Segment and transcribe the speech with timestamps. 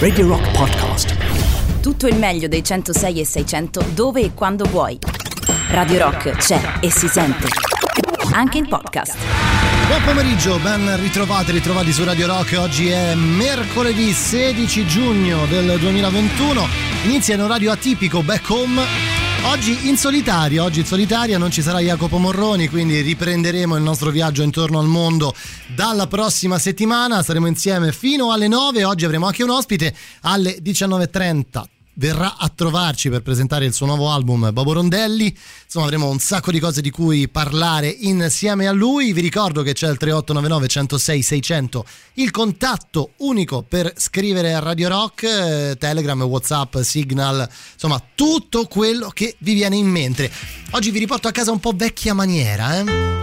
[0.00, 1.14] Radio Rock Podcast.
[1.80, 4.98] Tutto il meglio dei 106 e 600 dove e quando vuoi.
[5.68, 7.46] Radio Rock c'è e si sente.
[8.32, 9.16] Anche in podcast.
[9.86, 12.56] Buon pomeriggio, ben ritrovati, ritrovati su Radio Rock.
[12.58, 16.66] Oggi è mercoledì 16 giugno del 2021.
[17.04, 19.19] Inizia in orario atipico back home.
[19.42, 24.10] Oggi in solitaria, oggi in solitaria non ci sarà Jacopo Morroni, quindi riprenderemo il nostro
[24.10, 25.34] viaggio intorno al mondo
[25.74, 27.22] dalla prossima settimana.
[27.22, 28.84] Saremo insieme fino alle 9.
[28.84, 34.10] Oggi avremo anche un ospite alle 19.30 verrà a trovarci per presentare il suo nuovo
[34.10, 35.36] album Bobo Rondelli.
[35.64, 39.12] Insomma, avremo un sacco di cose di cui parlare insieme a lui.
[39.12, 44.88] Vi ricordo che c'è il 3899 106 600, il contatto unico per scrivere a Radio
[44.88, 50.30] Rock, eh, Telegram, WhatsApp, Signal, insomma, tutto quello che vi viene in mente.
[50.70, 53.18] Oggi vi riporto a casa un po' vecchia maniera, eh?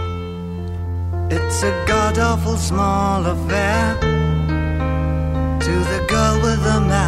[1.30, 3.98] It's a god awful small affair
[5.58, 7.07] to the girl with the hair.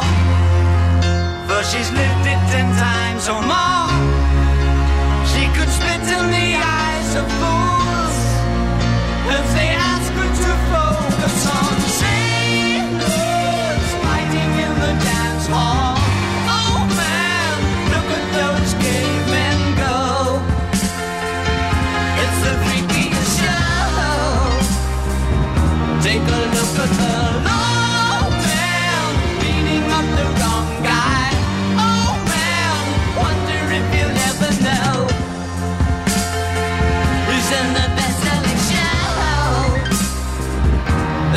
[1.51, 3.89] for she's lived it ten times or more.
[5.31, 6.49] She could spit in the
[6.79, 7.70] eyes of fools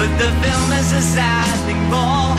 [0.00, 2.32] But the film is a sad thing more.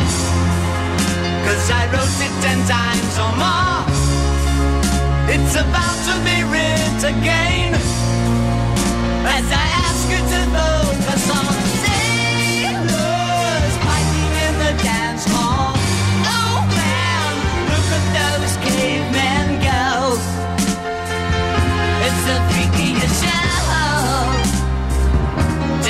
[1.45, 3.85] Cause I wrote it ten times or more.
[5.29, 7.75] It's about to be writ again.
[9.37, 11.53] As I ask you to focus on
[11.85, 15.77] sailors fighting in the dance hall.
[16.33, 17.31] Oh man,
[17.69, 20.17] look at those cavemen go.
[22.07, 23.40] It's the freakiest show.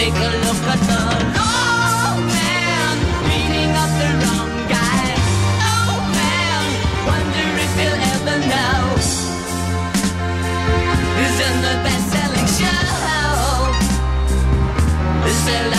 [0.01, 1.01] Take a look at the
[1.37, 2.95] low man
[3.27, 5.05] beating up the wrong guy.
[5.61, 6.65] Oh man,
[7.05, 8.81] wonder if you'll ever know
[11.85, 12.85] best-selling show.
[15.29, 15.69] Is there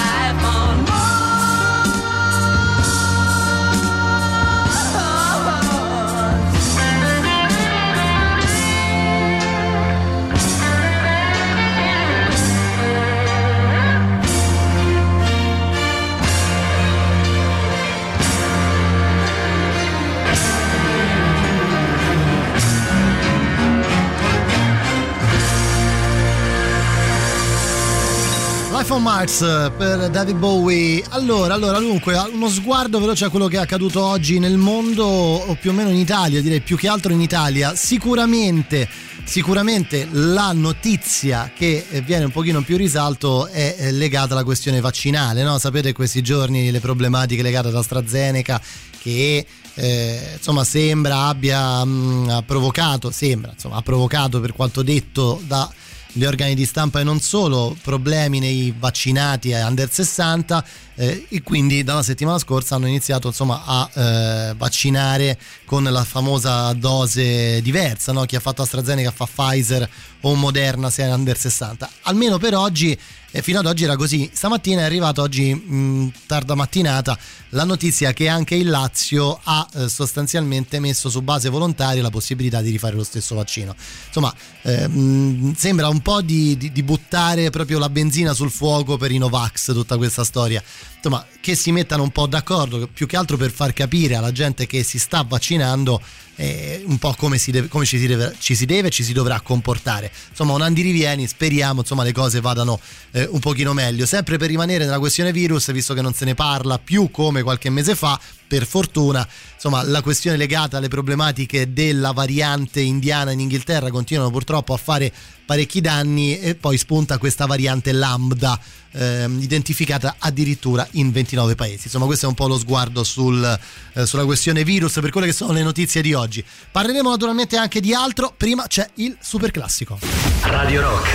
[28.82, 31.04] Life on Mars eh, per David Bowie.
[31.10, 35.54] Allora, allora, dunque, uno sguardo veloce a quello che è accaduto oggi nel mondo, o
[35.54, 37.76] più o meno in Italia, direi più che altro in Italia.
[37.76, 38.88] Sicuramente,
[39.22, 45.44] sicuramente la notizia che viene un pochino più risalto è eh, legata alla questione vaccinale,
[45.44, 45.58] no?
[45.58, 48.60] Sapete questi giorni le problematiche legate ad AstraZeneca
[48.98, 55.40] che eh, insomma sembra abbia mh, ha provocato, sembra, insomma, ha provocato per quanto detto
[55.46, 55.70] da
[56.12, 60.64] gli organi di stampa e non solo, problemi nei vaccinati a under 60
[60.94, 66.72] eh, e quindi dalla settimana scorsa hanno iniziato insomma, a eh, vaccinare con la famosa
[66.74, 68.24] dose diversa, no?
[68.24, 69.88] chi ha fatto AstraZeneca fa Pfizer
[70.20, 71.90] o Moderna se è under 60.
[72.02, 72.98] Almeno per oggi
[73.32, 74.30] e fino ad oggi era così.
[74.32, 77.18] Stamattina è arrivata oggi mh, tarda mattinata
[77.50, 82.60] la notizia che anche il Lazio ha eh, sostanzialmente messo su base volontaria la possibilità
[82.60, 83.74] di rifare lo stesso vaccino.
[84.06, 84.32] Insomma,
[84.62, 89.10] eh, mh, sembra un po' di, di, di buttare proprio la benzina sul fuoco per
[89.10, 90.62] i Novax tutta questa storia
[91.02, 94.66] insomma, che si mettano un po' d'accordo, più che altro per far capire alla gente
[94.66, 96.00] che si sta vaccinando
[96.42, 99.12] eh, un po' come, si deve, come ci, si deve, ci, si deve, ci si
[99.12, 100.10] dovrà comportare.
[100.30, 102.80] Insomma, un andirivieni, speriamo insomma, le cose vadano
[103.12, 104.06] eh, un pochino meglio.
[104.06, 107.70] Sempre per rimanere nella questione virus, visto che non se ne parla più come qualche
[107.70, 108.18] mese fa,
[108.48, 109.26] per fortuna,
[109.62, 115.12] insomma, la questione legata alle problematiche della variante indiana in Inghilterra continuano purtroppo a fare
[115.46, 118.58] parecchi danni e poi spunta questa variante lambda
[118.90, 121.82] eh, identificata addirittura in 29 paesi.
[121.84, 123.60] Insomma, questo è un po' lo sguardo sul,
[123.94, 126.44] eh, sulla questione virus per quelle che sono le notizie di oggi.
[126.70, 129.98] Parleremo naturalmente anche di altro, prima c'è il super classico.
[130.42, 131.08] Radio Rock,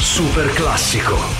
[0.00, 1.39] super classico.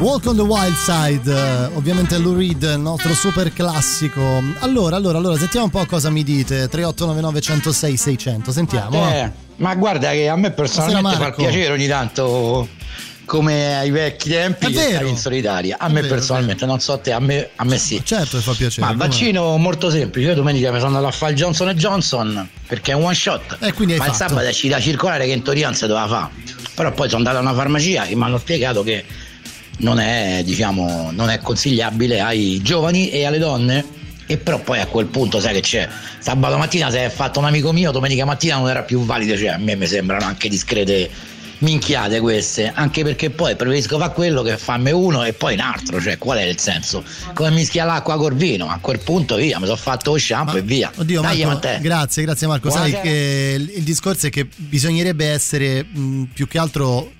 [0.00, 4.42] Walk on the Wild Side, eh, ovviamente Lou Reed, il nostro super classico.
[4.60, 6.68] Allora, allora, allora, sentiamo un po' cosa mi dite.
[6.68, 9.10] 3899 106 600, sentiamo.
[9.12, 12.66] Eh, ma guarda che a me personalmente fa piacere ogni tanto
[13.26, 15.06] come ai vecchi tempi È vero.
[15.06, 15.76] in solitaria.
[15.78, 18.00] A È me vero, personalmente, non so te, a me, a me sì.
[18.02, 18.86] Certo che fa piacere.
[18.86, 22.48] Ma il vaccino molto semplice, io domenica mi sono andato a fare il Johnson Johnson
[22.66, 23.58] perché è un one shot.
[23.60, 24.28] Eh, quindi hai Ma il fatto.
[24.30, 26.30] sabato esci da circolare che in teoria non si doveva fare.
[26.74, 29.04] Però poi sono andato a una farmacia e mi hanno spiegato che
[29.80, 33.98] non è, diciamo, non è consigliabile ai giovani e alle donne.
[34.26, 35.88] E però poi a quel punto sai che c'è.
[36.20, 39.48] Sabato mattina se è fatto un amico mio, domenica mattina non era più valido, cioè
[39.48, 41.10] a me mi sembrano anche discrete
[41.60, 46.00] minchiate queste, anche perché poi preferisco fare quello che farmi uno e poi un altro,
[46.00, 47.02] cioè qual è il senso?
[47.34, 50.62] Come mischia l'acqua col vino, a quel punto via, mi sono fatto lo shampoo e
[50.62, 50.90] via.
[50.94, 52.70] Oddio, Dai, Marco, grazie, grazie Marco.
[52.70, 53.02] Sai Buonasera.
[53.02, 57.12] che il discorso è che bisognerebbe essere mh, più che altro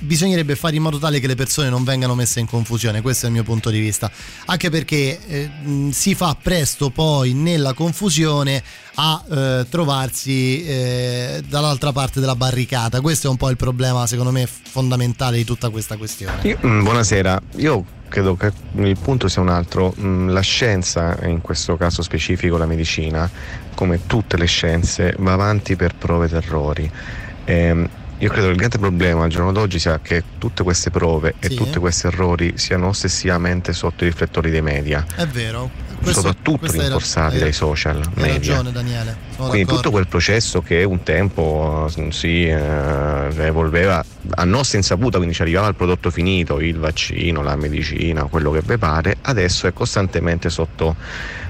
[0.00, 3.28] bisognerebbe fare in modo tale che le persone non vengano messe in confusione, questo è
[3.28, 4.10] il mio punto di vista.
[4.46, 5.50] Anche perché eh,
[5.90, 8.62] si fa presto poi nella confusione
[8.94, 13.00] a eh, trovarsi eh, dall'altra parte della barricata.
[13.00, 16.38] Questo è un po' il problema, secondo me, fondamentale di tutta questa questione.
[16.42, 19.94] Io- buonasera, io credo che il punto sia un altro.
[19.96, 23.28] La scienza, in questo caso specifico la medicina,
[23.74, 26.90] come tutte le scienze, va avanti per prove ed errori.
[27.44, 27.88] Ehm,
[28.24, 31.46] io credo che il grande problema al giorno d'oggi sia che tutte queste prove Sì.
[31.52, 35.70] e tutti questi errori siano ossessivamente sotto i riflettori dei media, È vero.
[36.02, 38.56] Questo- soprattutto rinforzati hai- dai social Hai media.
[38.56, 39.16] ragione Daniele.
[39.36, 39.74] sono Quindi d'accordo.
[39.76, 45.42] tutto quel processo che un tempo eh, si eh, evolveva a nostra insaputa, quindi ci
[45.42, 50.48] arrivava il prodotto finito, il vaccino, la medicina, quello che vi pare, adesso è costantemente
[50.50, 50.96] sotto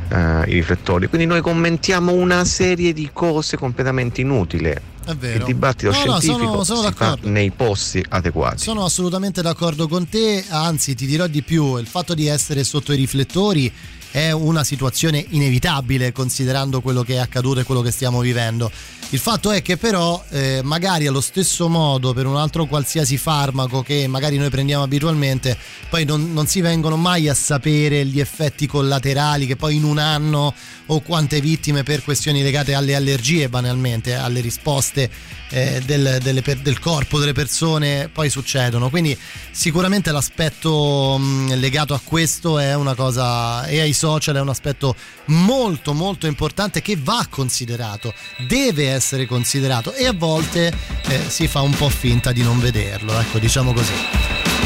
[0.09, 1.07] eh, i riflettori.
[1.09, 4.73] Quindi noi commentiamo una serie di cose completamente inutili.
[5.07, 5.39] È vero.
[5.41, 7.29] Il dibattito No, no, scientifico sono- sono d'accordo.
[7.29, 8.59] nei posti adeguati.
[8.63, 12.93] Sono assolutamente d'accordo con te, anzi ti dirò di più, il fatto di essere sotto
[12.93, 13.73] i riflettori
[14.11, 18.71] è una situazione inevitabile considerando quello che è accaduto e quello che stiamo vivendo.
[19.15, 23.81] Il fatto è che però eh, magari allo stesso modo per un altro qualsiasi farmaco
[23.81, 25.57] che magari noi prendiamo abitualmente,
[25.89, 29.99] poi non, non si vengono mai a sapere gli effetti collaterali che poi in un
[29.99, 30.53] anno
[30.87, 35.09] o quante vittime per questioni legate alle allergie banalmente, alle risposte
[35.51, 38.91] eh, del, delle del corpo delle persone poi succedono.
[38.91, 39.17] Quindi
[39.53, 44.97] sicuramente l'aspetto mh, legato a questo è una cosa e ai social è un aspetto
[45.27, 48.13] molto molto importante che va considerato,
[48.49, 50.73] deve essere considerato e a volte
[51.09, 53.93] eh, si fa un po' finta di non vederlo, ecco diciamo così.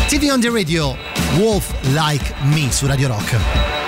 [0.08, 0.96] TV on the radio,
[1.36, 3.87] Wolf Like Me su Radio Rock.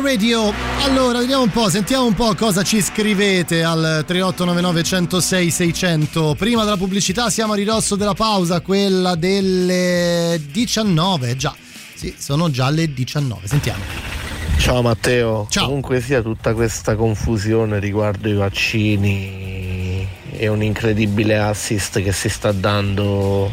[0.00, 0.52] Radio.
[0.80, 6.34] Allora, vediamo un po', sentiamo un po' cosa ci scrivete al 3899 106 600.
[6.38, 11.54] Prima della pubblicità siamo a ridosso della pausa, quella delle 19, già.
[11.94, 13.46] Sì, sono già le 19.
[13.46, 13.82] Sentiamo.
[14.58, 15.46] Ciao Matteo.
[15.50, 15.66] Ciao.
[15.66, 22.52] Comunque sia tutta questa confusione riguardo i vaccini e un incredibile assist che si sta
[22.52, 23.52] dando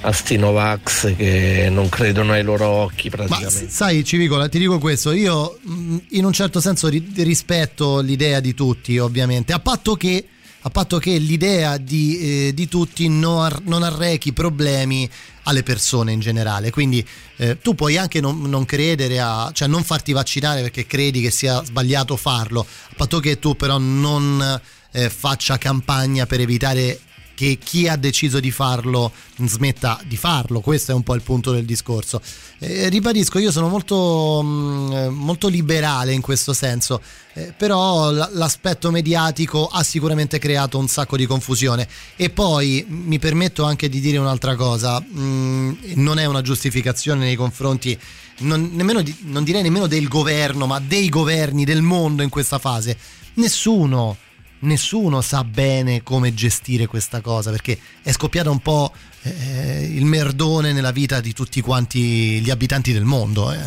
[0.00, 3.68] a Stinovax che non credono ai loro occhi Ma praticamente.
[3.68, 8.54] sai, Civicola, ti dico questo, io mh, in un certo senso ri- rispetto l'idea di
[8.54, 10.24] tutti, ovviamente, a patto che,
[10.60, 15.08] a patto che l'idea di, eh, di tutti non, ar- non arrechi problemi
[15.44, 16.70] alle persone in generale.
[16.70, 17.04] Quindi
[17.36, 21.30] eh, tu puoi anche non, non credere a, cioè non farti vaccinare perché credi che
[21.30, 24.60] sia sbagliato farlo, a patto che tu però non
[24.92, 27.00] eh, faccia campagna per evitare
[27.38, 29.12] che chi ha deciso di farlo
[29.44, 32.20] smetta di farlo, questo è un po' il punto del discorso.
[32.58, 37.00] Eh, ribadisco, io sono molto, mh, molto liberale in questo senso,
[37.34, 43.20] eh, però l- l'aspetto mediatico ha sicuramente creato un sacco di confusione e poi mi
[43.20, 47.96] permetto anche di dire un'altra cosa, mh, non è una giustificazione nei confronti
[48.38, 52.98] non, nemmeno non direi nemmeno del governo, ma dei governi del mondo in questa fase.
[53.34, 54.16] Nessuno
[54.60, 58.92] nessuno sa bene come gestire questa cosa perché è scoppiata un po'
[59.22, 63.52] eh, il merdone nella vita di tutti quanti gli abitanti del mondo.
[63.52, 63.58] eh.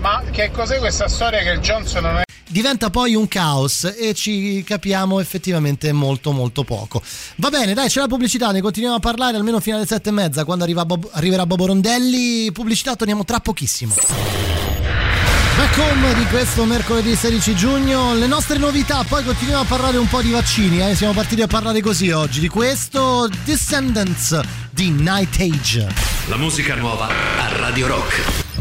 [0.00, 2.22] Ma che cos'è questa storia che il Johnson non è
[2.52, 7.02] Diventa poi un caos e ci capiamo effettivamente molto molto poco.
[7.36, 10.12] Va bene, dai, c'è la pubblicità, ne continuiamo a parlare almeno fino alle sette e
[10.12, 12.52] mezza quando arriva Bob- arriverà Bobo Rondelli.
[12.52, 13.94] Pubblicità, torniamo tra pochissimo.
[15.56, 20.08] Back home di questo mercoledì 16 giugno, le nostre novità, poi continuiamo a parlare un
[20.08, 20.94] po' di vaccini, eh?
[20.94, 25.88] siamo partiti a parlare così oggi, di questo Descendants di Night Age.
[26.28, 28.51] La musica nuova a Radio Rock.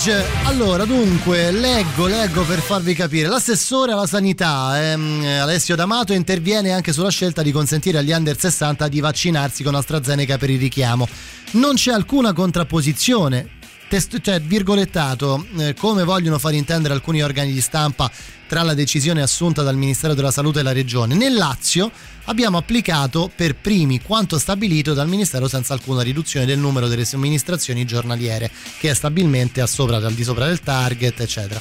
[0.00, 3.28] Way Night Age, allora dunque leggo, leggo per farvi capire.
[3.28, 8.88] L'assessore alla sanità ehm, Alessio D'Amato interviene anche sulla scelta di consentire agli under 60
[8.88, 11.06] di vaccinarsi con AstraZeneca per il richiamo.
[11.52, 13.58] Non c'è alcuna contrapposizione.
[13.88, 18.10] Test- cioè, virgolettato, eh, come vogliono far intendere alcuni organi di stampa
[18.46, 21.14] tra la decisione assunta dal Ministero della Salute e la Regione.
[21.14, 21.90] Nel Lazio
[22.30, 27.84] abbiamo applicato per primi quanto stabilito dal Ministero senza alcuna riduzione del numero delle somministrazioni
[27.84, 29.68] giornaliere, che è stabilmente al
[30.14, 31.60] di sopra del target, eccetera.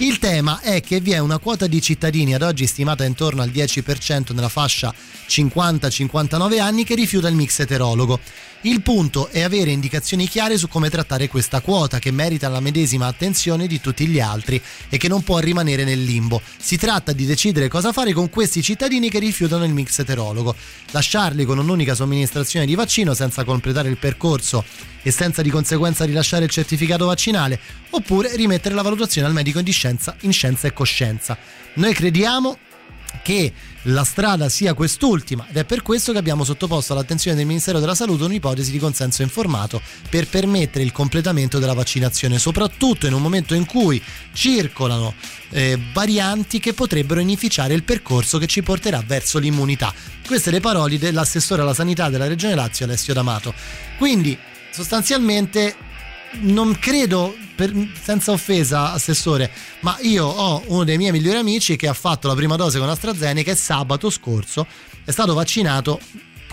[0.00, 3.50] Il tema è che vi è una quota di cittadini ad oggi stimata intorno al
[3.50, 4.94] 10% nella fascia
[5.28, 8.20] 50-59 anni che rifiuta il mix eterologo.
[8.62, 13.06] Il punto è avere indicazioni chiare su come trattare questa quota che merita la medesima
[13.06, 16.40] attenzione di tutti gli altri e che non può rimanere nel limbo.
[16.56, 20.07] Si tratta di decidere cosa fare con questi cittadini che rifiutano il mix eterologo.
[20.90, 24.64] Lasciarli con un'unica somministrazione di vaccino senza completare il percorso
[25.02, 27.58] e senza di conseguenza rilasciare il certificato vaccinale
[27.90, 31.36] oppure rimettere la valutazione al medico in scienza, in scienza e coscienza.
[31.74, 32.58] Noi crediamo
[33.22, 37.80] che la strada sia quest'ultima ed è per questo che abbiamo sottoposto all'attenzione del Ministero
[37.80, 43.22] della Salute un'ipotesi di consenso informato per permettere il completamento della vaccinazione, soprattutto in un
[43.22, 45.14] momento in cui circolano
[45.50, 49.92] eh, varianti che potrebbero inficiare il percorso che ci porterà verso l'immunità.
[50.26, 53.54] Queste le parole dell'assessore alla sanità della Regione Lazio, Alessio D'Amato.
[53.96, 54.36] Quindi
[54.70, 55.74] sostanzialmente
[56.40, 61.88] non credo, per- senza offesa, assessore, ma io ho uno dei miei migliori amici che
[61.88, 64.66] ha fatto la prima dose con AstraZeneca e sabato scorso
[65.04, 66.00] è stato vaccinato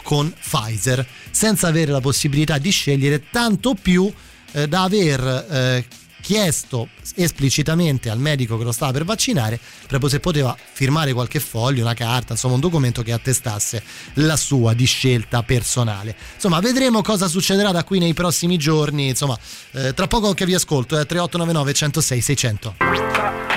[0.01, 4.11] con Pfizer, senza avere la possibilità di scegliere, tanto più
[4.51, 5.85] eh, da aver eh,
[6.25, 11.83] chiesto esplicitamente al medico che lo stava per vaccinare proprio se poteva firmare qualche foglio,
[11.83, 13.83] una carta, insomma un documento che attestasse
[14.15, 16.15] la sua di scelta personale.
[16.33, 19.09] Insomma, vedremo cosa succederà da qui nei prossimi giorni.
[19.09, 19.37] Insomma,
[19.73, 23.54] eh, tra poco che vi ascolto, è 3899 106 600.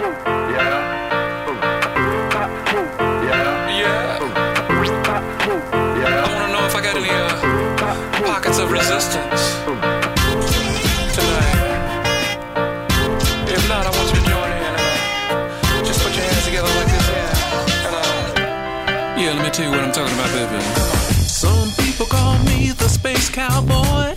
[23.39, 24.11] Cowboy.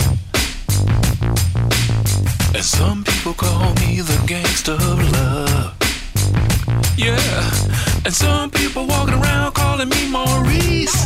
[2.58, 5.76] And some people call me the gangster of love.
[6.98, 11.00] Yeah, and some people walking around calling me Maurice.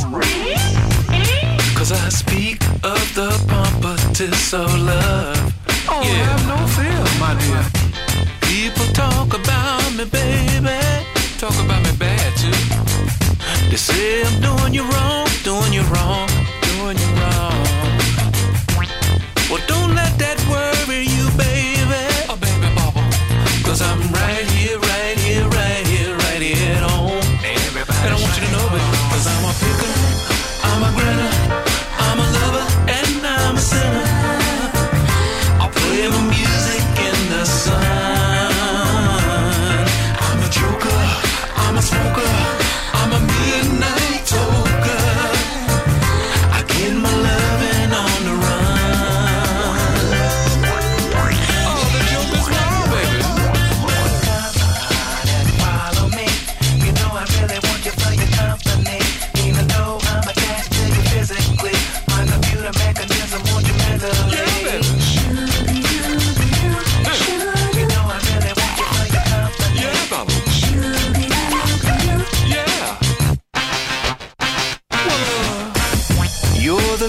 [1.78, 2.58] Cause I speak
[2.93, 5.54] of the pompatus of love.
[5.89, 6.23] Oh, yeah.
[6.30, 7.63] have no fear, my dear.
[8.49, 10.80] People talk about me, baby.
[11.38, 12.60] Talk about me bad too.
[13.69, 16.30] They say I'm doing you wrong, doing you wrong,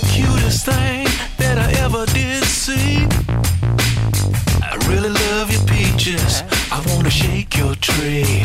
[0.01, 1.07] the cutest thing
[1.39, 3.07] that I ever did see.
[4.63, 6.43] I really love your peaches.
[6.71, 8.45] I wanna shake your tree.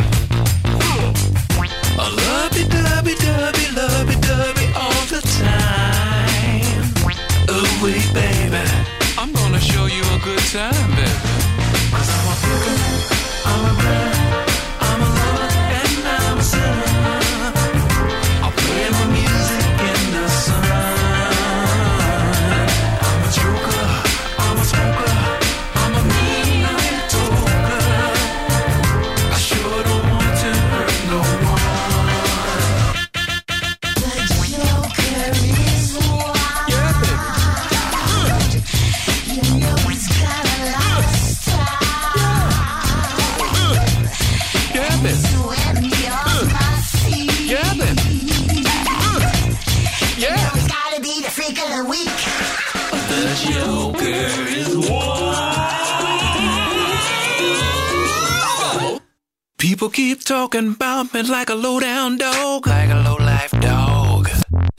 [59.81, 64.29] People keep talking about me like a low down dog, like a low life dog.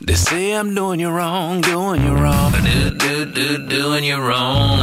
[0.01, 4.79] They say I'm doing you wrong, doing you wrong, do, do, do, doing you wrong.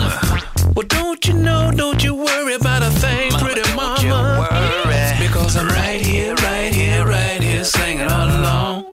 [0.76, 4.02] Well, don't you know, don't you worry about a thing, pretty mama.
[4.02, 5.26] You worry.
[5.26, 8.92] Because I'm right here, right here, right here, singing all along.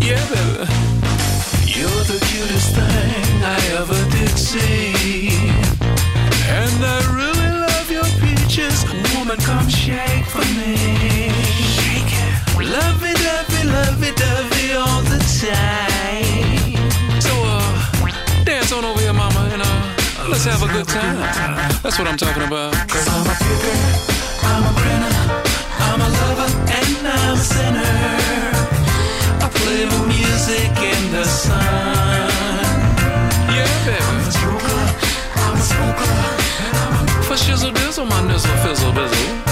[0.00, 0.72] Yeah, baby.
[1.68, 5.36] You're the cutest thing I ever did see.
[6.48, 7.05] And I
[8.56, 8.84] conscious.
[9.16, 10.76] Woman, come shake for me.
[11.76, 12.32] Shake it.
[12.56, 17.20] Lovey dovey, lovey dovey, all the time.
[17.20, 21.16] So, uh, dance on over here, mama, and uh, let's have a good time.
[21.82, 22.72] That's what I'm talking about.
[22.88, 23.78] Cause I'm a cupid,
[24.42, 25.14] I'm a grinner,
[25.78, 27.94] I'm a lover, and I'm a sinner.
[29.44, 32.25] I play my music in the sun.
[37.36, 39.45] Shizzle dizzle, my nizzle fizzle bizzle.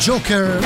[0.00, 0.58] The Joker.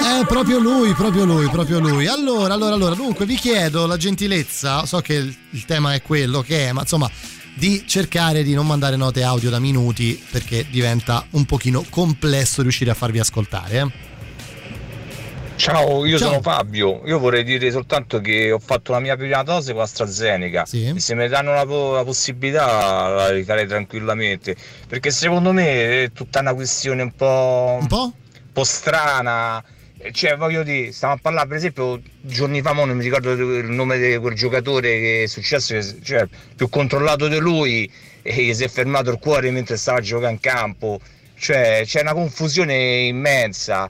[0.00, 2.06] È proprio lui, proprio lui, proprio lui.
[2.06, 6.40] Allora, allora, allora, dunque vi chiedo la gentilezza, so che il, il tema è quello
[6.40, 7.10] che è, ma insomma,
[7.54, 12.90] di cercare di non mandare note audio da minuti perché diventa un pochino complesso riuscire
[12.90, 13.78] a farvi ascoltare.
[13.78, 14.16] eh.
[15.58, 16.28] Ciao, io Ciao.
[16.28, 17.02] sono Fabio.
[17.06, 20.64] Io vorrei dire soltanto che ho fatto la mia prima dose con AstraZeneca.
[20.70, 24.54] E se mi danno la, po- la possibilità la rifarei tranquillamente.
[24.86, 27.78] Perché secondo me è tutta una questione un po'.
[27.80, 28.12] Un po'?
[28.62, 29.62] strana.
[29.98, 33.68] Eh, Cioè, voglio dire, stiamo a parlare, per esempio, giorni fa, non mi ricordo il
[33.68, 37.90] nome di quel giocatore che è successo, cioè, più controllato di lui,
[38.22, 41.00] e gli si è fermato il cuore mentre stava a giocare in campo.
[41.36, 43.88] Cioè, c'è una confusione immensa.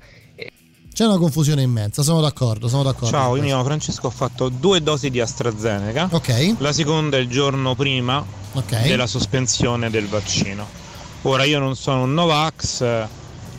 [0.98, 3.06] C'è una confusione immensa, sono d'accordo, sono d'accordo.
[3.06, 6.08] Ciao, io mi chiamo Francesco, ho fatto due dosi di AstraZeneca.
[6.10, 6.56] Ok.
[6.58, 8.20] La seconda il giorno prima
[8.54, 8.82] Ok.
[8.82, 10.66] della sospensione del vaccino.
[11.22, 13.06] Ora io non sono un Novax, eh,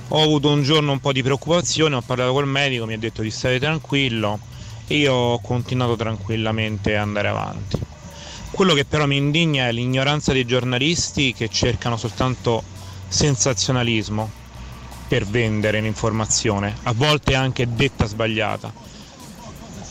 [0.10, 3.22] ho avuto un giorno un po' di preoccupazione, ho parlato col medico, mi ha detto
[3.22, 4.38] di stare tranquillo
[4.86, 7.80] e io ho continuato tranquillamente a andare avanti.
[8.52, 12.62] Quello che però mi indigna è l'ignoranza dei giornalisti che cercano soltanto
[13.08, 14.39] sensazionalismo
[15.10, 18.72] per vendere l'informazione, a volte anche detta sbagliata.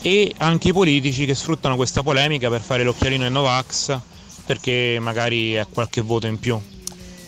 [0.01, 3.97] E anche i politici che sfruttano questa polemica per fare l'occhialino ai Novax
[4.45, 6.59] perché magari è qualche voto in più.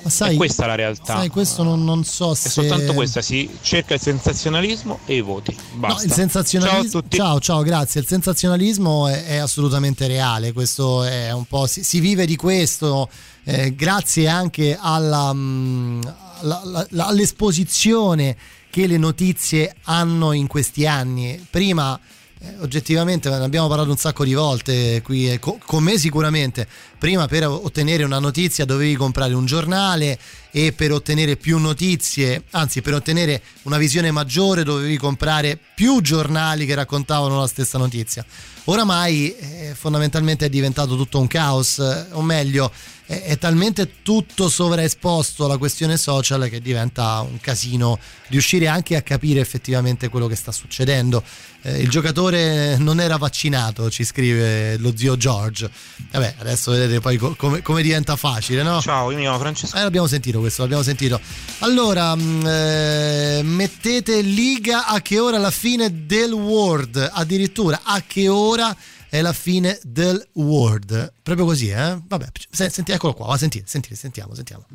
[0.04, 1.18] Ma sai, e questa è la realtà.
[1.18, 2.50] Sai, questo non, non so È se...
[2.50, 5.56] soltanto questa, si cerca il sensazionalismo e i voti.
[5.76, 6.08] Basta.
[6.08, 6.90] No, sensazionalismo.
[6.90, 7.18] Ciao a tutti.
[7.18, 8.02] Ciao, ciao, grazie.
[8.02, 10.54] Il sensazionalismo è, è assolutamente reale.
[10.54, 11.68] Questo è un po'.
[11.68, 13.08] Si, si vive di questo.
[13.44, 18.36] eh, grazie anche alla, mm, alla- alla- all'esposizione
[18.70, 21.46] che le notizie hanno in questi anni.
[21.50, 22.00] Prima.
[22.44, 26.68] eh, oggettivamente ne abbiamo parlato un sacco di volte qui eh, co- con me sicuramente
[26.98, 30.18] prima per ottenere una notizia dovevi comprare un giornale
[30.50, 36.66] e per ottenere più notizie anzi per ottenere una visione maggiore dovevi comprare più giornali
[36.66, 38.26] che raccontavano la stessa notizia
[38.66, 42.72] oramai eh, fondamentalmente è diventato tutto un caos eh, o meglio
[43.12, 49.02] è, è talmente tutto sovraesposto alla questione social che diventa un casino riuscire anche a
[49.02, 51.22] capire effettivamente quello che sta succedendo
[51.64, 55.70] eh, il giocatore non era vaccinato, ci scrive lo zio George.
[56.12, 58.82] Vabbè, adesso vedete poi co- come, come diventa facile, no?
[58.82, 59.78] Ciao, io mi chiamo Francesco.
[59.78, 61.20] Eh, l'abbiamo sentito questo, l'abbiamo sentito.
[61.60, 68.28] Allora, mh, eh, mettete liga a che ora la fine del World, addirittura a che
[68.28, 68.76] ora
[69.12, 71.16] è la fine del World.
[71.22, 72.00] Proprio così, eh?
[72.02, 74.66] Vabbè, se- senti, eccolo qua, va, sentite, sentite, sentiamo, sentiamo.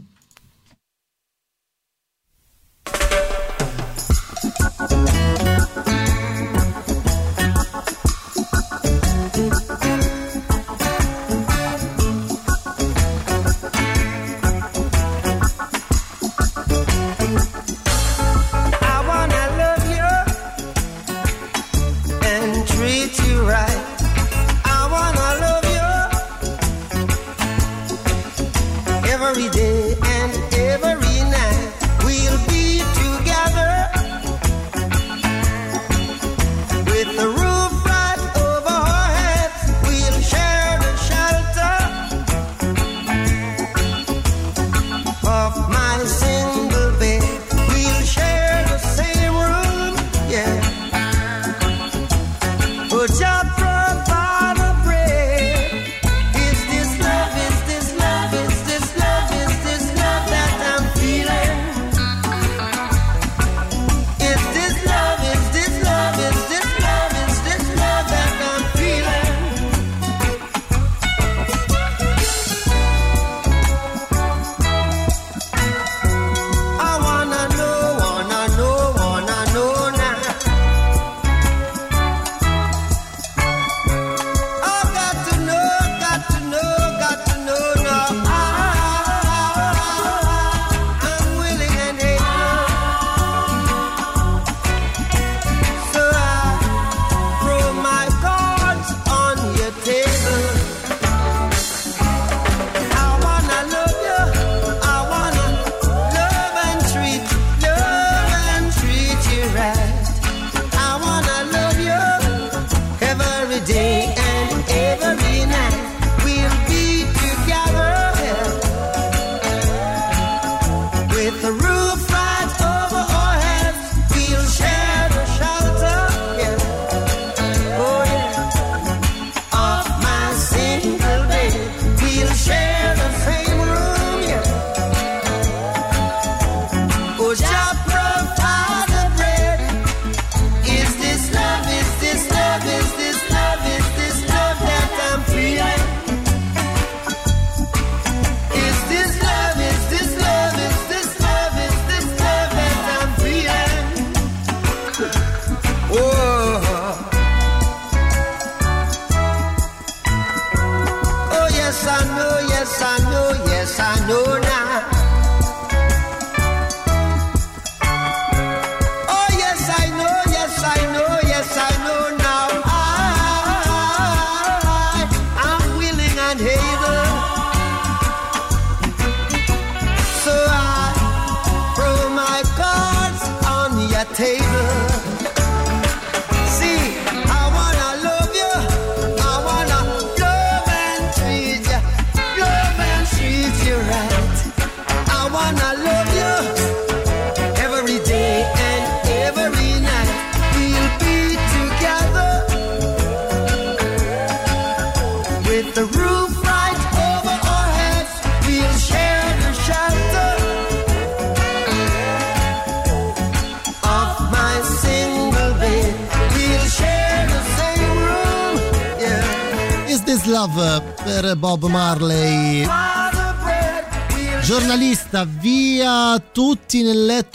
[5.40, 5.45] I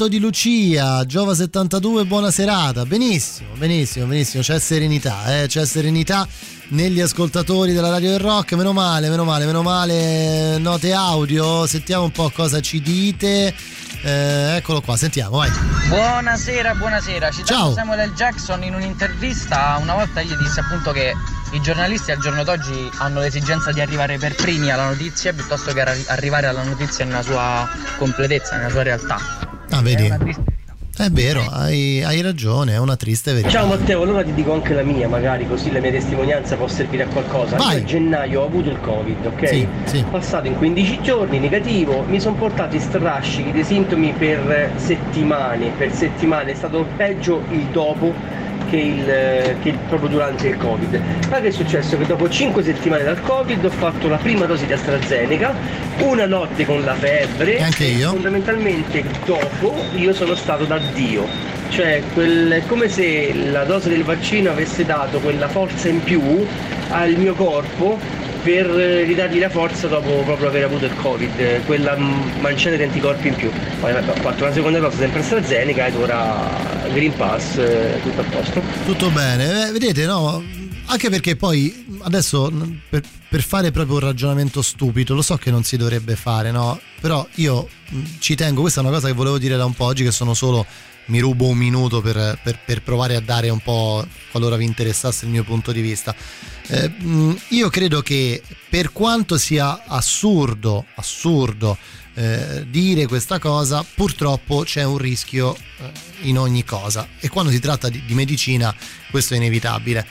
[0.01, 1.05] letto di Lucia.
[1.05, 2.85] Giova 72, buona serata.
[2.85, 4.41] Benissimo, benissimo, benissimo.
[4.41, 5.47] C'è serenità, eh?
[5.47, 6.27] c'è serenità
[6.69, 8.53] negli ascoltatori della radio del rock.
[8.53, 10.57] Meno male, meno male, meno male.
[10.57, 13.53] Note audio, sentiamo un po' cosa ci dite.
[14.03, 15.51] Eh, eccolo qua, sentiamo, vai.
[15.87, 17.29] Buonasera, buonasera.
[17.29, 17.45] Ciao.
[17.45, 18.13] Citando Samuel L.
[18.13, 21.13] Jackson in un'intervista, una volta gli disse appunto che
[21.51, 25.81] i giornalisti al giorno d'oggi hanno l'esigenza di arrivare per primi alla notizia piuttosto che
[25.81, 29.50] arri- arrivare alla notizia nella sua completezza, nella sua realtà.
[29.71, 30.59] Ah, vedi.
[30.97, 33.49] È vero, hai, hai ragione, è una triste verità.
[33.49, 37.03] Ciao Matteo, allora ti dico anche la mia, magari così la mia testimonianza può servire
[37.03, 37.55] a qualcosa.
[37.55, 39.47] Io a gennaio ho avuto il Covid, ok?
[39.47, 40.05] Sì, sì.
[40.11, 46.51] Passato in 15 giorni, negativo, mi sono portati strascichi dei sintomi per settimane, per settimane,
[46.51, 48.13] è stato peggio il dopo
[48.71, 49.05] che, il,
[49.61, 50.99] che il- proprio durante il Covid.
[51.29, 51.97] Ma che è successo?
[51.97, 55.53] Che dopo 5 settimane dal Covid ho fatto la prima dose di AstraZeneca,
[55.99, 57.57] una notte con la febbre.
[57.57, 58.09] E anche io.
[58.09, 61.27] Fondamentalmente dopo io sono stato da Dio.
[61.69, 66.21] Cioè quel- è come se la dose del vaccino avesse dato quella forza in più
[66.89, 67.99] al mio corpo
[68.43, 72.83] per eh, ridargli la forza dopo proprio aver avuto il Covid, eh, quella manciata di
[72.83, 73.51] anticorpi in più.
[73.79, 76.49] Poi vabbè, fatto una seconda dose sempre AstraZeneca ed ora
[76.91, 78.61] Green Pass, eh, tutto a posto.
[78.85, 80.43] Tutto bene, Eh, vedete, no?
[80.85, 82.51] Anche perché poi adesso
[82.89, 86.79] per, per fare proprio un ragionamento stupido, lo so che non si dovrebbe fare, no?
[86.99, 87.67] Però io
[88.19, 90.33] ci tengo, questa è una cosa che volevo dire da un po' oggi, che sono
[90.33, 90.65] solo,
[91.05, 95.25] mi rubo un minuto per, per- per provare a dare un po', qualora vi interessasse
[95.25, 96.15] il mio punto di vista.
[96.67, 96.91] Eh,
[97.49, 101.77] io credo che per quanto sia assurdo, assurdo
[102.13, 105.91] eh, dire questa cosa, purtroppo c'è un rischio eh,
[106.21, 108.73] in ogni cosa e quando si tratta di, di medicina
[109.09, 110.05] questo è inevitabile.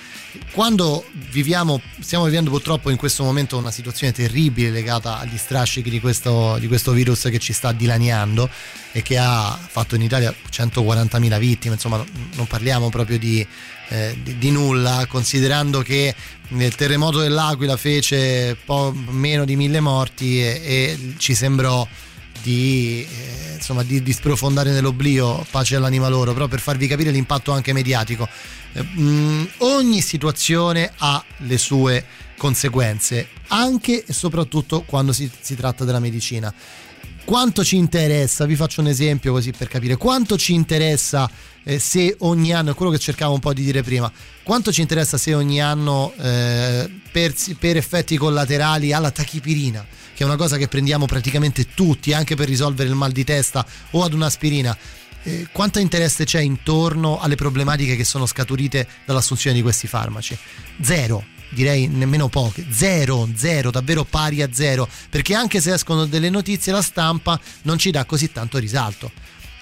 [0.53, 5.99] Quando viviamo, stiamo vivendo purtroppo in questo momento una situazione terribile legata agli strascichi di
[5.99, 8.49] questo, di questo virus che ci sta dilaniando
[8.93, 12.05] e che ha fatto in Italia 140.000 vittime, insomma
[12.35, 13.45] non- parliamo proprio di,
[13.89, 16.15] eh, di- di nulla, considerando che
[16.49, 21.87] il terremoto dell'Aquila fece po- meno di mille morti e, e ci sembrò
[22.43, 27.53] di, eh, insomma, di, di sprofondare nell'oblio, pace all'anima loro, però per farvi capire l'impatto
[27.53, 28.29] anche mediatico.
[28.73, 32.05] Eh, mh, ogni situazione ha le sue
[32.37, 36.53] conseguenze, anche e soprattutto quando si, si tratta della medicina.
[37.23, 41.31] Quanto ci interessa, vi faccio un esempio così per capire, quanto ci interessa
[41.63, 44.11] eh, se ogni anno, è quello che cercavo un po' di dire prima,
[44.43, 49.87] quanto ci interessa se ogni anno eh, per, per effetti collaterali alla tachipirina,
[50.21, 53.65] che è una cosa che prendiamo praticamente tutti anche per risolvere il mal di testa
[53.93, 54.77] o ad un'aspirina,
[55.23, 60.37] eh, quanto interesse c'è intorno alle problematiche che sono scaturite dall'assunzione di questi farmaci?
[60.83, 66.29] Zero, direi nemmeno poche, zero, zero, davvero pari a zero, perché anche se escono delle
[66.29, 69.11] notizie la stampa non ci dà così tanto risalto.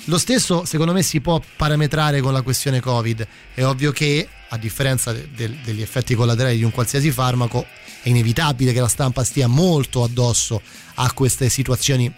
[0.07, 4.57] Lo stesso secondo me si può parametrare con la questione Covid, è ovvio che a
[4.57, 7.67] differenza de- del- degli effetti collaterali di un qualsiasi farmaco
[8.03, 10.61] è inevitabile che la stampa stia molto addosso
[10.95, 12.13] a queste situazioni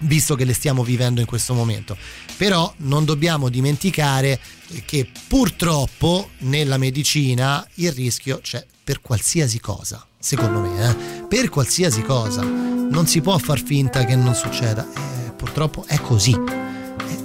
[0.00, 1.96] visto che le stiamo vivendo in questo momento.
[2.36, 4.38] Però non dobbiamo dimenticare
[4.84, 10.94] che purtroppo nella medicina il rischio c'è per qualsiasi cosa, secondo me, eh?
[11.26, 12.42] per qualsiasi cosa.
[12.42, 16.36] Non si può far finta che non succeda, eh, purtroppo è così.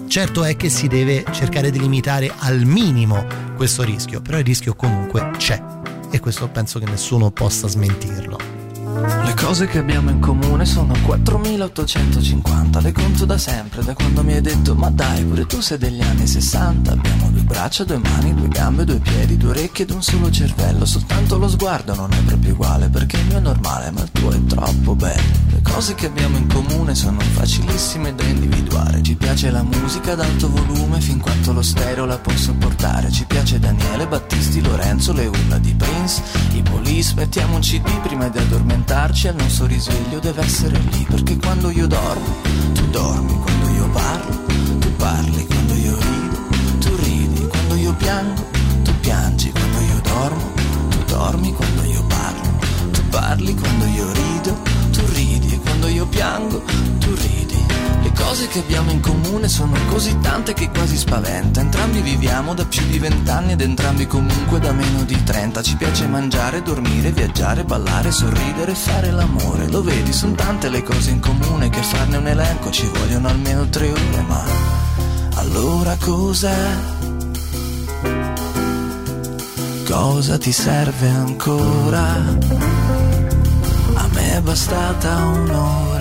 [0.09, 4.73] Certo è che si deve cercare di limitare al minimo questo rischio, però il rischio
[4.73, 5.63] comunque c'è
[6.09, 8.58] e questo penso che nessuno possa smentirlo.
[9.01, 14.33] Le cose che abbiamo in comune sono 4850, le conto da sempre, da quando mi
[14.33, 18.33] hai detto ma dai pure tu sei degli anni 60, abbiamo due braccia, due mani,
[18.33, 22.21] due gambe, due piedi, due orecchie ed un solo cervello, soltanto lo sguardo non è
[22.23, 25.47] proprio uguale perché il mio è normale ma il tuo è troppo bello.
[25.49, 30.19] Le cose che abbiamo in comune sono facilissime da individuare, ci piace la musica ad
[30.19, 35.27] alto volume fin quanto lo stereo la può sopportare, ci piace Daniele, Battisti, Lorenzo, le
[35.27, 36.21] urla di Prince,
[36.53, 41.05] i police, mettiamo un cd prima di addormentarci e il nostro risveglio deve essere lì
[41.07, 42.41] perché quando io dormo,
[42.73, 44.45] tu dormi, quando io parlo,
[44.79, 46.37] tu parli, quando io rido,
[46.79, 48.43] tu ridi, quando io piango,
[48.81, 50.51] tu piangi, quando io dormo,
[50.89, 52.49] tu dormi, quando io parlo,
[52.91, 54.57] tu parli, quando io rido,
[54.91, 56.63] tu ridi e quando io piango,
[56.97, 57.48] tu ridi.
[58.19, 61.61] Cose che abbiamo in comune sono così tante che quasi spaventa.
[61.61, 65.61] Entrambi viviamo da più di vent'anni ed entrambi comunque da meno di trenta.
[65.61, 69.67] Ci piace mangiare, dormire, viaggiare, ballare, sorridere fare l'amore.
[69.69, 73.67] Lo vedi, sono tante le cose in comune che farne un elenco ci vogliono almeno
[73.69, 74.43] tre ore, ma
[75.35, 76.97] allora cos'è?
[79.89, 82.13] Cosa ti serve ancora?
[83.95, 85.98] A me è bastata un'ora.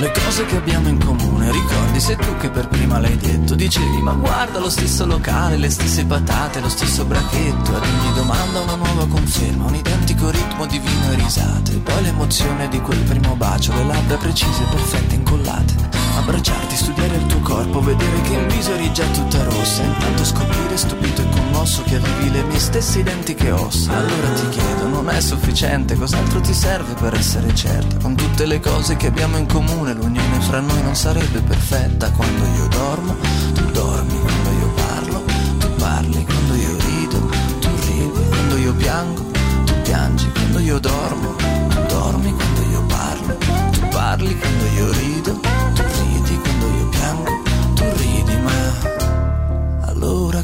[0.00, 3.56] Le cose che abbiamo in comune, ricordi, sei tu che per prima l'hai detto.
[3.56, 7.74] Dicevi, ma guarda lo stesso locale, le stesse patate, lo stesso bracchetto.
[7.74, 11.78] Ad ogni domanda una nuova conferma, un identico ritmo di vino e risate.
[11.78, 16.07] Poi l'emozione di quel primo bacio, le labbra precise, perfette, incollate.
[16.18, 19.82] Abbracciarti, studiare il tuo corpo, vedere che in viso eri già tutta rossa.
[19.82, 23.96] Intanto scoprire, stupito e commosso, che avevi le mie stesse identiche ossa.
[23.96, 27.96] Allora ti chiedo, non è sufficiente, cos'altro ti serve per essere certa?
[28.02, 32.10] Con tutte le cose che abbiamo in comune, l'unione fra noi non sarebbe perfetta.
[32.10, 33.16] Quando io dormo,
[33.54, 35.22] tu dormi, quando io parlo,
[35.58, 39.24] tu parli, quando io rido, tu ridi, quando io piango,
[39.64, 43.36] tu piangi, quando io dormo, tu dormi, quando io parlo,
[43.70, 45.47] tu parli, quando io rido,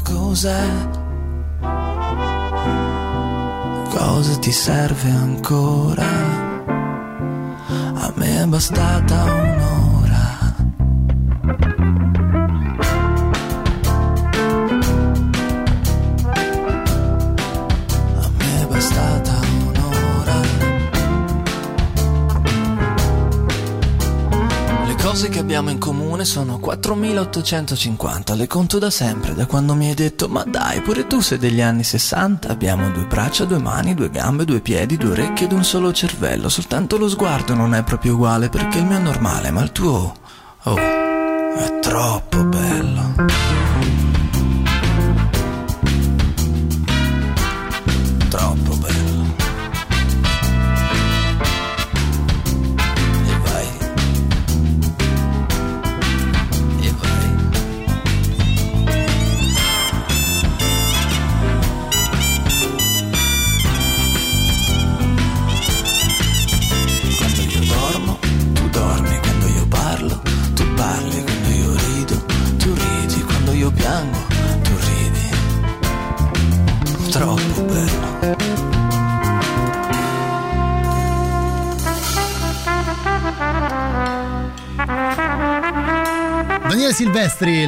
[0.05, 0.67] cos'è?
[3.89, 6.05] Cosa ti serve ancora?
[7.95, 9.65] A me è bastata un'ora.
[25.15, 29.93] Cose che abbiamo in comune sono 4850, le conto da sempre, da quando mi hai
[29.93, 34.09] detto ma dai, pure tu sei degli anni 60, abbiamo due braccia, due mani, due
[34.09, 38.15] gambe, due piedi, due orecchie ed un solo cervello, soltanto lo sguardo non è proprio
[38.15, 40.13] uguale perché il mio è normale, ma il tuo,
[40.63, 43.54] oh, è troppo bello.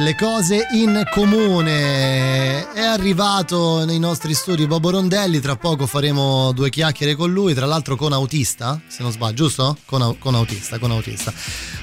[0.08, 2.72] Le cose in comune.
[2.72, 5.38] È arrivato nei nostri studi Bobo Rondelli.
[5.38, 7.52] Tra poco faremo due chiacchiere con lui.
[7.52, 9.76] Tra l'altro, con autista, se non sbaglio, giusto?
[9.84, 11.30] Con, con autista, con autista.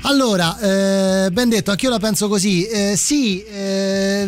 [0.01, 2.65] Allora, eh, ben detto, anch'io la penso così.
[2.65, 4.27] Eh, sì, eh,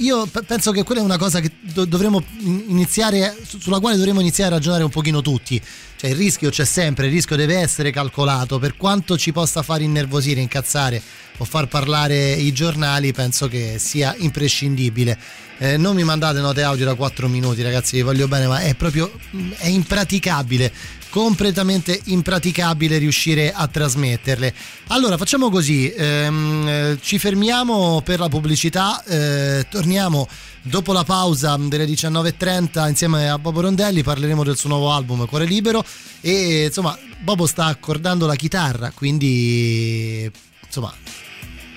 [0.00, 3.80] io pe- penso che quella è una cosa che do- dovremmo in- iniziare, su- sulla
[3.80, 5.60] quale dovremmo iniziare a ragionare un pochino tutti.
[5.96, 8.58] Cioè, il rischio c'è sempre, il rischio deve essere calcolato.
[8.58, 11.02] Per quanto ci possa far innervosire, incazzare
[11.36, 15.18] o far parlare i giornali, penso che sia imprescindibile.
[15.58, 18.74] Eh, non mi mandate note audio da 4 minuti, ragazzi, vi voglio bene, ma è
[18.74, 19.12] proprio
[19.58, 20.72] è impraticabile
[21.10, 24.54] completamente impraticabile riuscire a trasmetterle.
[24.88, 30.26] Allora facciamo così, ehm, ci fermiamo per la pubblicità, eh, torniamo
[30.62, 35.44] dopo la pausa delle 19.30 insieme a Bobo Rondelli, parleremo del suo nuovo album Cuore
[35.44, 35.84] Libero
[36.20, 40.30] e insomma Bobo sta accordando la chitarra, quindi
[40.64, 40.94] insomma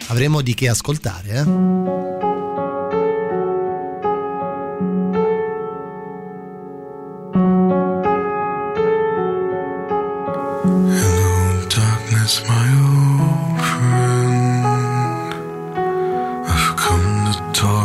[0.07, 1.29] avremo di che ascoltare.
[1.29, 2.32] Eh?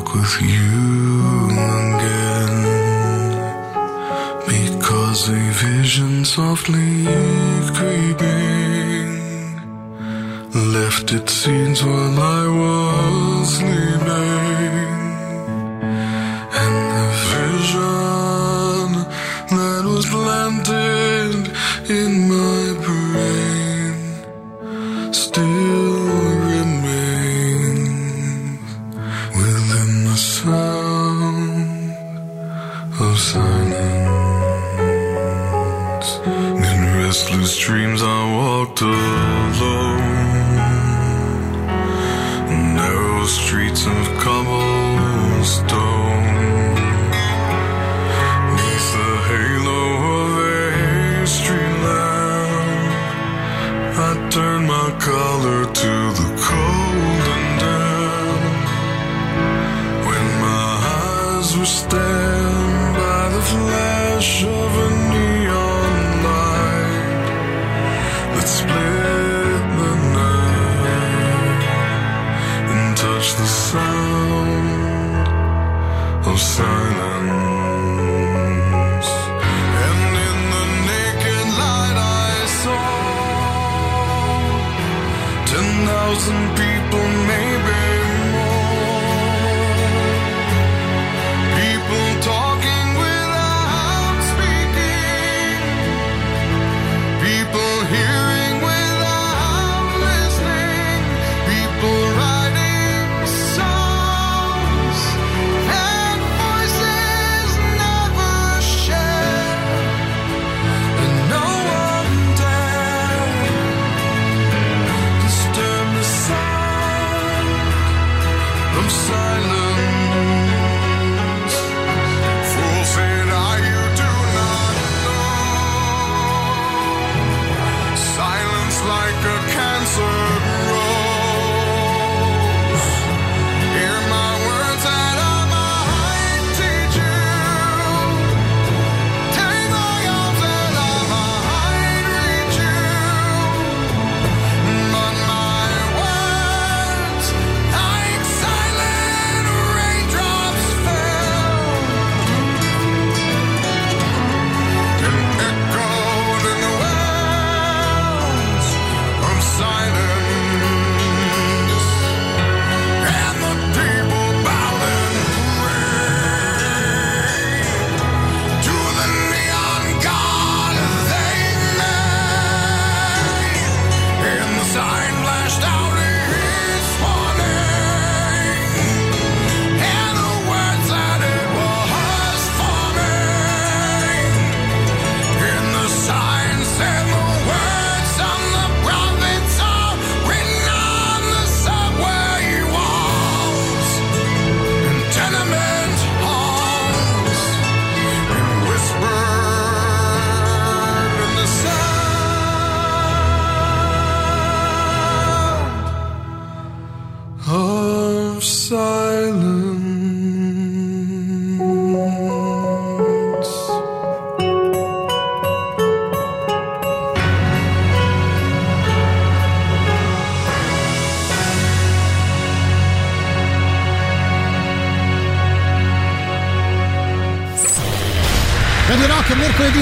[0.04, 1.50] with you
[1.96, 2.54] again
[4.46, 5.32] because a
[5.66, 7.04] vision softly
[7.74, 9.08] creeping
[10.72, 13.87] left its scenes while I was sleeping.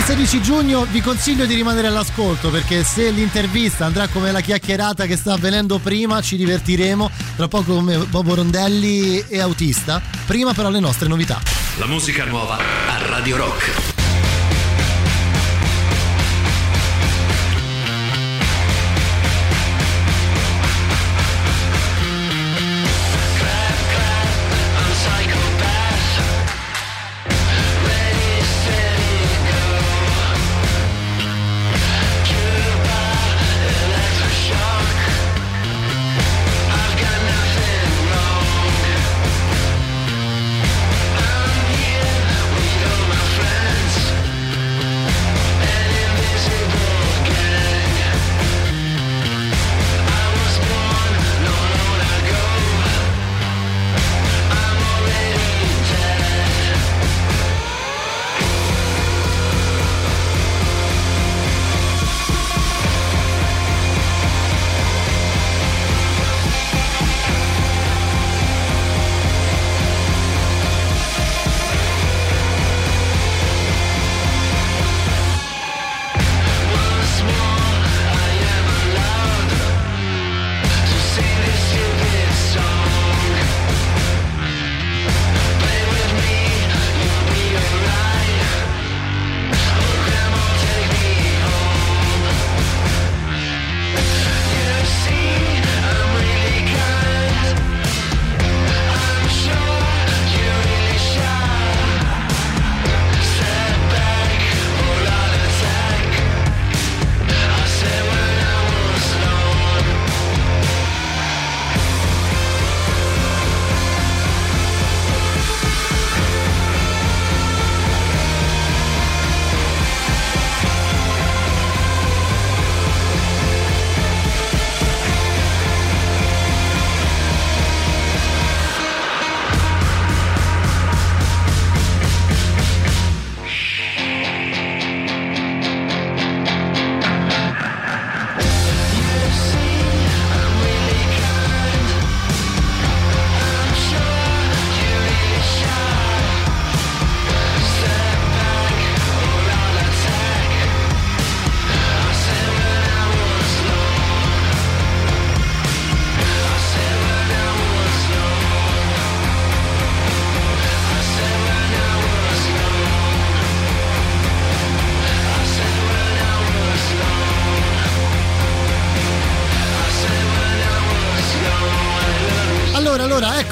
[0.06, 5.16] 16 giugno vi consiglio di rimanere all'ascolto perché se l'intervista andrà come la chiacchierata che
[5.16, 7.10] sta avvenendo prima ci divertiremo.
[7.34, 10.00] Tra poco come Bobo Rondelli e Autista.
[10.24, 11.40] Prima però le nostre novità.
[11.78, 13.95] La musica nuova a Radio Rock.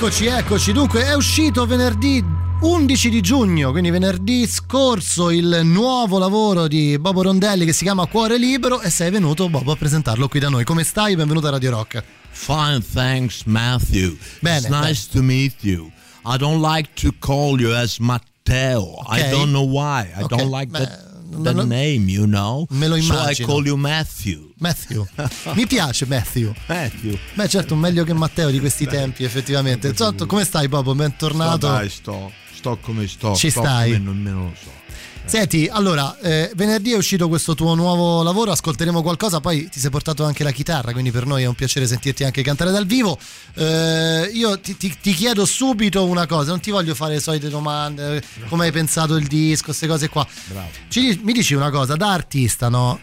[0.05, 0.73] Eccoci, eccoci.
[0.73, 2.23] Dunque, è uscito venerdì
[2.61, 8.05] 11 di giugno, quindi venerdì scorso, il nuovo lavoro di Bobo Rondelli che si chiama
[8.05, 10.65] Cuore Libero e sei venuto, Bobo, a presentarlo qui da noi.
[10.65, 11.17] Come stai?
[11.17, 12.05] Benvenuto a Radio Rock.
[12.29, 14.19] Fine, thanks, Matthew.
[14.41, 15.91] Bene, it's nice to meet you.
[16.27, 18.97] I don't like to call you as Matteo.
[19.09, 19.31] I Okay.
[19.31, 20.11] don't know why.
[20.15, 21.04] I Okay, don't like beh, that,
[21.43, 22.67] that non- name, you know.
[22.71, 23.47] Me lo So I immagino.
[23.47, 24.53] call you Matthew.
[24.59, 25.05] Matthew.
[25.55, 26.53] Mi piace Matthew.
[26.67, 27.19] Matthew.
[27.35, 29.89] Beh, certo, meglio che Matteo di questi tempi, effettivamente.
[29.89, 30.95] Insomma, come stai, Bobo?
[30.95, 31.67] Bentornato.
[31.67, 33.35] Dai, sto, sto come sto.
[33.35, 33.93] Ci sto stai?
[33.93, 34.71] come nemmeno lo so.
[35.27, 39.89] Senti, allora, eh, venerdì è uscito questo tuo nuovo lavoro, ascolteremo qualcosa, poi ti sei
[39.91, 43.19] portato anche la chitarra, quindi per noi è un piacere sentirti anche cantare dal vivo.
[43.55, 47.49] Eh, io ti, ti- ti chiedo subito una cosa, non ti voglio fare le solite
[47.49, 50.27] domande, come hai pensato il disco, queste cose qua.
[50.49, 50.69] Bravo.
[50.89, 53.01] Ci mi dici una cosa, da artista, no?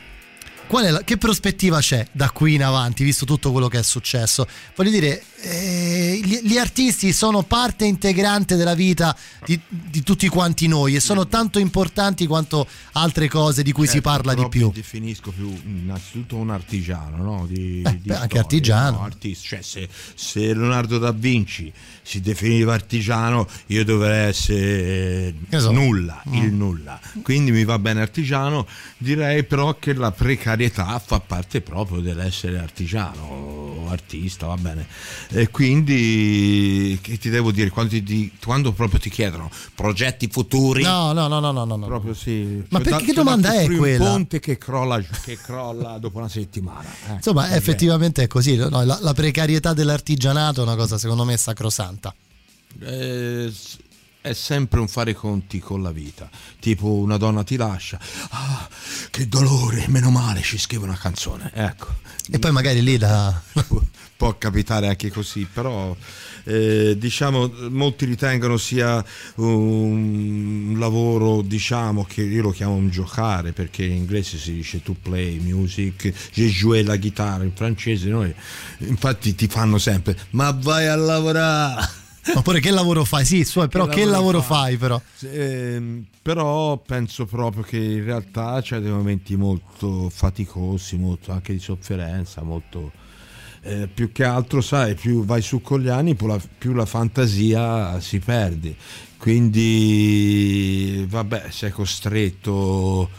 [0.68, 3.84] Qual è la- che prospettiva c'è da qui in avanti, visto tutto quello che è
[3.84, 4.48] successo?
[4.76, 9.16] Voglio dire, eh, gli, gli artisti sono parte integrante della vita
[9.46, 13.94] di, di tutti quanti noi e sono tanto importanti quanto altre cose di cui si
[13.94, 14.68] Certo, parla di più.
[14.68, 17.46] Mi definisco più innanzitutto un artigiano, no?
[17.48, 18.98] Di, Eh, di beh, anche artigiano.
[18.98, 19.04] no?
[19.04, 19.48] Artista.
[19.48, 21.72] Cioè, se, se Leonardo da Vinci
[22.02, 25.72] si definiva artigiano, io dovrei essere so.
[25.72, 26.34] nulla, Mm.
[26.36, 27.00] il nulla.
[27.24, 28.68] Quindi mi va bene artigiano,
[28.98, 34.86] direi però che la precarietà fa parte proprio dell'essere artigiano o artista, va bene.
[35.34, 41.14] E quindi che ti devo dire, quando, ti- quando proprio ti chiedono progetti futuri, No,
[41.14, 41.76] no, no, no, no, no.
[41.78, 41.86] no.
[41.86, 42.62] proprio sì.
[42.70, 44.04] Ma C'è perché da- da domanda è quella?
[44.06, 46.84] Un ponte che crolla, che crolla dopo una settimana.
[47.06, 48.56] Ecco, Insomma, va effettivamente è così.
[48.58, 48.70] no?
[48.84, 52.14] La, la precarietà dell'artigianato è una cosa, secondo me, sacrosanta.
[52.82, 53.54] Eh,
[54.22, 56.30] è sempre un fare conti con la vita.
[56.60, 58.68] Tipo una donna ti lascia, ah,
[59.10, 61.52] che dolore, meno male, ci scrive una canzone.
[61.54, 61.88] Ecco.
[62.30, 63.42] E poi magari lì la.
[64.22, 65.98] Può capitare anche così, però
[66.44, 69.04] eh, diciamo molti ritengono sia
[69.38, 74.96] un lavoro diciamo che io lo chiamo un giocare perché in inglese si dice to
[75.02, 78.32] play music, je joue la chitarra in francese noi
[78.78, 82.00] infatti ti fanno sempre ma vai a lavorare
[82.36, 83.26] Oppure che lavoro fai?
[83.26, 85.02] Sì, su, però che, lavoro fai però?
[85.22, 91.60] Ehm, però penso proprio che in realtà c'è dei momenti molto faticosi, molto anche di
[91.60, 92.92] sofferenza, molto
[93.64, 96.86] eh, più che altro, sai, più vai su con gli anni, più la, più la
[96.86, 98.76] fantasia si perde.
[99.18, 103.10] Quindi, vabbè, sei costretto.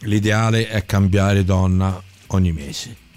[0.00, 3.08] L'ideale è cambiare donna ogni mese.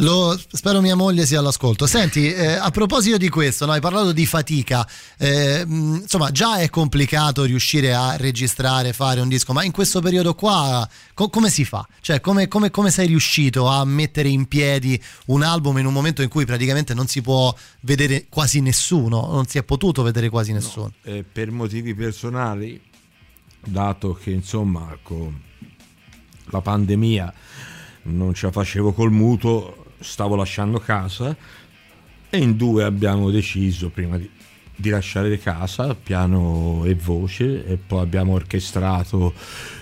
[0.00, 1.86] Lo- spero mia moglie sia all'ascolto.
[1.86, 4.86] Senti, eh, a proposito di questo, no, hai parlato di fatica.
[5.18, 10.00] eh, mh, insomma, già è complicato riuscire a registrare, fare un disco, ma in questo
[10.00, 11.86] periodo qua co- come si fa?
[12.00, 16.22] Cioè, come, come- come sei riuscito a mettere in piedi un album in un momento
[16.22, 19.26] in cui praticamente non si può vedere quasi nessuno?
[19.30, 20.92] Non si è potuto vedere quasi nessuno.
[21.02, 22.80] Eh, per motivi personali,
[23.64, 25.38] dato che insomma con
[26.50, 27.34] la pandemia
[28.04, 31.36] non ce la facevo col mutuo, stavo lasciando casa
[32.30, 34.28] e in due abbiamo deciso prima di,
[34.74, 39.34] di lasciare casa, piano e voce, e poi abbiamo orchestrato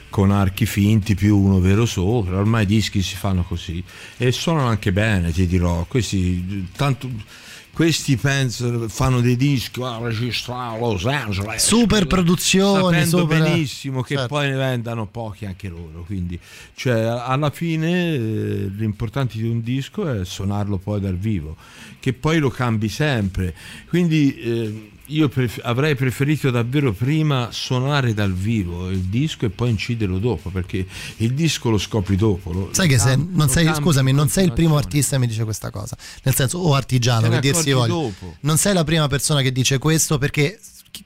[0.08, 3.82] con archi finti più uno vero sopra, ormai i dischi si fanno così.
[4.16, 7.10] E suonano anche bene, ti dirò, questi tanto
[7.76, 14.00] questi penso, fanno dei dischi a registrare a Los Angeles Super produzioni, sapendo super- benissimo
[14.00, 14.28] che certo.
[14.34, 16.40] poi ne vendano pochi anche loro quindi
[16.74, 21.54] cioè, alla fine eh, l'importante di un disco è suonarlo poi dal vivo
[22.00, 23.54] che poi lo cambi sempre
[23.90, 29.70] quindi eh, io pref- avrei preferito davvero prima suonare dal vivo il disco e poi
[29.70, 30.84] inciderlo dopo perché
[31.18, 34.28] il disco lo scopri dopo lo- Sai che se, cam- non sei, cambi scusami, non
[34.28, 35.96] sei il primo artista che mi dice questa cosa.
[36.24, 37.92] Nel senso, o artigiano, che dir si voglia.
[37.92, 38.36] dopo.
[38.40, 40.58] Non sei la prima persona che dice questo perché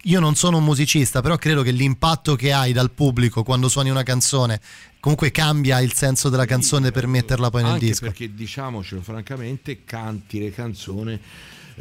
[0.05, 3.91] io non sono un musicista, però credo che l'impatto che hai dal pubblico quando suoni
[3.91, 4.61] una canzone
[5.01, 8.05] comunque cambia il senso della canzone per metterla poi nel disco.
[8.05, 11.19] perché diciamocelo francamente canti le canzoni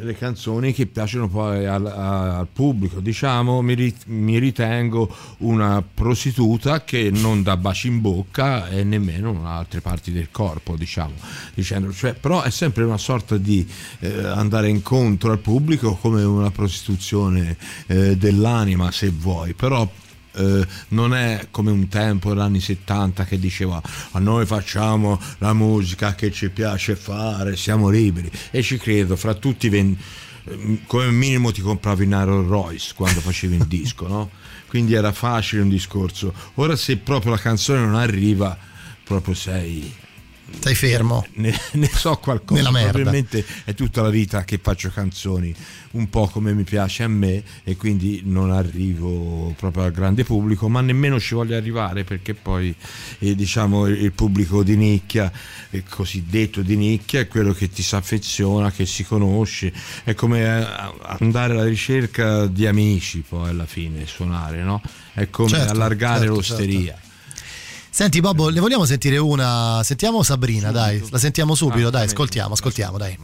[0.02, 3.00] le canzoni che piacciono poi al, al pubblico.
[3.00, 9.30] Diciamo mi, ri- mi ritengo una prostituta che non dà baci in bocca e nemmeno
[9.30, 11.14] in altre parti del corpo diciamo
[11.54, 13.66] dicendo cioè, però è sempre una sorta di
[14.00, 19.54] eh, andare incontro al pubblico come una prostituzione eh, dell'anima se vuoi.
[19.54, 19.88] Però
[20.32, 23.80] eh, non è come un tempo negli anni 70 che diceva
[24.12, 29.34] a noi facciamo la musica che ci piace fare, siamo liberi e ci credo, fra
[29.34, 29.96] tutti ven-
[30.44, 34.30] eh, come minimo ti compravi in Rolls Royce quando facevi il disco, no?
[34.66, 36.32] Quindi era facile un discorso.
[36.54, 38.56] Ora se proprio la canzone non arriva,
[39.02, 39.92] proprio sei
[40.58, 41.26] Sei fermo.
[41.34, 42.70] Ne, ne so qualcosa.
[42.70, 45.54] Probabilmente è tutta la vita che faccio canzoni
[45.92, 50.68] un po' come mi piace a me e quindi non arrivo proprio al grande pubblico,
[50.68, 52.74] ma nemmeno ci voglio arrivare perché poi
[53.18, 55.32] eh, diciamo il pubblico di nicchia,
[55.70, 59.72] il cosiddetto di nicchia, è quello che ti si affeziona, che si conosce,
[60.04, 60.66] è come eh,
[61.18, 64.80] andare alla ricerca di amici poi alla fine suonare, no?
[65.12, 66.98] È come Certo, allargare certo, l'osteria.
[67.92, 69.82] Senti Bobo, ne vogliamo sentire una?
[69.82, 73.18] Sentiamo Sabrina, dai, la sentiamo subito, Ah, dai, ascoltiamo, ascoltiamo, dai.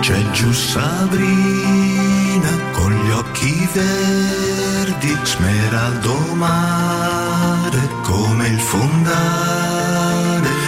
[0.00, 8.88] C'è giù Sabrina con gli occhi verdi, smeraldo mare come il fondale,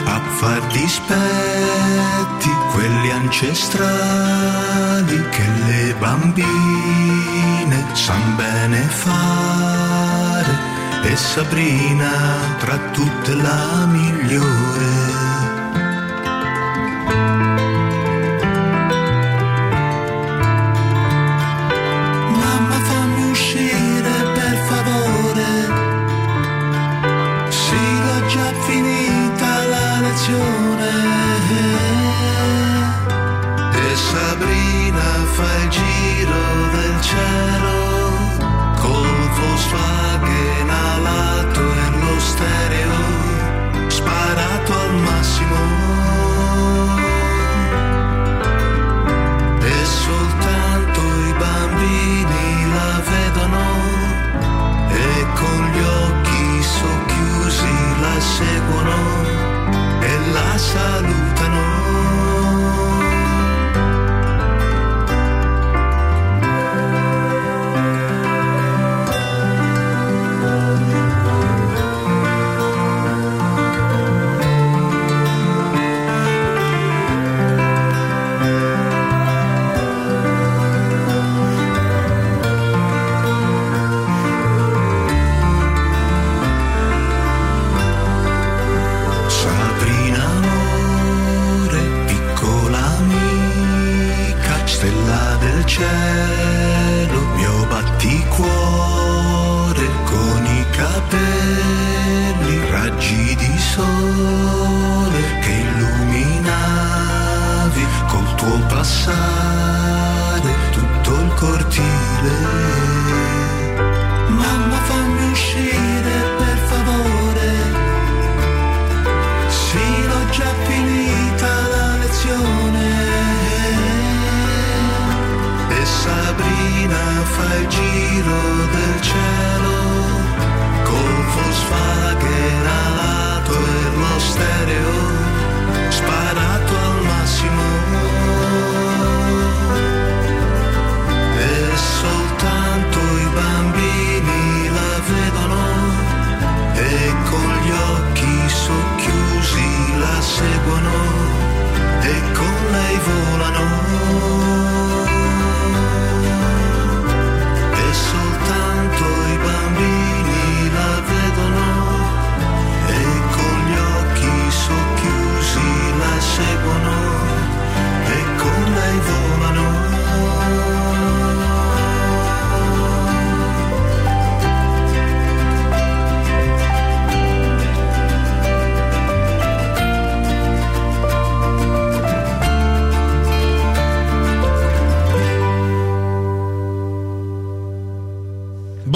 [0.05, 2.52] a far dispetti
[2.83, 3.79] quelli ancestrali
[5.31, 10.53] che le bambine san bene fare
[11.05, 12.11] e Sabrina
[12.59, 15.02] tra tutte la migliore.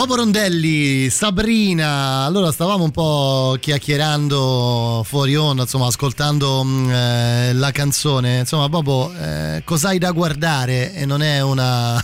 [0.06, 7.72] Bobo Rondelli, Sabrina, allora stavamo un po' chiacchierando fuori onda, insomma, ascoltando mh, eh, la
[7.72, 8.38] canzone.
[8.38, 10.94] Insomma, Bobo, eh, cos'hai da guardare?
[10.94, 12.00] E non è una.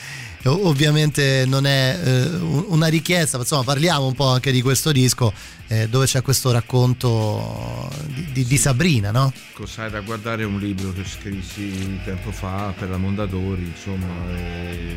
[0.44, 4.90] Ovviamente non è eh, un- una richiesta, ma insomma parliamo un po' anche di questo
[4.90, 5.30] disco
[5.66, 9.30] eh, dove c'è questo racconto di, di- di Sabrina, no?
[9.52, 14.06] Cos'hai da guardare un libro che scrissi tempo fa per la Mondadori, insomma.
[14.38, 14.96] E,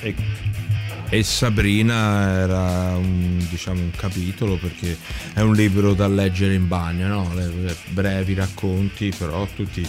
[0.00, 0.14] e-
[1.08, 4.96] e Sabrina era un, diciamo, un capitolo perché
[5.32, 7.32] è un libro da leggere in bagno, no?
[7.90, 9.86] Brevi racconti, però tutti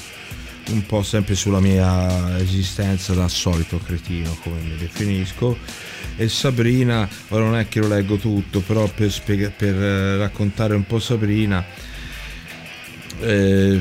[0.70, 5.58] un po' sempre sulla mia esistenza da solito cretino, come mi definisco.
[6.18, 10.76] E Sabrina, ora non è che lo leggo tutto, però per, spiega- per eh, raccontare
[10.76, 11.64] un po' Sabrina,
[13.20, 13.80] eh,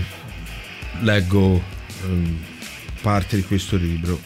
[1.01, 1.63] leggo
[2.03, 2.39] ehm,
[3.01, 4.21] parte di questo libro.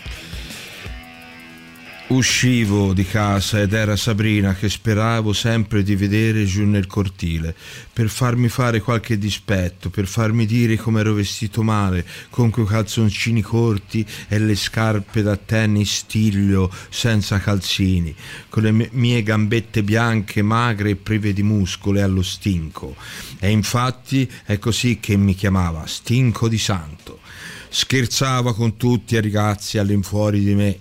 [2.11, 7.55] Uscivo di casa ed era Sabrina che speravo sempre di vedere giù nel cortile,
[7.93, 13.43] per farmi fare qualche dispetto, per farmi dire come ero vestito male, con quei calzoncini
[13.43, 18.15] corti e le scarpe da tennis stiglio senza calzini,
[18.49, 22.97] con le mie- gambette bianche, magre e prive di muscolo e allo stinco.
[23.39, 27.21] E infatti è così che mi chiamava, stinco di santo.
[27.69, 30.79] Scherzava con tutti i ragazzi all'infuori di me,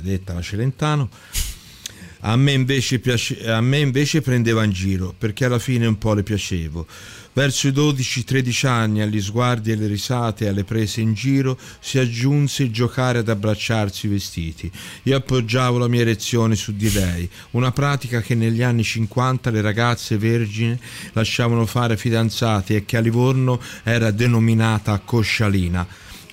[0.00, 1.08] detta la Celentano.
[2.22, 6.14] A me, invece piace- a me invece prendeva in giro perché alla fine un po'
[6.14, 6.86] le piacevo.
[7.32, 12.00] Verso i 12-13 anni, agli sguardi e alle risate e alle prese in giro, si
[12.00, 14.68] aggiunse il giocare ad abbracciarsi i vestiti.
[15.04, 19.60] Io appoggiavo la mia erezione su di lei, una pratica che negli anni 50 le
[19.60, 20.76] ragazze vergini
[21.12, 25.86] lasciavano fare ai fidanzati e che a Livorno era denominata coscialina.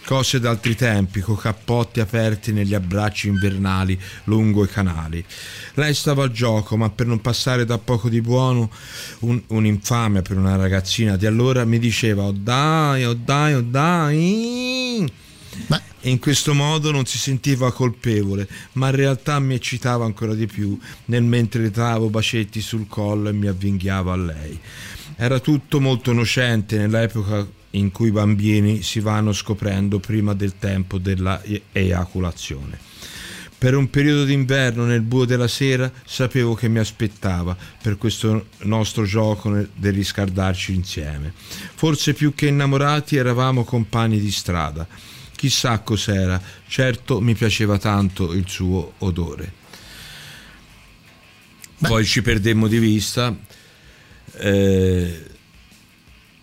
[0.06, 5.26] Cose d'altri tempi, con cappotti aperti negli abbracci invernali lungo i canali.
[5.74, 8.70] Lei stava al gioco, ma per non passare da poco di buono,
[9.22, 15.12] un- un'infamia per una ragazzina di allora, mi diceva: Oh dai, oh dai, oh dai.
[16.02, 20.46] E in questo modo non si sentiva colpevole, ma in realtà mi eccitava ancora di
[20.46, 24.60] più nel mentre le davo bacetti sul collo e mi avvinghiavo a lei.
[25.16, 30.98] Era tutto molto innocente nell'epoca in cui i bambini si vanno scoprendo prima del tempo
[30.98, 32.80] della eiaculazione.
[33.58, 39.06] Per un periodo d'inverno nel buio della sera sapevo che mi aspettava per questo nostro
[39.06, 41.34] gioco del riscaldarci insieme.
[41.76, 44.86] Forse più che innamorati eravamo compagni di strada.
[45.36, 49.64] Chissà cos'era, certo mi piaceva tanto il suo odore.
[51.80, 53.36] Poi ci perdemmo di vista.
[54.38, 55.35] eh,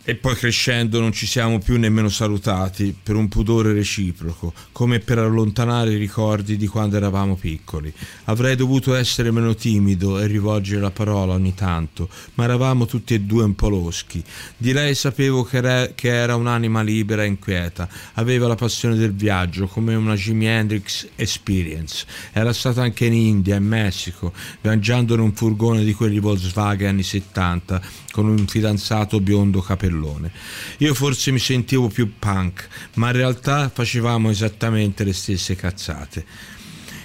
[0.04, 5.18] e poi crescendo non ci siamo più nemmeno salutati per un pudore reciproco, come per
[5.18, 7.92] allontanare i ricordi di quando eravamo piccoli.
[8.24, 13.20] Avrei dovuto essere meno timido e rivolgere la parola ogni tanto, ma eravamo tutti e
[13.20, 14.22] due un po' loschi.
[14.56, 19.12] Di lei sapevo che era, che era un'anima libera e inquieta, aveva la passione del
[19.12, 22.06] viaggio come una Jimi Hendrix Experience.
[22.32, 27.02] Era stata anche in India, in Messico, viaggiando in un furgone di quelli Volkswagen anni
[27.02, 27.80] 70
[28.12, 29.60] con un fidanzato biondo
[29.92, 30.32] capellone.
[30.78, 36.24] Io forse mi sentivo più punk, ma in realtà facevamo esattamente le stesse cazzate.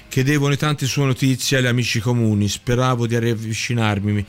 [0.10, 4.26] Chiedevo ogni tante sue notizie agli amici comuni, speravo di riavvicinarmi,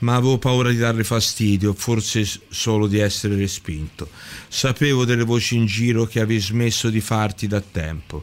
[0.00, 4.08] ma avevo paura di darle fastidio, forse solo di essere respinto.
[4.46, 8.22] Sapevo delle voci in giro che avevi smesso di farti da tempo.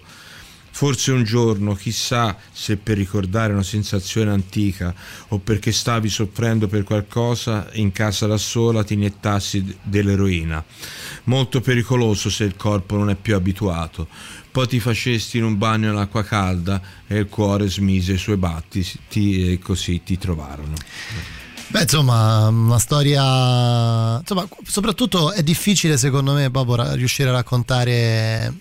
[0.80, 4.96] Forse un giorno, chissà se per ricordare una sensazione antica
[5.28, 10.64] o perché stavi soffrendo per qualcosa, in casa da sola ti iniettassi dell'eroina.
[11.26, 14.08] Molto pericoloso se il corpo non è più abituato.
[14.52, 18.38] Poi ti facesti in un bagno in acqua calda e il cuore smise i suoi
[18.38, 20.76] battiti e così ti trovarono.
[21.68, 24.18] Beh, insomma, una storia.
[24.20, 28.54] Insomma, soprattutto è difficile, secondo me, proprio riuscire a raccontare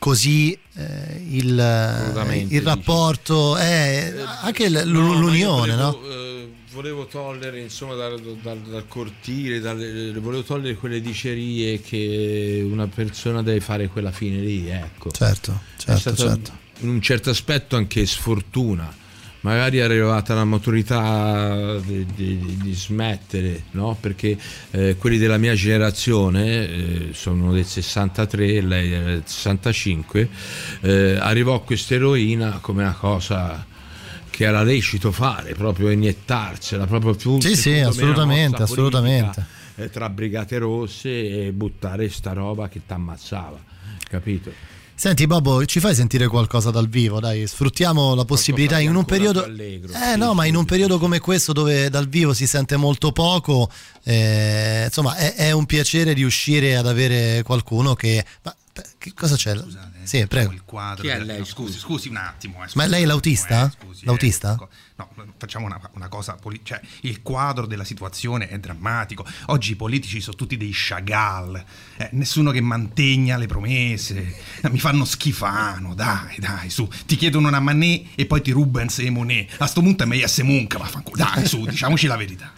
[0.00, 5.90] così eh, il, il rapporto, eh, anche l- No, l'unione, no?
[5.92, 12.66] volevo, eh, volevo togliere insomma dal, dal- dal cortile, dalle- volevo togliere quelle dicerie che
[12.66, 15.10] una persona deve fare quella fine lì, ecco.
[15.10, 16.52] Certo, certo, certo.
[16.80, 19.00] in un certo aspetto anche sfortuna.
[19.42, 23.96] Magari è arrivata la maturità di, di- di smettere, no?
[24.00, 24.38] Perché
[24.70, 30.28] eh, quelli della mia generazione, eh, sono del 63, lei del 65,
[30.82, 33.66] eh, arrivò questa eroina come una cosa
[34.30, 39.44] che era lecito fare, proprio iniettarsela, proprio più Sì, sì, assolutamente, assolutamente.
[39.44, 39.46] politica,
[39.82, 43.58] eh, tra brigate rosse e buttare sta roba che ti ammazzava,
[44.08, 44.52] capito?
[44.94, 47.18] Senti, Babbo, ci fai sentire qualcosa dal vivo?
[47.18, 49.42] Dai, sfruttiamo la possibilità in un periodo.
[49.42, 52.76] allegro, Eh sì, no, ma in un periodo come questo dove dal vivo si sente
[52.76, 53.68] molto poco,
[54.04, 58.24] eh, insomma, è, è un piacere riuscire ad avere qualcuno che.
[58.42, 58.54] Ma
[58.98, 59.54] che cosa c'è?
[60.04, 60.52] Sì, prego.
[60.52, 62.56] il quadro Chi è lei, no, scusi, scusi un attimo.
[62.56, 63.66] eh, Ma scusi, lei è l'autista?
[63.66, 64.54] eh, scusi, eh, L'autista?
[64.56, 66.34] co- no, facciamo una, una cosa.
[66.34, 69.24] poli- cioè, il quadro della situazione è drammatico.
[69.46, 71.64] Oggi i politici sono tutti dei Chagall.
[71.96, 74.34] eh, nessuno che mantegna le promesse.
[74.62, 75.94] eh, mi fanno schifano.
[75.94, 76.88] Dai, dai, su.
[77.06, 79.54] Ti chiedono una Manet e poi ti rubano sei Monet.
[79.58, 81.16] A sto punto è meglio essere Munca, vaffanculo.
[81.22, 82.52] Dai, su, diciamoci la verità.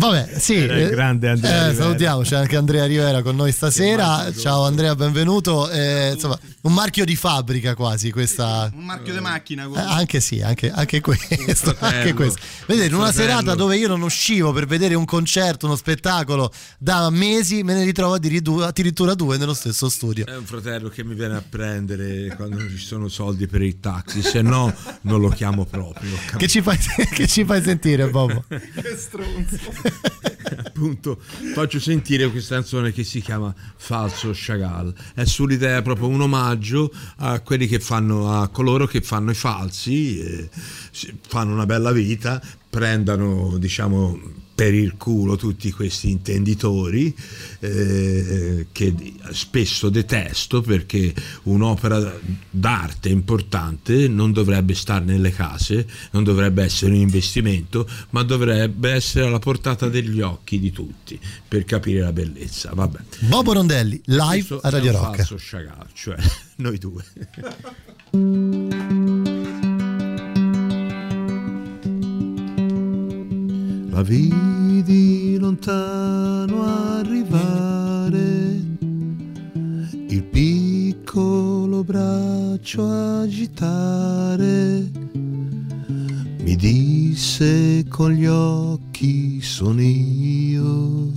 [0.00, 0.54] Vabbè, sì.
[0.54, 1.82] Era il eh, grande Andrea eh, Rivera.
[1.84, 4.32] salutiamo, c'è anche Andrea Rivera con noi stasera.
[4.32, 5.68] Ciao Andrea, benvenuto.
[5.68, 8.70] Eh, insomma, un marchio di fabbrica quasi questa.
[8.74, 9.64] Un marchio di macchina.
[9.64, 11.76] Eh, anche sì, anche, anche questo.
[11.80, 12.40] Anche questo.
[12.66, 16.52] Vedete, in un una serata dove io non uscivo per vedere un concerto, uno spettacolo
[16.78, 20.26] da mesi, me ne ritrovo addirittura due nello stesso studio.
[20.26, 23.80] È un fratello che mi viene a prendere quando non ci sono soldi per il
[23.80, 24.72] taxi, se no
[25.02, 26.16] non lo chiamo proprio.
[26.36, 26.78] Che ci fai,
[27.12, 28.44] che ci fai sentire, Bobo?
[28.80, 29.58] Che stronzo.
[30.66, 31.20] Appunto,
[31.54, 34.92] faccio sentire questa canzone che si chiama Falso Chagall.
[35.14, 40.20] È sull'idea proprio un omaggio a quelli che fanno, a coloro che fanno i falsi,
[40.20, 40.48] eh,
[41.26, 44.18] fanno una bella vita, prendano, diciamo,
[44.60, 47.16] per il culo tutti questi intenditori
[47.60, 52.14] eh, che spesso detesto perché un'opera
[52.50, 59.28] d'arte importante non dovrebbe stare nelle case, non dovrebbe essere un investimento, ma dovrebbe essere
[59.28, 62.72] alla portata degli occhi di tutti per capire la bellezza.
[62.74, 62.98] Vabbè.
[63.20, 65.36] Bobo Rondelli, live Questo a Radio è un Rock.
[65.94, 66.16] cioè
[66.56, 67.02] noi due.
[74.02, 76.64] Vidi lontano
[76.98, 78.60] arrivare,
[80.08, 84.90] il piccolo braccio agitare,
[86.42, 91.12] mi disse con gli occhi sono io,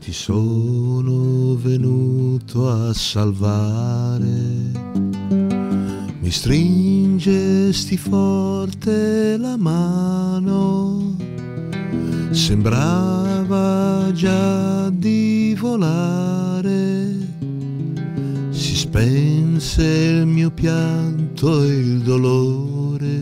[0.00, 4.26] ti sono venuto a salvare.
[6.20, 11.07] Mi stringesti forte la mano,
[12.30, 17.16] sembrava già di volare.
[18.50, 23.20] Si spense il mio pianto e il dolore,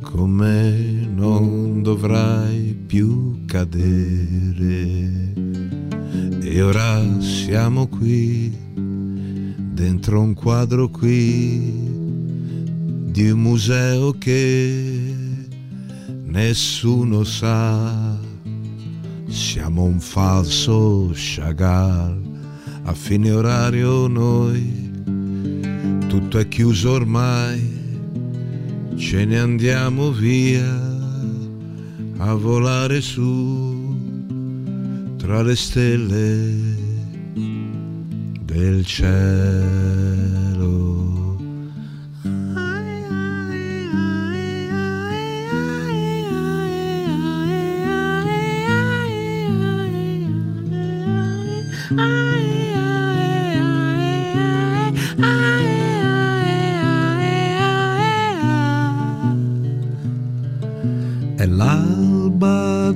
[0.00, 5.32] con me non dovrai più cadere.
[6.42, 8.52] E ora siamo qui
[9.72, 11.88] dentro un quadro qui
[13.10, 14.99] di un museo che
[16.30, 18.16] nessuno sa.
[19.26, 22.20] Siamo un falso Chagall,
[22.84, 24.90] a fine orario noi,
[26.08, 27.60] tutto è chiuso ormai,
[28.96, 30.88] ce ne andiamo via
[32.18, 33.96] a volare su
[35.16, 36.54] tra le stelle
[38.44, 40.39] del cielo.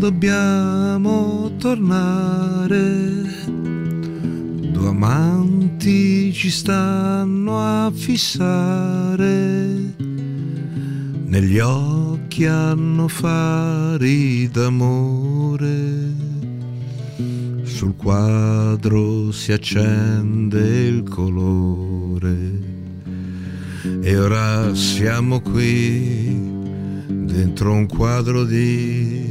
[0.04, 3.22] Dobbiamo tornare.
[4.70, 9.94] Due amanti ci stanno a fissare.
[11.24, 16.12] Negli occhi hanno fari d'amore.
[17.62, 22.36] Sul quadro si accende il colore.
[24.02, 26.52] E ora siamo qui
[27.08, 29.23] dentro un quadro di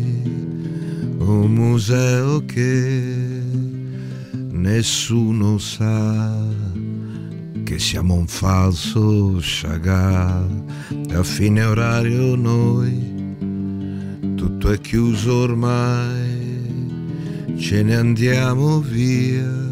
[1.28, 3.42] un museo che
[4.52, 6.46] nessuno sa
[7.64, 10.64] che siamo un falso Chagall
[11.10, 13.36] e a fine orario noi
[14.36, 16.44] tutto è chiuso ormai
[17.58, 19.72] ce ne andiamo via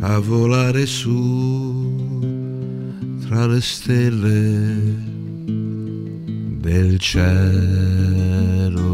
[0.00, 2.18] a volare su
[3.26, 5.08] tra le stelle
[6.60, 8.89] del cielo.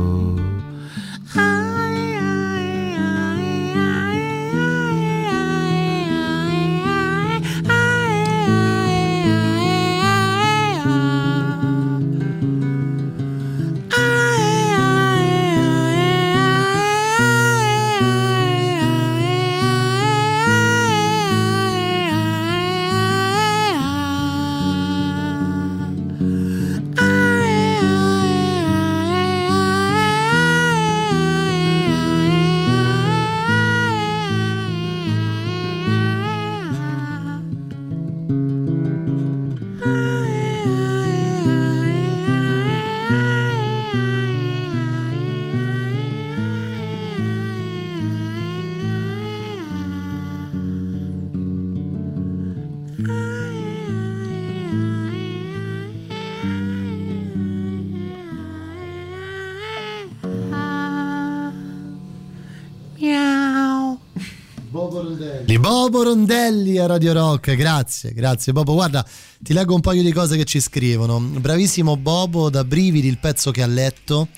[66.97, 68.73] Radio Rock, grazie, grazie Bobo.
[68.73, 69.05] Guarda,
[69.39, 71.21] ti leggo un paio di cose che ci scrivono.
[71.21, 74.29] Bravissimo Bobo, da brividi il pezzo che ha letto.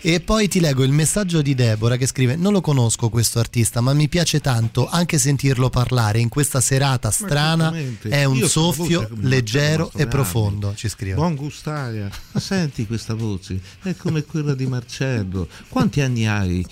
[0.00, 3.82] E poi ti leggo il messaggio di Deborah che scrive: Non lo conosco questo artista,
[3.82, 7.70] ma mi piace tanto anche sentirlo parlare in questa serata strana.
[8.00, 10.72] È un Io soffio voce leggero e profondo.
[10.74, 11.16] Ci scrive.
[11.16, 15.46] Buon gustaria, senti questa voce, è come quella di Marcello.
[15.68, 16.64] Quanti anni hai?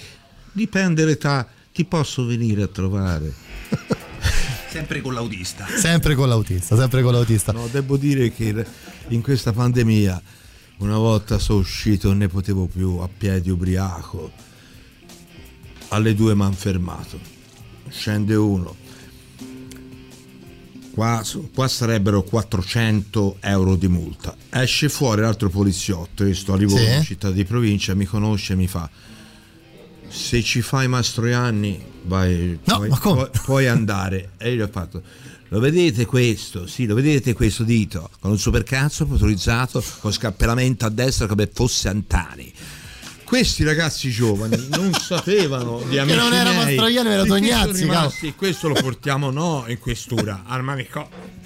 [0.52, 4.06] Dipende l'età, ti posso venire a trovare.
[4.70, 5.66] Sempre con l'autista.
[5.66, 7.52] Sempre con l'autista, sempre con l'autista.
[7.52, 8.64] No, devo dire che
[9.08, 10.20] in questa pandemia
[10.78, 14.30] una volta sono uscito e ne potevo più a piedi ubriaco.
[15.88, 17.18] Alle due mi hanno fermato.
[17.88, 18.76] Scende uno.
[20.92, 21.22] Qua,
[21.54, 24.36] qua sarebbero 400 euro di multa.
[24.50, 27.04] Esce fuori l'altro poliziotto, io sto a Livorno, Sì.
[27.04, 28.90] città di provincia, mi conosce e mi fa
[30.08, 34.30] se ci fai Mastroianni vai, puoi, puoi- puoi andare.
[34.38, 35.02] E io gli ho fatto
[35.50, 36.66] lo vedete questo?
[36.66, 38.10] Sì, lo vedete questo dito?
[38.20, 42.52] Con un supercazzo motorizzato con scappellamento a destra come fosse Antani
[43.28, 46.64] questi ragazzi giovani non sapevano di Che amici non era miei.
[46.64, 51.36] Mastroianni, era E Tognazzi, rimasti, questo lo portiamo no in questura al manicomio.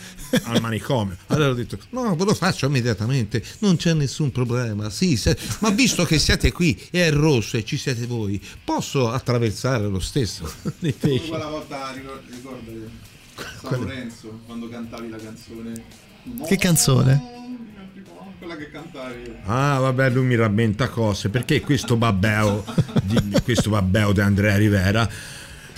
[0.45, 1.17] Al manicomio.
[1.27, 4.91] Allora ho detto no ve lo faccio immediatamente non c'è nessun problema.
[4.91, 9.11] Sì, se- ma visto che siete qui e è rosso e ci siete voi posso
[9.11, 10.51] attraversare lo stesso?
[10.79, 12.91] Quella volta ricor- ricordati
[13.61, 15.85] San Lorenzo quando cantavi la canzone?
[16.47, 17.41] Che canzone?
[18.43, 19.37] Quella che cantavi.
[19.45, 21.29] Ah, vabbè, lui mi rammenta cose.
[21.29, 22.65] Perché questo babbeo
[23.05, 25.09] di, questo babbeo di Andrea Rivera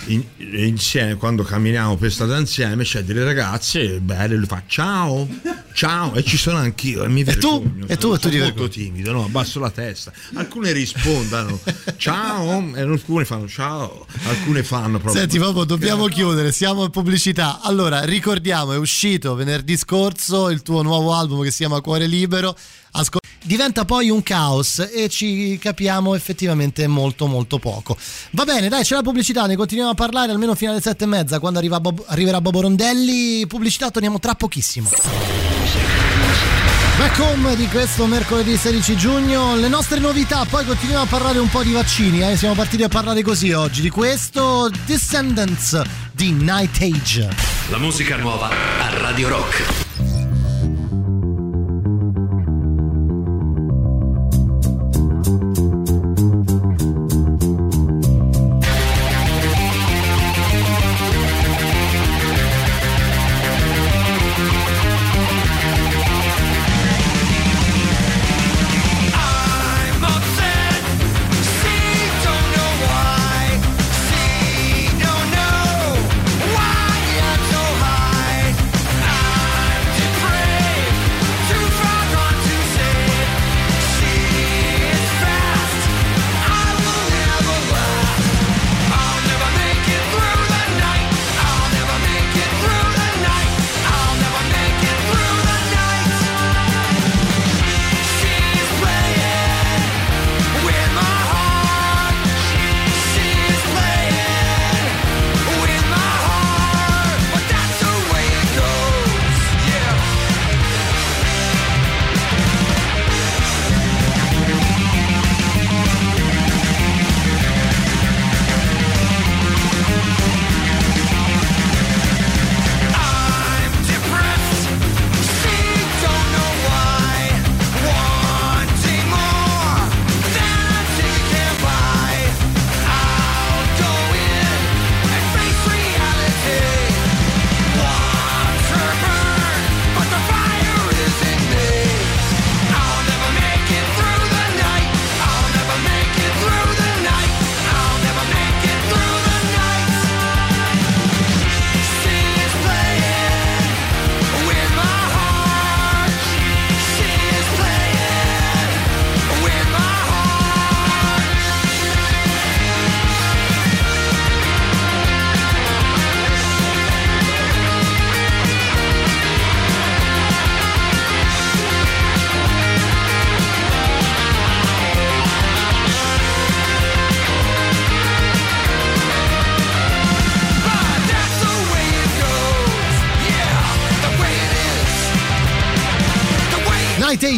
[0.06, 5.26] in- insieme quando camminiamo per strada insieme c'è delle ragazze belle lui fa ciao
[5.72, 8.16] ciao e ci sono anch'io e mi vergogno E tu?
[8.16, 8.42] sono, E tu sono vergogni?
[8.46, 9.24] molto timido no?
[9.24, 11.58] abbasso la testa alcune rispondano
[11.96, 17.60] ciao e alcune fanno ciao alcune fanno proprio Senti, proprio dobbiamo chiudere, siamo in pubblicità.
[17.62, 22.56] Allora, ricordiamo, è uscito venerdì scorso il tuo nuovo album che si chiama Cuore Libero.
[22.92, 27.96] Ascol- diventa poi un caos e ci capiamo effettivamente molto molto poco.
[28.30, 31.06] Va bene, dai, c'è la pubblicità, ne continuiamo a parlare almeno fino alle sette e
[31.06, 33.46] mezza quando arriva Bob- arriverà Bobo Rondelli.
[33.46, 34.90] Pubblicità, torniamo tra pochissimo.
[36.96, 41.48] Back home di questo mercoledì 16 giugno, le nostre novità, poi continuiamo a parlare un
[41.48, 42.36] po' di vaccini, eh?
[42.36, 47.28] siamo partiti a parlare così oggi, di questo Descendants di Night Age.
[47.70, 49.83] La musica nuova a Radio Rock.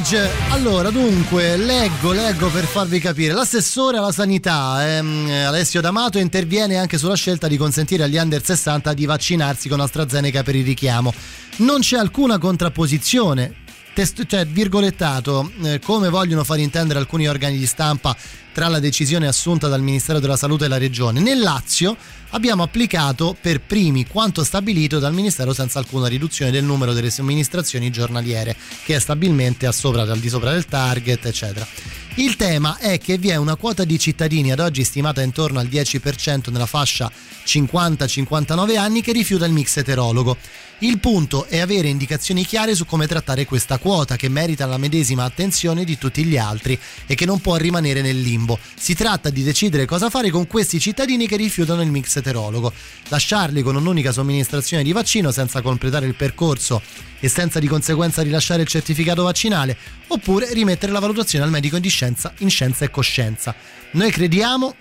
[0.07, 3.33] Age, allora dunque leggo, leggo per farvi capire.
[3.33, 8.93] L'assessore alla sanità ehm, Alessio D'Amato interviene anche sulla scelta di consentire agli under 60
[8.93, 11.13] di vaccinarsi con AstraZeneca per il richiamo.
[11.57, 13.53] Non c'è alcuna contrapposizione.
[13.95, 18.17] Test- cioè, virgolettato, eh, come vogliono far intendere alcuni organi di stampa
[18.57, 21.21] tra la decisione assunta dal Ministero della Salute e la Regione.
[21.21, 21.95] Nel Lazio
[22.31, 27.91] abbiamo applicato per primi quanto stabilito dal Ministero senza alcuna riduzione del numero delle somministrazioni
[27.91, 28.57] giornaliere,
[28.87, 31.67] che è stabilmente a sopra, al di sopra del target, eccetera.
[32.15, 35.67] Il tema è che vi è una quota di cittadini ad oggi stimata intorno al
[35.67, 37.13] 10% nella fascia
[37.45, 40.39] 50-59 anni che rifiuta il mix eterologo.
[40.79, 45.25] Il punto è avere indicazioni chiare su come trattare questa quota che merita la medesima
[45.25, 48.46] attenzione di tutti gli altri e che non può rimanere nel limbo.
[48.55, 52.73] Si tratta di decidere cosa fare con questi cittadini che rifiutano il mix eterologo.
[53.09, 56.83] Lasciarli con un'unica somministrazione di vaccino senza completare il percorso
[57.19, 59.77] e senza di conseguenza rilasciare il certificato vaccinale
[60.09, 63.55] oppure rimettere la valutazione al medico di scienza in scienza e coscienza.
[63.93, 64.75] Noi crediamo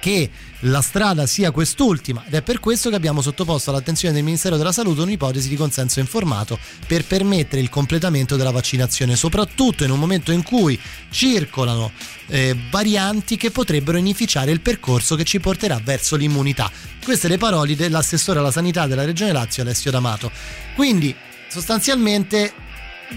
[0.00, 0.30] che
[0.60, 4.72] la strada sia quest'ultima ed è per questo che abbiamo sottoposto all'attenzione del Ministero della
[4.72, 10.32] Salute un'ipotesi di consenso informato per permettere il completamento della vaccinazione, soprattutto in un momento
[10.32, 10.78] in cui
[11.10, 11.92] circolano
[12.28, 16.70] eh, varianti che potrebbero inficiare il percorso che ci porterà verso l'immunità.
[17.04, 20.30] Queste le parole dell'assessore alla sanità della Regione Lazio, Alessio D'Amato.
[20.74, 21.14] Quindi,
[21.48, 22.52] sostanzialmente,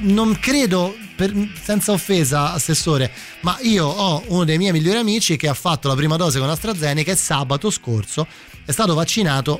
[0.02, 3.11] non credo, per- senza offesa, assessore,
[3.41, 6.49] ma io ho uno dei miei migliori amici che ha fatto la prima dose con
[6.49, 8.28] AstraZeneca e sabato scorso
[8.66, 9.60] è stato vaccinato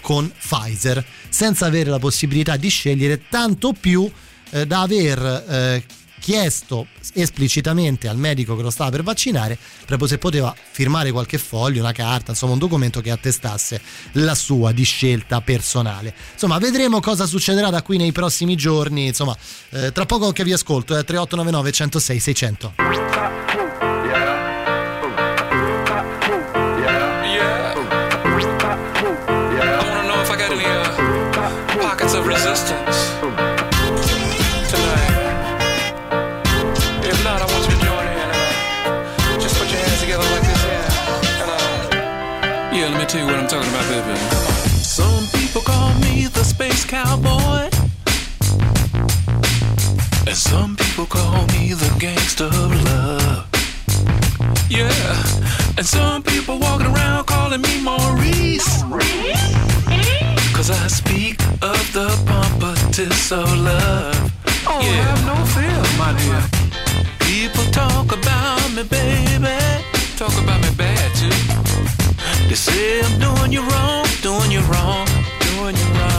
[0.00, 4.08] con Pfizer, senza avere la possibilità di scegliere, tanto più
[4.50, 5.84] eh, da aver eh,
[6.24, 11.80] chiesto esplicitamente al medico che lo stava per vaccinare proprio se poteva firmare qualche foglio,
[11.80, 13.78] una carta, insomma un documento che attestasse
[14.12, 16.14] la sua di scelta personale.
[16.32, 19.08] Insomma, vedremo cosa succederà da qui nei prossimi giorni.
[19.08, 19.36] Insomma,
[19.68, 23.43] eh, tra poco che vi ascolto, è 3899 106 600.
[46.54, 47.68] Space cowboy.
[50.28, 53.46] And some people call me the gangster of love.
[54.70, 58.82] Yeah, and some people walking around calling me Maurice.
[60.56, 64.16] Cause I speak of the pompatus of love.
[64.66, 65.02] Oh, yeah.
[65.06, 66.42] have no fear, my dear.
[67.30, 69.58] People talk about me, baby.
[70.16, 71.38] Talk about me bad too.
[72.48, 75.06] They say I'm doing you wrong, doing you wrong,
[75.40, 76.13] doing you wrong.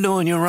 [0.00, 0.39] knowing your.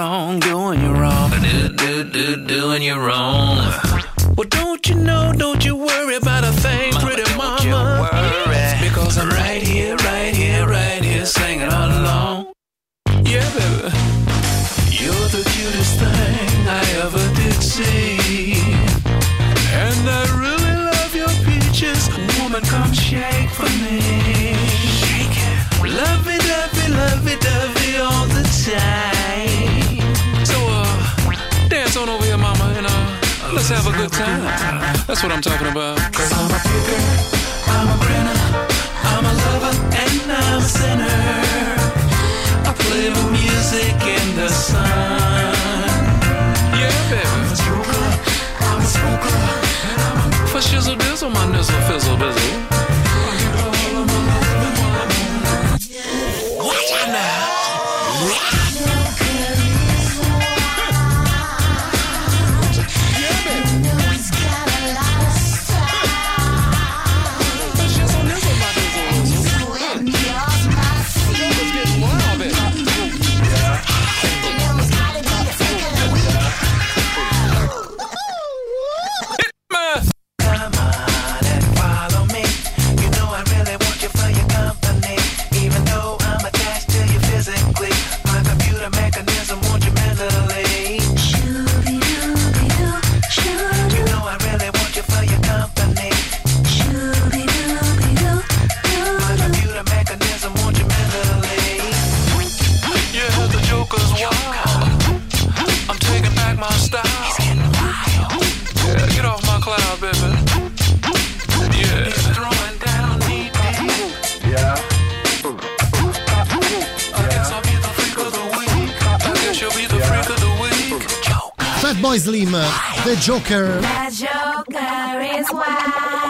[123.22, 123.80] Joker.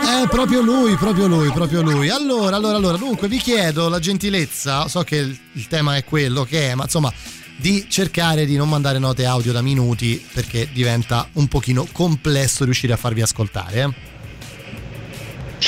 [0.02, 2.10] È proprio lui, proprio lui, proprio lui.
[2.10, 6.44] Allora, allora, allora, dunque vi chiedo la gentilezza, so che il, il tema è quello
[6.44, 7.12] che è, ma insomma,
[7.56, 12.92] di cercare di non mandare note audio da minuti perché diventa un pochino complesso riuscire
[12.92, 13.82] a farvi ascoltare.
[13.82, 14.01] eh.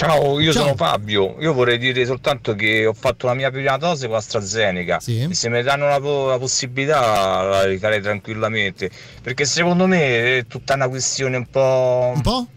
[0.04, 0.64] Ciao, io Ciao.
[0.64, 1.38] sono Fabio.
[1.40, 5.00] Io vorrei dire soltanto che ho fatto la mia prima dose con AstraZeneca.
[5.06, 8.90] E se mi danno la, po- la possibilità la rifarei tranquillamente.
[9.22, 12.12] Perché secondo me è tutta una questione un po'.
[12.16, 12.48] Un po'?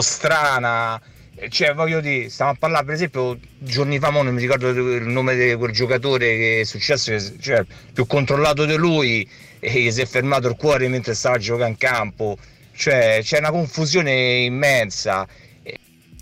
[0.00, 1.00] strana.
[1.36, 5.06] Eh, Cioè, voglio dire, stiamo a parlare, per esempio, giorni fa, non mi ricordo il
[5.06, 7.64] nome di quel giocatore che è successo, cioè,
[7.94, 9.26] più controllato di lui
[9.60, 12.36] e gli si è fermato il cuore mentre stava giocando in campo.
[12.74, 15.26] Cioè, c'è una confusione immensa.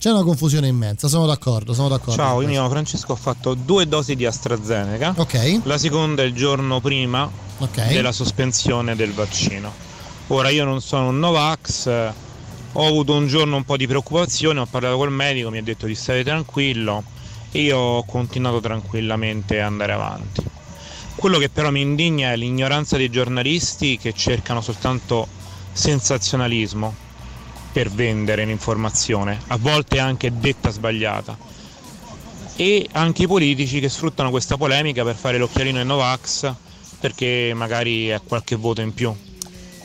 [0.05, 2.13] C'è una confusione immensa, sono d'accordo, sono d'accordo.
[2.13, 5.15] Ciao, io mi chiamo Francesco, ho fatto due dosi di AstraZeneca.
[5.17, 5.61] Ok.
[5.63, 7.27] La seconda il giorno prima
[7.57, 7.87] Ok.
[7.89, 9.73] della sospensione del vaccino.
[10.27, 12.13] Ora io non sono un Novax, eh,
[12.73, 15.87] ho avuto un giorno un po' di preoccupazione, ho parlato col medico, mi ha detto
[15.87, 17.03] di stare tranquillo
[17.51, 20.45] e io ho continuato tranquillamente a andare avanti.
[21.15, 25.27] Quello che però mi indigna è l'ignoranza dei giornalisti che cercano soltanto
[25.73, 27.04] sensazionalismo
[27.75, 31.37] per vendere l'informazione, a volte anche detta sbagliata.
[32.55, 36.53] E anche i politici che sfruttano questa polemica per fare l'occhialino ai Novax
[37.01, 39.13] perché magari è qualche voto in più.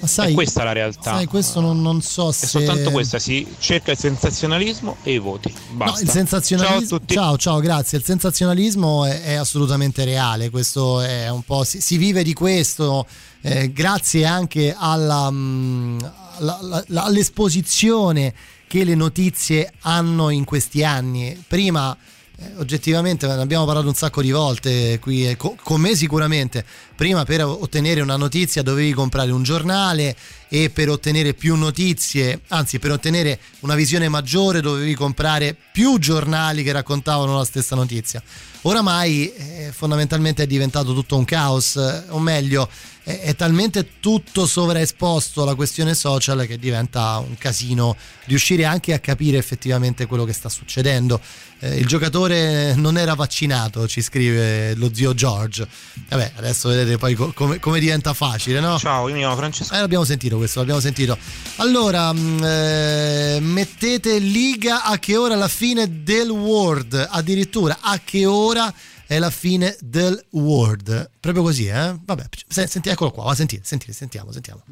[0.02, 1.16] Ma sai, è questa la realtà.
[1.16, 2.45] Sai, questo non, non so È se.
[2.45, 5.52] soltanto questa, si cerca il sensazionalismo e i voti.
[5.72, 5.95] Basta.
[5.95, 6.86] No, il sensazionalismo.
[6.88, 7.14] Ciao a tutti.
[7.16, 7.98] Ciao, ciao, grazie.
[7.98, 10.52] Il sensazionalismo è, è assolutamente reale.
[10.52, 11.64] Questo è un po'.
[11.64, 13.06] Si, si vive di questo.
[13.41, 18.34] eh, grazie anche alla, mm, alla- alla- all'esposizione
[18.68, 21.41] che le notizie hanno in questi anni.
[21.48, 21.98] Prima.
[22.40, 26.64] eh, oggettivamente ne abbiamo parlato un sacco di volte qui eh, co- con me sicuramente
[26.95, 30.16] prima per ottenere una notizia dovevi comprare un giornale
[30.48, 36.64] e per ottenere più notizie anzi per ottenere una visione maggiore dovevi comprare più giornali
[36.64, 38.24] che raccontavano la stessa notizia
[38.61, 42.70] oramai eh, fondamentalmente è diventato tutto un caos eh, o meglio
[43.10, 47.95] è, è talmente tutto sovraesposto alla questione social che diventa un casino
[48.26, 51.19] riuscire anche a capire effettivamente quello che sta succedendo
[51.61, 55.68] eh, il giocatore non era vaccinato, ci scrive lo zio George.
[56.07, 58.77] Vabbè, adesso vedete poi co- come, come diventa facile, no?
[58.77, 59.73] Ciao, io mi chiamo Francesco.
[59.73, 61.18] Eh, l'abbiamo sentito questo, l'abbiamo sentito.
[61.57, 68.26] Allora, mh, eh, mettete liga a che ora la fine del World, addirittura a che
[68.26, 68.73] ora
[69.10, 71.10] è la fine del World.
[71.19, 71.98] Proprio così, eh?
[71.99, 74.64] Vabbè, se- senti, eccolo qua, va, sentite, sentite, sentiamo, sentiamo.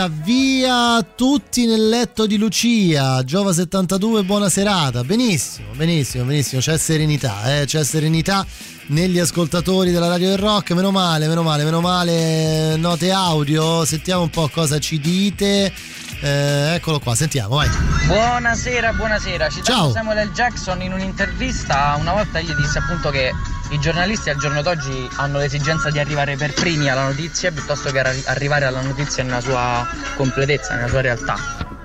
[0.00, 3.22] Giornalista, via tutti nel letto di Lucia.
[3.22, 5.04] Giova 72, buona serata.
[5.04, 6.60] Benissimo, benissimo, benissimo.
[6.60, 7.66] C'è serenità, eh?
[7.66, 8.46] c'è serenità
[8.86, 10.72] negli ascoltatori della radio del rock.
[10.72, 12.76] Meno male, meno male, meno male.
[12.76, 15.72] Note audio, sentiamo un po' cosa ci dite.
[16.22, 17.68] Eh, eccolo qua, sentiamo, vai.
[18.06, 19.50] Buonasera, buonasera.
[19.50, 19.92] Citando Ciao.
[19.92, 20.32] Samuel L.
[20.32, 23.32] Jackson in un'intervista, una volta gli disse appunto che
[23.70, 28.00] i giornalisti al giorno d'oggi hanno l'esigenza di arrivare per primi alla notizia piuttosto che
[28.00, 29.86] arri- arrivare alla notizia nella sua
[30.16, 31.36] completezza, nella sua realtà.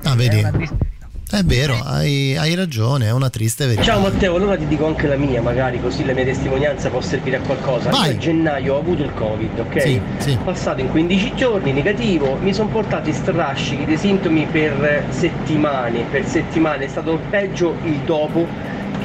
[0.04, 0.84] Ah, vedi.
[1.28, 3.84] È vero, hai, hai ragione, è una triste verità.
[3.84, 7.38] Ciao Matteo, allora ti dico anche la mia, magari così la mia testimonianza può servire
[7.38, 7.90] a qualcosa.
[7.90, 8.12] Vai.
[8.12, 9.82] Io a gennaio ho avuto il Covid, ok?
[9.82, 10.38] Sì, sì.
[10.44, 16.86] Passato in 15 giorni negativo, mi sono portati strascichi dei sintomi per settimane, per settimane,
[16.86, 18.48] è stato peggio il dopo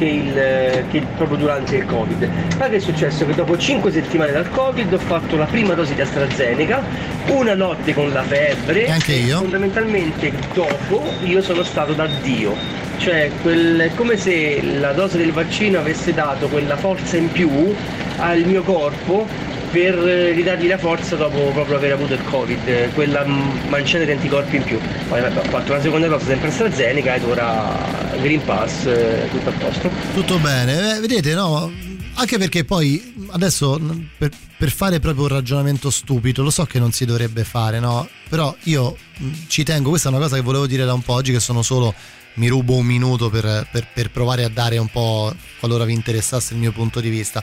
[0.01, 0.33] che, il,
[0.91, 2.29] che il- proprio durante il Covid.
[2.59, 3.27] Ma che è successo?
[3.27, 6.83] Che dopo 5 settimane dal Covid ho fatto la prima dose di AstraZeneca,
[7.29, 8.87] una notte con la febbre.
[8.87, 9.37] E anche io.
[9.39, 12.55] Fondamentalmente dopo io sono stato da Dio.
[12.97, 17.51] Cioè, quel- è come se la dose del vaccino avesse dato quella forza in più
[18.17, 19.27] al mio corpo
[19.71, 24.11] per eh, ridargli la forza dopo proprio aver avuto il Covid, eh, quella manciata di
[24.11, 24.79] anticorpi in più.
[25.09, 29.49] Poi vabbè, ho fatto una seconda dose sempre AstraZeneca ed ora Green Pass, eh, tutto
[29.49, 29.91] a posto.
[30.15, 31.71] Tutto bene, Eh, vedete, no?
[32.15, 33.81] Anche perché poi adesso
[34.19, 38.07] per, per fare proprio un ragionamento stupido, lo so che non si dovrebbe fare, no?
[38.29, 38.97] Però io
[39.47, 41.63] ci tengo, questa è una cosa che volevo dire da un po' oggi, che sono
[41.63, 41.95] solo,
[42.35, 46.53] mi rubo un minuto per, per- per provare a dare un po', qualora vi interessasse
[46.53, 47.43] il mio punto di vista.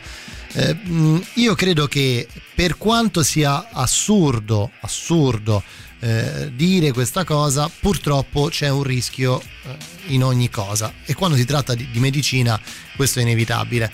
[0.58, 5.62] Eh, mh, io credo che per quanto sia assurdo, assurdo
[6.00, 9.78] eh, dire questa cosa, purtroppo c'è un rischio eh,
[10.08, 12.60] in ogni cosa e quando si tratta di, di medicina
[12.96, 13.92] questo è inevitabile.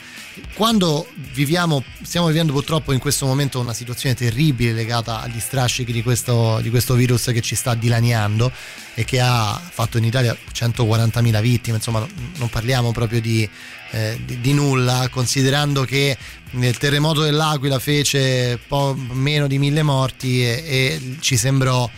[0.56, 6.02] Quando viviamo, stiamo vivendo purtroppo in questo momento una situazione terribile legata agli strascichi di
[6.02, 8.52] questo, di questo virus che ci sta dilaniando
[8.96, 12.06] e che ha fatto in Italia 140.000 vittime, insomma
[12.38, 13.48] non- parliamo proprio di,
[13.92, 16.18] eh, di- di nulla, considerando che
[16.52, 21.90] il terremoto dell'Aquila fece po- meno di mille morti e, e ci sembrò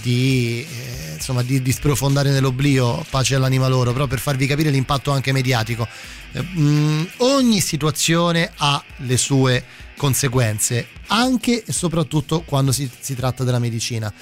[0.00, 5.10] di, eh, insomma, di, di sprofondare nell'oblio, pace all'anima loro, però per farvi capire l'impatto
[5.10, 5.86] anche mediatico.
[6.32, 9.64] Eh, mh, ogni situazione ha le sue
[9.96, 14.12] conseguenze, anche e soprattutto quando si, si tratta della medicina.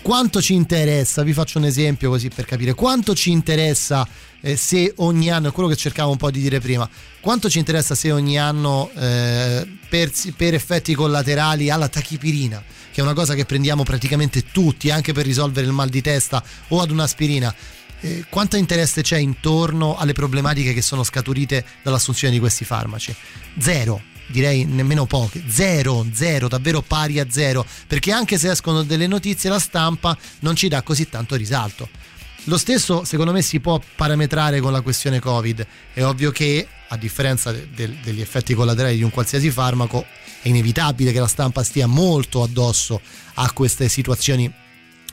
[0.00, 4.06] Quanto ci interessa, vi faccio un esempio così per capire, quanto ci interessa
[4.40, 6.88] eh, se ogni anno, è quello che cercavo un po' di dire prima,
[7.20, 12.62] quanto ci interessa se ogni anno eh, per, per effetti collaterali alla tachipirina,
[12.98, 16.42] che è una cosa che prendiamo praticamente tutti anche per risolvere il mal di testa
[16.68, 17.54] o ad un'aspirina,
[18.00, 23.14] eh, quanto interesse c'è intorno alle problematiche che sono scaturite dall'assunzione di questi farmaci?
[23.56, 29.06] Zero, direi nemmeno poche, zero, zero, davvero pari a zero, perché anche se escono delle
[29.06, 31.88] notizie la stampa non ci dà così tanto risalto.
[32.44, 35.64] Lo stesso secondo me si può parametrare con la questione Covid,
[35.94, 40.04] è ovvio che a differenza de- del- degli effetti collaterali di un qualsiasi farmaco
[40.40, 43.00] è inevitabile che la stampa stia molto addosso
[43.34, 44.52] a queste situazioni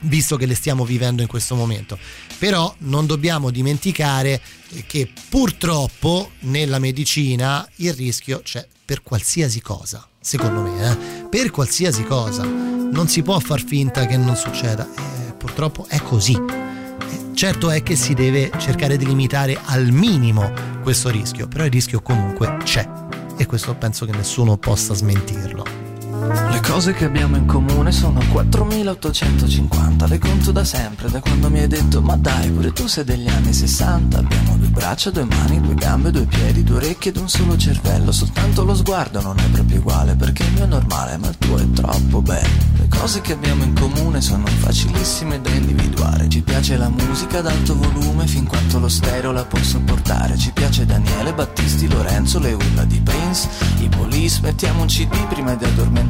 [0.02, 1.98] visto che le stiamo vivendo in questo momento.
[2.38, 4.40] Però non dobbiamo dimenticare
[4.86, 11.28] che purtroppo nella medicina il rischio c'è per qualsiasi cosa, secondo me, eh?
[11.28, 12.44] per qualsiasi cosa.
[12.44, 16.34] Non si può far finta che non succeda, eh, purtroppo è così.
[16.34, 21.70] Eh, Certo è che si deve cercare di limitare al minimo questo rischio, però il
[21.70, 22.88] rischio comunque c'è
[23.36, 25.85] e questo penso che nessuno possa smentirlo.
[26.28, 31.60] Le cose che abbiamo in comune sono 4850, le conto da sempre, da quando mi
[31.60, 35.60] hai detto ma dai pure tu sei degli anni 60, abbiamo due braccia, due mani,
[35.60, 39.48] due gambe, due piedi, due orecchie ed un solo cervello, soltanto lo sguardo non è
[39.50, 42.64] proprio uguale perché il mio è normale ma il tuo è troppo bello.
[42.76, 47.46] Le cose che abbiamo in comune sono facilissime da individuare, ci piace la musica ad
[47.46, 52.52] alto volume fin quanto lo stereo la può sopportare, ci piace Daniele, Battisti, Lorenzo, le
[52.52, 53.48] urla di Prince,
[53.78, 55.64] i police, mettiamo un cd prima di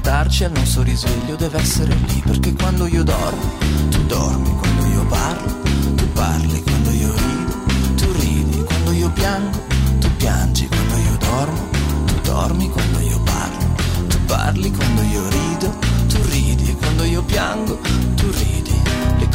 [0.06, 3.52] addormentarci al nostro risveglio deve essere lì perché quando io dormo
[3.90, 5.62] tu dormi quando io parlo
[5.96, 7.54] tu parli quando io rido
[7.96, 9.58] tu ridi quando io piango
[9.98, 11.68] tu piangi quando io dormo
[12.06, 13.74] tu dormi quando io parlo
[14.06, 15.74] tu parli quando io rido
[16.06, 17.78] tu ridi quando io piango
[18.14, 18.65] tu ridi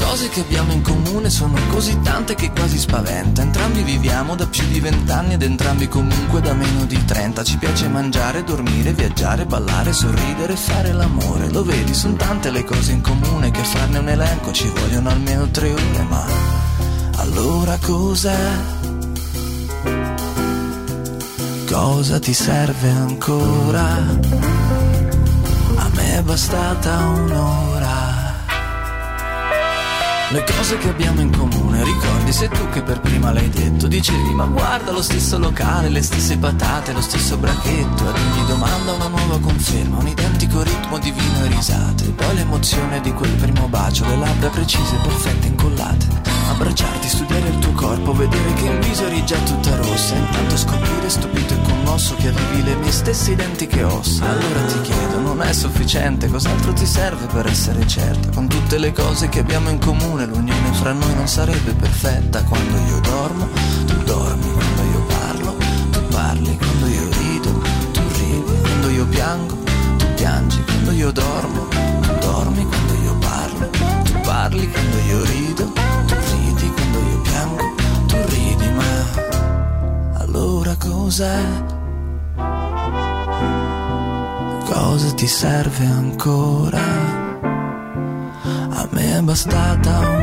[0.02, 3.42] cose che abbiamo in comune sono così tante che quasi spaventa.
[3.42, 7.44] Entrambi viviamo da più di vent'anni ed entrambi comunque da meno di trenta.
[7.44, 11.50] Ci piace mangiare, dormire, viaggiare, ballare, sorridere fare l'amore.
[11.50, 15.50] Lo vedi, sono tante le cose in comune che farne un elenco ci vogliono almeno
[15.50, 16.26] tre ore, ma
[17.18, 18.80] allora cos'è?
[21.70, 23.84] Cosa ti serve ancora?
[25.76, 27.81] A me è bastata un'ora.
[30.32, 33.88] Le cose che abbiamo in comune, ricordi, sei tu che per prima l'hai detto.
[33.88, 38.08] Dicevi, ma guarda lo stesso locale, le stesse patate, lo stesso bracchetto.
[38.08, 42.12] Ad ogni domanda una nuova conferma, un identico ritmo di vino e risate.
[42.12, 46.08] Poi l'emozione di quel primo bacio, le labbra precise, perfette, incollate.
[46.52, 50.16] Abbracciarti, studiare il tuo corpo, vedere che in viso eri già tutta rossa.
[50.16, 54.30] Intanto scoprire, stupito e commosso, che avevi le mie stesse identiche ossa.
[54.30, 58.30] Allora ti chiedo, non è sufficiente, cos'altro ti serve per essere certa?
[58.32, 62.44] Con tutte le cose che abbiamo in comune, l'unione fra noi non sarebbe perfetta.
[62.44, 63.48] Quando io dormo,
[63.86, 65.56] tu dormi, quando io parlo,
[65.92, 67.52] tu parli, quando io rido,
[67.92, 69.58] tu ridi, quando io piango,
[69.98, 73.70] tu piangi, quando io dormo, tu dormi, quando io parlo,
[74.04, 75.72] tu parli, quando io rido,
[76.06, 77.74] tu ridi, quando io piango,
[78.08, 81.44] tu ridi, ma allora cos'è?
[84.66, 87.21] Cosa ti serve ancora?
[89.32, 90.21] A me è bastata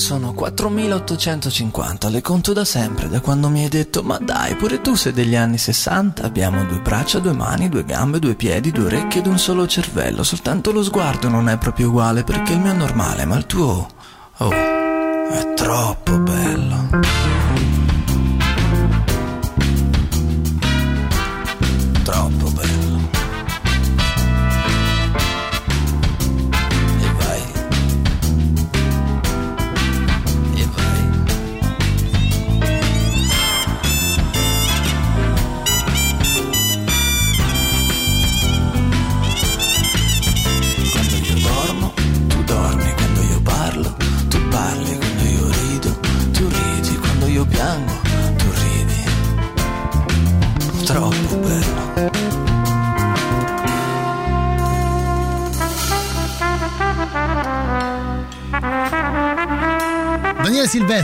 [0.00, 4.96] sono 4850, le conto da sempre, da quando mi hai detto ma dai, pure tu
[4.96, 9.20] sei degli anni 60, abbiamo due braccia, due mani, due gambe, due piedi, due orecchie
[9.20, 12.76] ed un solo cervello, soltanto lo sguardo non è proprio uguale perché il mio è
[12.76, 13.86] normale, ma il tuo,
[14.38, 17.39] oh, è troppo bello.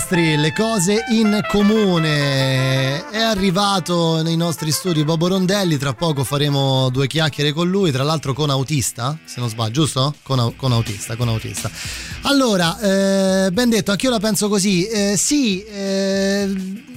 [0.06, 3.08] Silvestri, le cose in comune.
[3.10, 8.04] È arrivato nei nostri studi Bobo Rondelli, tra poco faremo due chiacchiere con lui, tra
[8.04, 10.14] l'altro con autista, se non sbaglio, giusto?
[10.22, 11.70] Con, con autista, con autista.
[12.22, 12.78] Allora,
[13.46, 14.86] eh, ben detto, anch'io la penso così.
[14.86, 16.52] Eh, sì, eh,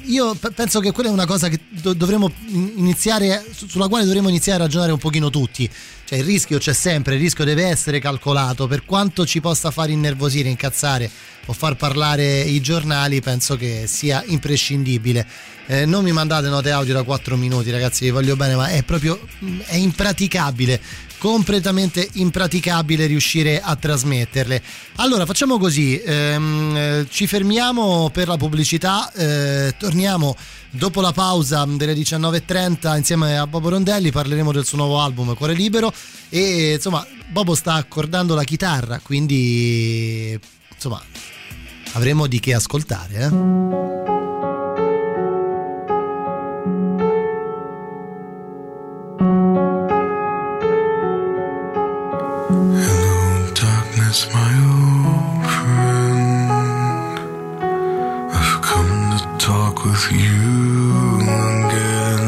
[0.09, 3.87] io pe- penso che quella è una cosa che do- dovremmo in- iniziare, su- sulla
[3.87, 5.69] quale dovremmo iniziare a ragionare un pochino tutti.
[6.05, 9.89] Cioè il rischio c'è sempre, il rischio deve essere calcolato, per quanto ci possa far
[9.91, 11.09] innervosire, incazzare
[11.45, 15.25] o far parlare i giornali, penso che sia imprescindibile.
[15.67, 18.81] Eh, non mi mandate note audio da 4 minuti, ragazzi, vi voglio bene, ma è
[18.81, 20.81] proprio mm, è impraticabile,
[21.19, 24.61] completamente impraticabile riuscire a trasmetterle.
[24.95, 30.35] Allora, facciamo così, ehm, eh, ci fermiamo per la pubblicità, eh, torniamo
[30.71, 35.53] dopo la pausa delle 19.30 insieme a Bobo Rondelli, parleremo del suo nuovo album Cuore
[35.53, 35.93] Libero
[36.29, 40.39] e insomma Bobo sta accordando la chitarra, quindi
[40.73, 41.01] insomma
[41.93, 43.15] avremo di che ascoltare.
[43.15, 44.18] Eh?
[59.85, 61.15] With you
[61.65, 62.27] again.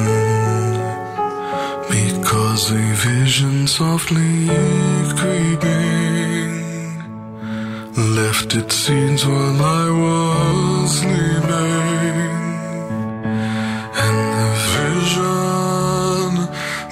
[1.90, 4.48] Because a vision softly
[5.20, 6.52] creeping
[8.16, 12.38] left its seeds while I was sleeping.
[14.04, 16.30] And the vision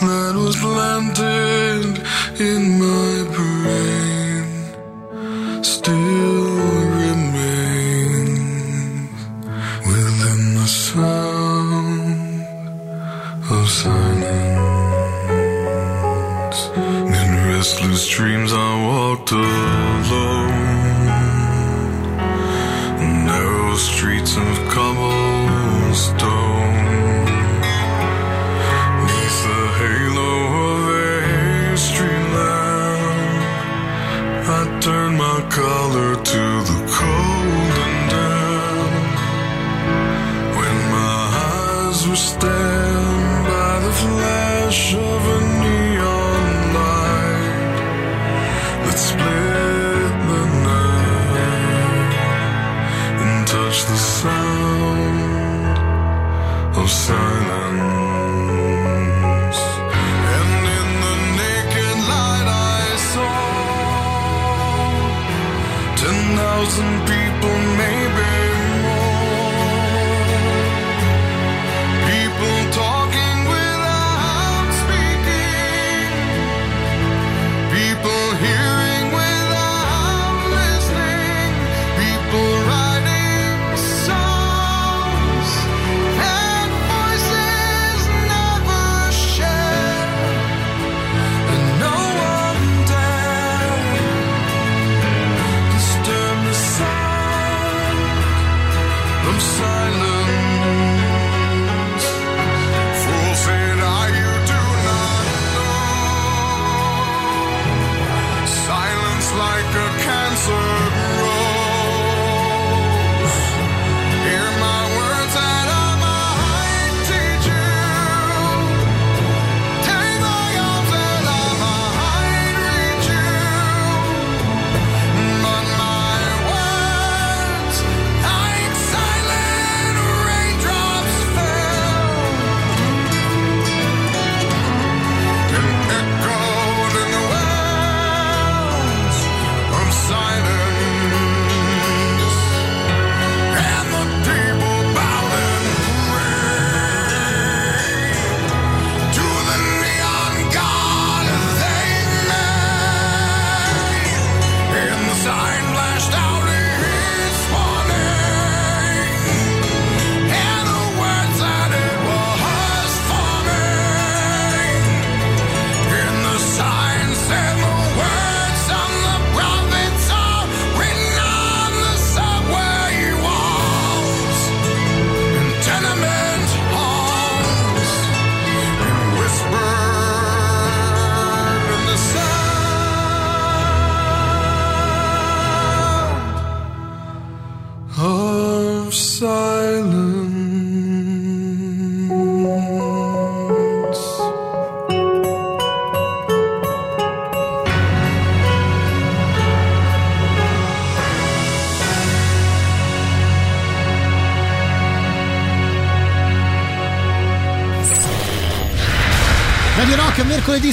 [0.07, 1.91] that was planted
[2.40, 2.78] in
[35.60, 39.18] collar to the cold and damp.
[40.57, 47.77] When my eyes were stabbed by the flash of a neon light
[48.86, 52.14] that split the night
[53.23, 55.77] and touched the sound
[56.80, 57.38] of silence.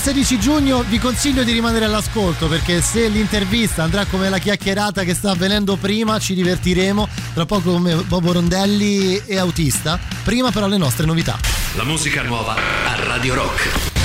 [0.07, 5.15] 16 giugno vi consiglio di rimanere all'ascolto perché se l'intervista andrà come la chiacchierata che
[5.15, 7.09] sta avvenendo prima ci divertiremo.
[7.35, 9.99] Tra poco come Bobo Rondelli e Autista.
[10.23, 11.37] Prima però le nostre novità.
[11.75, 13.96] La musica nuova a Radio Rock.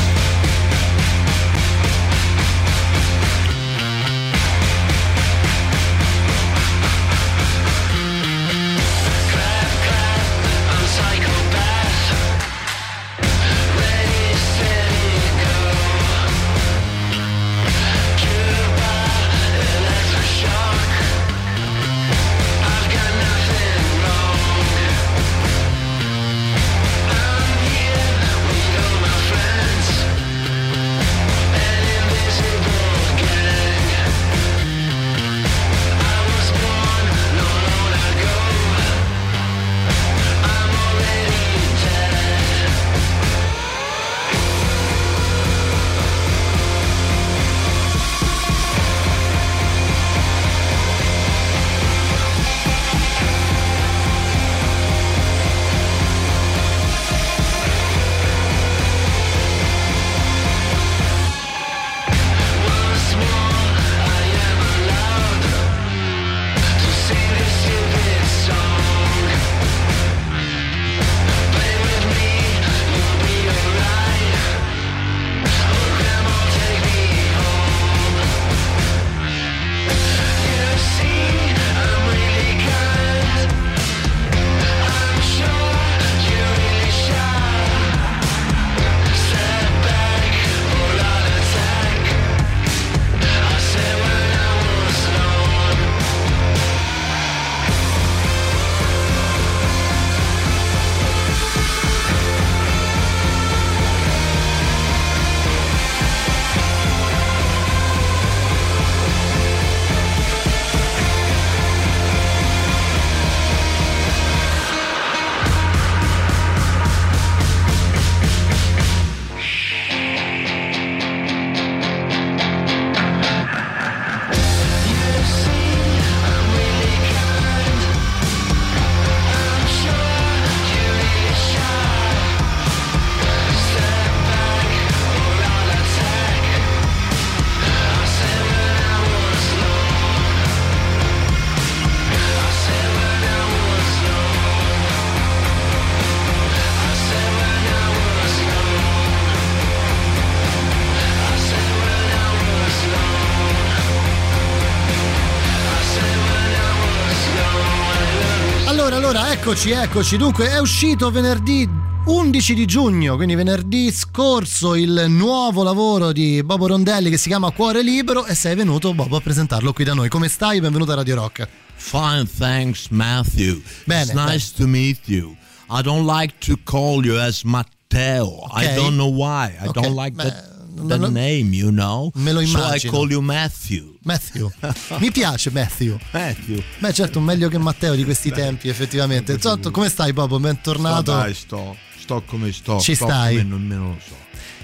[159.51, 160.15] Eccoci, eccoci.
[160.15, 161.67] Dunque, è uscito venerdì
[162.05, 167.51] 11 di giugno, quindi venerdì scorso, il nuovo lavoro di Bobo Rondelli che si chiama
[167.51, 170.07] Cuore Libero e sei venuto, Bobo, a presentarlo qui da noi.
[170.07, 170.61] Come stai?
[170.61, 171.49] Benvenuto a Radio Rock.
[171.75, 173.61] Fine, thanks, Matthew.
[173.83, 175.35] Bene, it's nice to meet you.
[175.69, 178.47] I don't like to call you as Matteo.
[178.55, 178.73] I Ok.
[178.75, 179.53] don't know why.
[179.61, 180.50] I Ok, don't like beh, that,
[180.81, 182.11] non that lo- name, you know.
[182.15, 182.91] Me lo So I immagino.
[182.91, 183.95] call you Matthew.
[184.03, 184.49] Matthew.
[184.99, 185.97] Mi piace Matthew.
[186.11, 186.61] Matthew.
[186.79, 189.33] Beh, certo, meglio che Matteo di questi tempi, effettivamente.
[189.33, 190.39] Intanto, come stai, Bobo?
[190.39, 191.11] Bentornato.
[191.11, 192.79] Sto, dai, sto, sto come sto.
[192.79, 193.37] Ci sto stai?
[193.37, 194.15] come nemmeno lo so.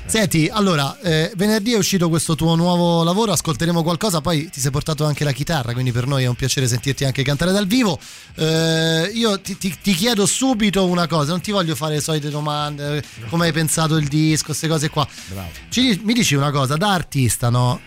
[0.10, 4.72] Senti, allora, eh, venerdì è uscito questo tuo nuovo lavoro, ascolteremo qualcosa, poi ti sei
[4.72, 8.00] portato anche la chitarra, quindi per noi è un piacere sentirti anche cantare dal vivo.
[8.36, 12.30] Eh, io ti, ti- ti chiedo subito una cosa, non ti voglio fare le solite
[12.30, 15.06] domande, eh, come hai pensato il disco, queste cose qua.
[15.28, 15.50] Bravo.
[15.68, 17.80] Ci mi dici una cosa, da artista, no?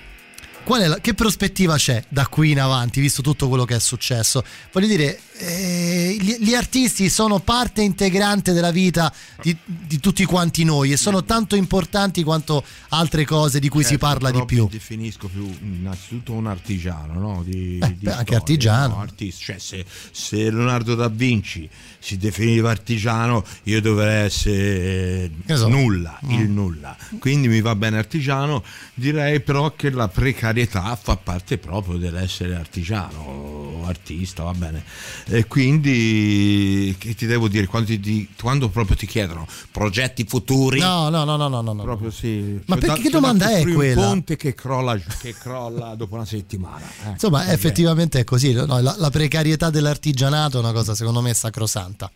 [0.63, 3.81] Qual è la- che prospettiva c'è da qui in avanti, visto tutto quello che è
[3.81, 4.45] successo?
[4.73, 9.13] Voglio dire, eh, gli, gli artisti sono parte integrante della vita
[9.43, 13.91] di, di tutti quanti noi e sono tanto importanti quanto altre cose di cui si
[13.91, 14.65] Certo, parla di più.
[14.65, 17.43] Mi definisco più innanzitutto un artigiano, no?
[17.43, 18.95] Di, Eh, di beh, anche storia, artigiano.
[18.97, 19.01] no?
[19.01, 19.45] Artista.
[19.45, 21.69] Cioè, se, se Leonardo da Vinci
[21.99, 25.69] si definiva artigiano, io dovrei essere so.
[25.69, 26.31] nulla, Mm.
[26.33, 26.97] il nulla.
[27.19, 28.63] Quindi mi va bene artigiano,
[28.95, 33.50] direi però che la precarietà fa parte proprio dell'essere artigiano
[33.91, 34.83] artista, va bene.
[35.27, 41.09] E quindi che ti devo dire, quando, ti- quando proprio ti chiedono progetti futuri, No,
[41.11, 41.83] no, no, no, no, no.
[41.83, 42.59] proprio sì.
[42.67, 44.01] Ma C'è perché da- che da domanda è quella?
[44.01, 46.85] Un ponte che crolla, che crolla dopo una settimana.
[47.07, 47.11] eh.
[47.11, 47.49] Insomma, Ok.
[47.53, 48.53] effettivamente è così.
[48.53, 48.65] no?
[48.81, 52.11] La, la precarietà dell'artigianato è una cosa, secondo me, sacrosanta.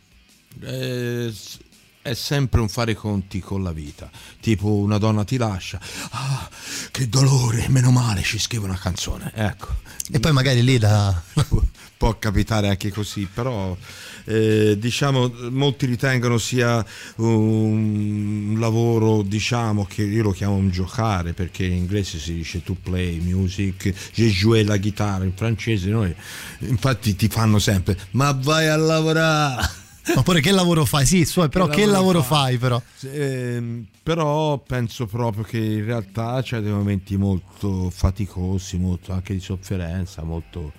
[0.63, 1.33] Eh,
[2.05, 4.11] è sempre un fare conti con la vita.
[4.39, 6.51] Tipo una donna ti lascia, ah,
[6.91, 9.33] che dolore, meno male, ci scrive una canzone.
[9.35, 9.69] Ecco.
[10.13, 11.23] E poi magari lì la.
[11.97, 13.75] può capitare anche così, però
[14.25, 16.85] eh, diciamo molti ritengono sia
[17.17, 22.77] un lavoro diciamo che io lo chiamo un giocare perché in inglese si dice to
[22.83, 26.15] play music, je jouer la chitarra in francese, noi
[26.59, 29.83] infatti ti fanno sempre ma vai a lavorare.
[30.17, 31.07] Oppure che lavoro fai?
[31.07, 32.81] Sì, su, però che, lavoro fai però?
[33.11, 39.41] Ehm, però penso proprio che in realtà c'è dei momenti molto faticosi, molto anche di
[39.41, 40.73] sofferenza, molto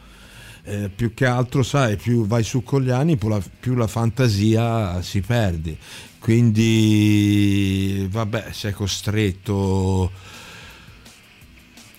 [0.64, 3.88] eh, più che altro, sai, più vai su con gli anni, più la, più la
[3.88, 5.78] fantasia si perde.
[6.20, 10.12] Quindi, vabbè, sei costretto.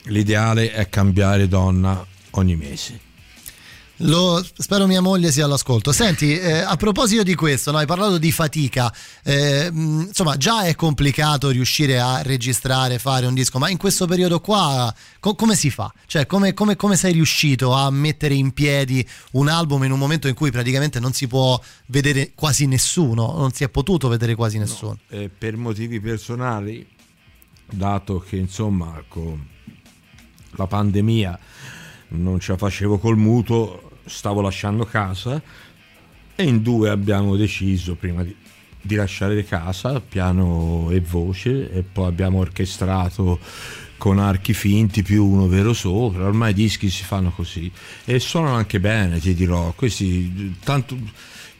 [0.04, 3.05] L'ideale è cambiare donna ogni mese.
[4.00, 5.90] Lo- spero mia moglie sia all'ascolto.
[5.90, 8.92] Senti, eh, a proposito di questo, no, hai parlato di fatica.
[9.24, 14.06] eh, mh, insomma, già è complicato riuscire a registrare, fare un disco, ma in questo
[14.06, 15.92] periodo qua co- come si fa?
[16.06, 20.28] Cioè, come, come- come sei riuscito a mettere in piedi un album in un momento
[20.28, 24.58] in cui praticamente non si può vedere quasi nessuno, non si è potuto vedere quasi
[24.58, 24.98] nessuno?
[25.08, 26.86] Eh, per motivi personali,
[27.70, 29.44] dato che insomma con
[30.50, 31.38] la pandemia
[32.08, 35.40] non ce la facevo col mutuo, stavo lasciando casa
[36.34, 38.34] e in due abbiamo deciso prima di,
[38.80, 43.38] di lasciare casa, piano e voce, e poi abbiamo orchestrato
[43.96, 47.70] con archi finti più uno vero sopra, ormai i dischi si fanno così.
[48.04, 50.96] E suonano anche bene, ti dirò, questi tanto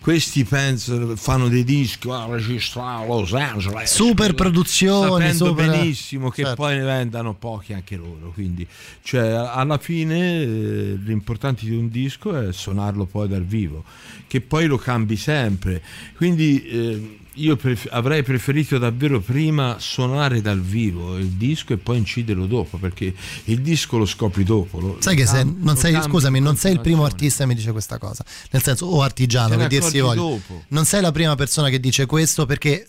[0.07, 6.31] questi penso fanno dei dischi a registrare a Los Angeles Super produzioni, sapendo super- benissimo
[6.31, 6.63] che certo.
[6.63, 8.65] poi ne vendano pochi anche loro quindi
[9.03, 13.83] cioè alla fine eh, l'importante di un disco è suonarlo poi dal vivo
[14.29, 15.83] che poi lo cambi sempre
[16.15, 21.99] quindi eh, io pref- avrei preferito davvero prima suonare dal vivo il disco e poi
[21.99, 23.15] inciderlo dopo perché
[23.45, 26.09] il disco lo scopri dopo lo- Sai lo che se, cam- non lo sei, cambi
[26.09, 29.57] scusami, non sei il primo artista che mi dice questa cosa, nel senso, o artigiano,
[29.57, 30.21] che dir si accorgi voglia.
[30.39, 30.65] dopo.
[30.69, 32.87] Non sei la prima persona che dice questo perché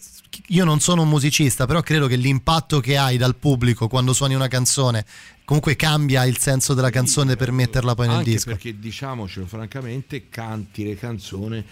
[0.47, 4.35] io non sono un musicista, però credo che l'impatto che hai dal pubblico quando suoni
[4.35, 5.05] una canzone
[5.45, 8.49] comunque cambia il senso della canzone per metterla poi nel disco.
[8.49, 11.63] perché diciamocelo francamente canti le canzoni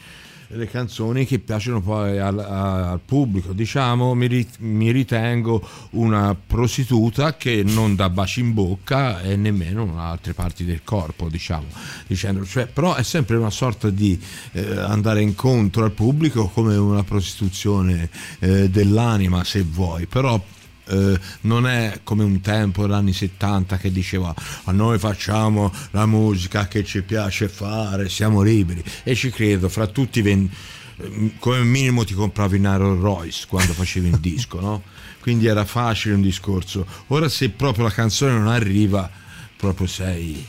[0.47, 3.53] le canzoni che piacciono poi al, al pubblico.
[3.53, 5.61] Diciamo mi, ri- mi ritengo
[5.91, 11.30] una prostituta che non dà baci in bocca e nemmeno in altre parti del corpo
[11.30, 11.67] diciamo
[12.07, 14.19] dicendo cioè, però è sempre una sorta di
[14.53, 18.09] eh, andare incontro al pubblico come una prostituzione
[18.39, 20.05] eh, dell'anima se vuoi.
[20.05, 20.41] Però
[20.88, 24.34] eh, non è come un tempo degli anni 70 che diceva
[24.64, 29.88] a noi facciamo la musica che ci piace fare, siamo liberi e ci credo, fra
[29.88, 30.49] tutti ven-
[30.98, 34.84] eh, come minimo ti compravi un Rolls Royce quando facevi un disco, no?
[35.20, 36.86] Quindi era facile un discorso.
[37.07, 39.10] Ora se proprio la canzone non arriva,
[39.57, 40.45] proprio sei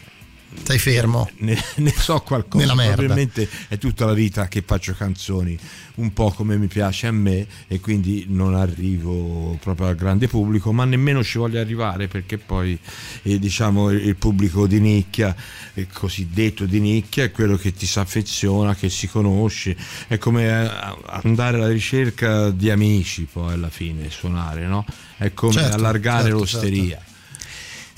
[0.62, 1.28] Sei fermo.
[1.38, 2.64] ne, ne so qualcosa.
[2.64, 2.94] Nella merda.
[2.96, 5.58] Probabilmente è tutta la vita che faccio canzoni
[5.96, 10.72] un po' come mi piace a me e quindi non arrivo proprio al grande pubblico,
[10.72, 12.78] ma nemmeno ci voglio arrivare perché poi
[13.22, 15.34] eh, diciamo il pubblico di nicchia,
[15.74, 19.76] il cosiddetto di nicchia, è quello che ti si affeziona, che si conosce,
[20.06, 20.70] è come eh,
[21.06, 24.84] andare alla ricerca di amici poi alla fine, suonare, no?
[25.16, 27.02] È come Certo, allargare certo, l'osteria.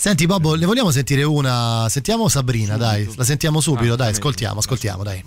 [0.00, 1.88] Senti Bobo, ne vogliamo sentire una?
[1.88, 4.20] Sentiamo Sabrina, dai, la sentiamo subito, dai, Assolutamente.
[4.20, 5.24] ascoltiamo, ascoltiamo, dai.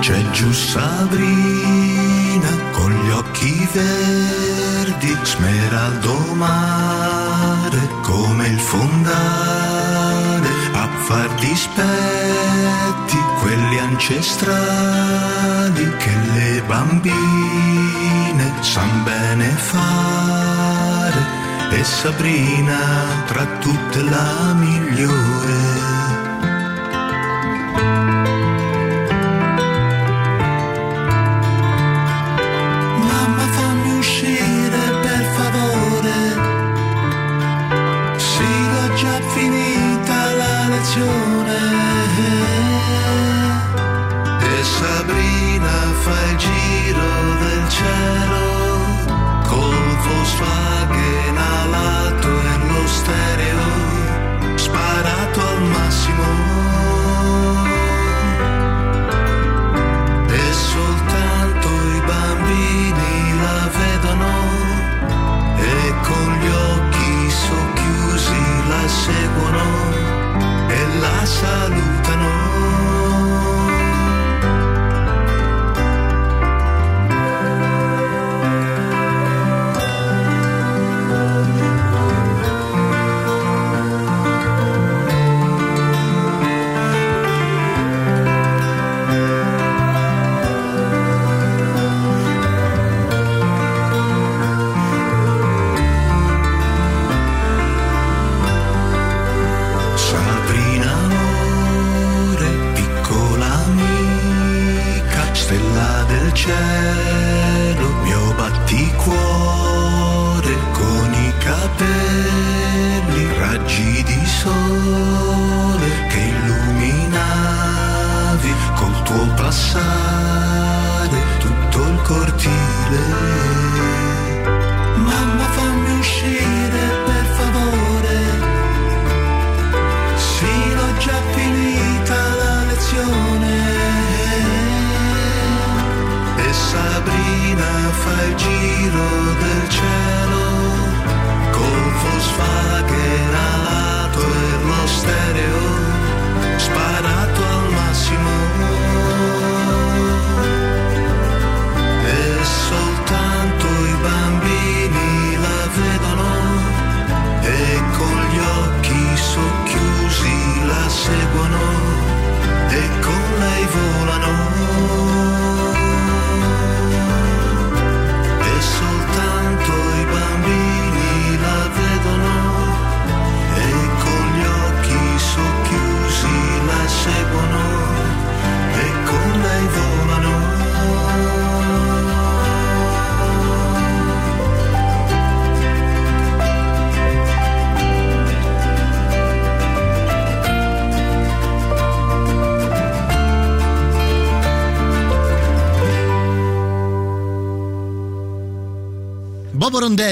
[0.00, 13.16] C'è giù Sabrina con gli occhi verdi, smeraldo mare come il fondale, a far dispetti
[13.40, 17.71] quelli ancestrali che le bambine
[18.62, 21.20] san bene fare
[21.72, 26.11] e Sabrina tra tutte la migliore.
[71.24, 71.91] salut.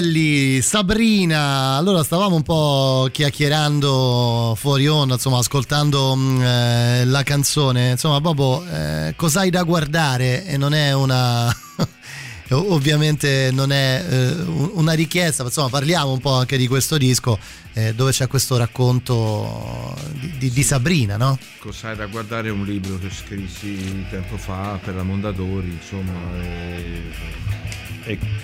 [0.00, 7.90] Rondelli, Sabrina, allora stavamo un po' chiacchierando fuori onda, insomma ascoltando mh, eh, la canzone,
[7.90, 11.54] insomma Bobo, eh, cos'hai da guardare e non è una...
[12.52, 16.96] ovviamente non è eh, un- una richiesta, ma insomma parliamo un po' anche di questo
[16.96, 17.38] disco
[17.74, 21.38] eh, dove c'è questo racconto di, di- di Sabrina, no?
[21.58, 26.12] Cos'hai da guardare è un libro che scrissi tempo fa per la Mondadori, insomma.
[26.42, 27.02] E,
[28.04, 28.39] e-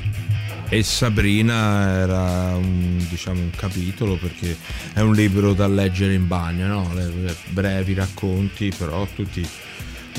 [0.68, 4.56] e Sabrina era un, diciamo, un capitolo perché
[4.93, 6.93] è un libro da leggere in bagno, no?
[7.51, 9.47] Brevi racconti, però tutti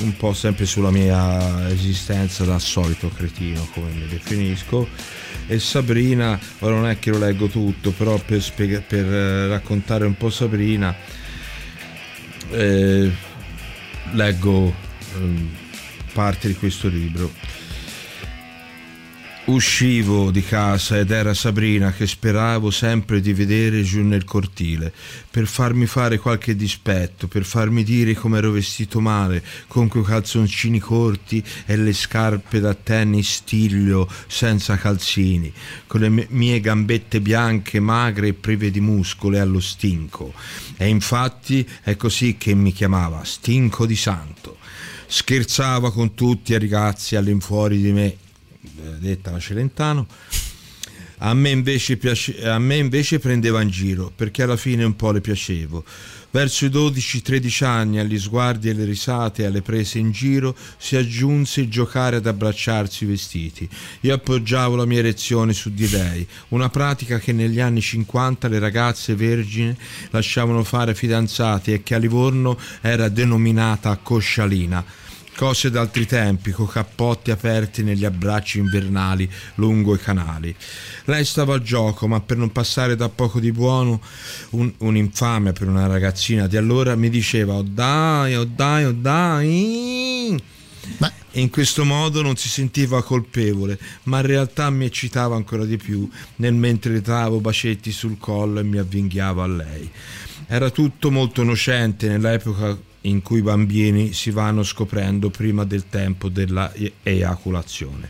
[0.00, 4.88] un po' sempre sulla mia esistenza da solito cretino, come mi definisco.
[5.46, 10.06] E Sabrina, ora non è che lo leggo tutto, però per, spiega- per eh, raccontare
[10.06, 10.94] un po' Sabrina,
[12.50, 13.10] eh,
[14.12, 14.74] leggo
[15.14, 15.50] ehm,
[16.12, 17.32] parte di questo libro.
[19.48, 24.92] Uscivo di casa ed era Sabrina che speravo sempre di vedere giù nel cortile,
[25.30, 30.78] per farmi fare qualche dispetto, per farmi dire come ero vestito male, con quei calzoncini
[30.78, 35.50] corti e le scarpe da tennis stiglio senza calzini,
[35.86, 40.34] con le mie- gambette bianche, magre e prive di muscoli allo stinco.
[40.76, 44.58] E infatti è così che mi chiamava, stinco di santo.
[45.06, 48.16] Scherzava con tutti i ragazzi all'infuori di me,
[48.98, 50.06] detta la Celentano.
[51.20, 55.10] A me, invece piace- a me invece prendeva in giro perché alla fine un po'
[55.10, 55.84] le piacevo.
[56.30, 60.94] Verso i 12-13 anni, agli sguardi e alle risate e alle prese in giro, si
[60.94, 63.68] aggiunse il giocare ad abbracciarsi i vestiti.
[64.00, 68.58] Io appoggiavo la mia erezione su di lei, una pratica che negli anni 50 le
[68.58, 69.74] ragazze vergini
[70.10, 74.84] lasciavano fare fidanzati e che a Livorno era denominata coscialina.
[75.38, 80.52] Cose d'altri tempi, con cappotti aperti negli abbracci invernali lungo i canali.
[81.04, 84.02] Lei stava al gioco, ma per non passare da poco di buono,
[84.50, 90.42] un- un'infamia per una ragazzina di allora, mi diceva: Oh dai, oh dai, oh dai.
[91.30, 95.76] E in questo modo non si sentiva colpevole, ma in realtà mi eccitava ancora di
[95.76, 99.88] più nel mentre le davo bacetti sul collo e mi avvinghiavo a lei.
[100.48, 102.76] Era tutto molto innocente nell'epoca
[103.08, 106.72] in cui i bambini si vanno scoprendo prima del tempo della
[107.02, 108.08] eiaculazione.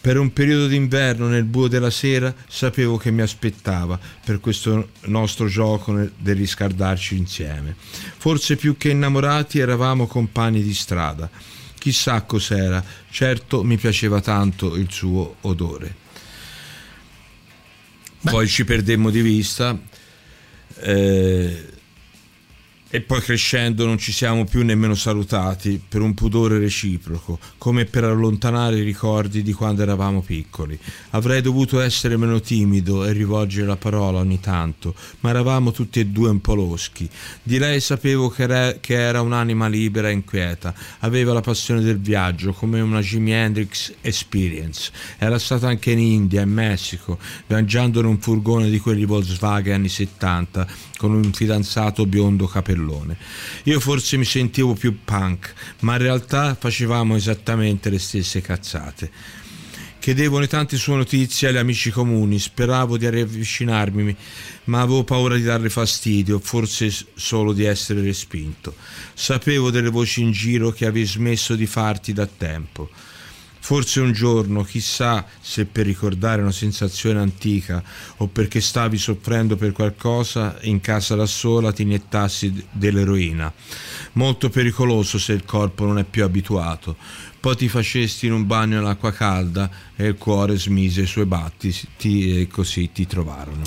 [0.00, 5.46] Per un periodo d'inverno nel buio della sera sapevo che mi aspettava per questo nostro
[5.46, 7.76] gioco del riscaldarci insieme.
[7.76, 11.28] Forse più che innamorati eravamo compagni di strada.
[11.78, 15.94] Chissà cos'era, certo mi piaceva tanto il suo odore.
[18.22, 19.78] Poi ci perdemmo di vista
[20.80, 21.64] eh,
[22.92, 28.02] e poi crescendo non ci siamo più nemmeno salutati per un pudore reciproco, come per
[28.02, 30.76] allontanare i ricordi di quando eravamo piccoli.
[31.10, 36.06] Avrei dovuto essere meno timido e rivolgere la parola ogni tanto, ma eravamo tutti e
[36.06, 37.08] due un po' loschi.
[37.42, 42.00] Di lei sapevo che era, che era un'anima libera e inquieta, aveva la passione del
[42.00, 44.90] viaggio come una Jimi Hendrix experience.
[45.16, 49.88] Era stata anche in India, in Messico, viaggiando in un furgone di quelli Volkswagen anni
[49.88, 53.16] 70 con un fidanzato biondo capellone.
[53.64, 59.10] Io forse mi sentivo più punk, ma in realtà facevamo esattamente le stesse cazzate.
[59.98, 64.14] Chiedevo ogni tante sue notizie agli amici comuni, speravo di riavvicinarmi,
[64.64, 68.74] ma avevo paura di darle fastidio, forse solo di essere respinto.
[69.14, 72.90] Sapevo delle voci in giro che avevi smesso di farti da tempo.
[73.62, 77.82] Forse un giorno, chissà se per ricordare una sensazione antica
[78.16, 83.52] o perché stavi soffrendo per qualcosa, in casa da sola ti iniettassi dell'eroina.
[84.12, 86.96] Molto pericoloso se il corpo non è più abituato.
[87.38, 92.40] Poi ti facesti in un bagno all'acqua calda e il cuore smise i suoi battiti
[92.40, 93.62] e così ti trovarono.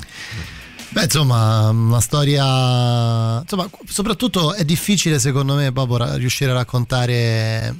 [0.90, 3.40] Beh, insomma, una storia.
[3.42, 7.76] Insomma, soprattutto è difficile, secondo me, proprio riuscire a raccontare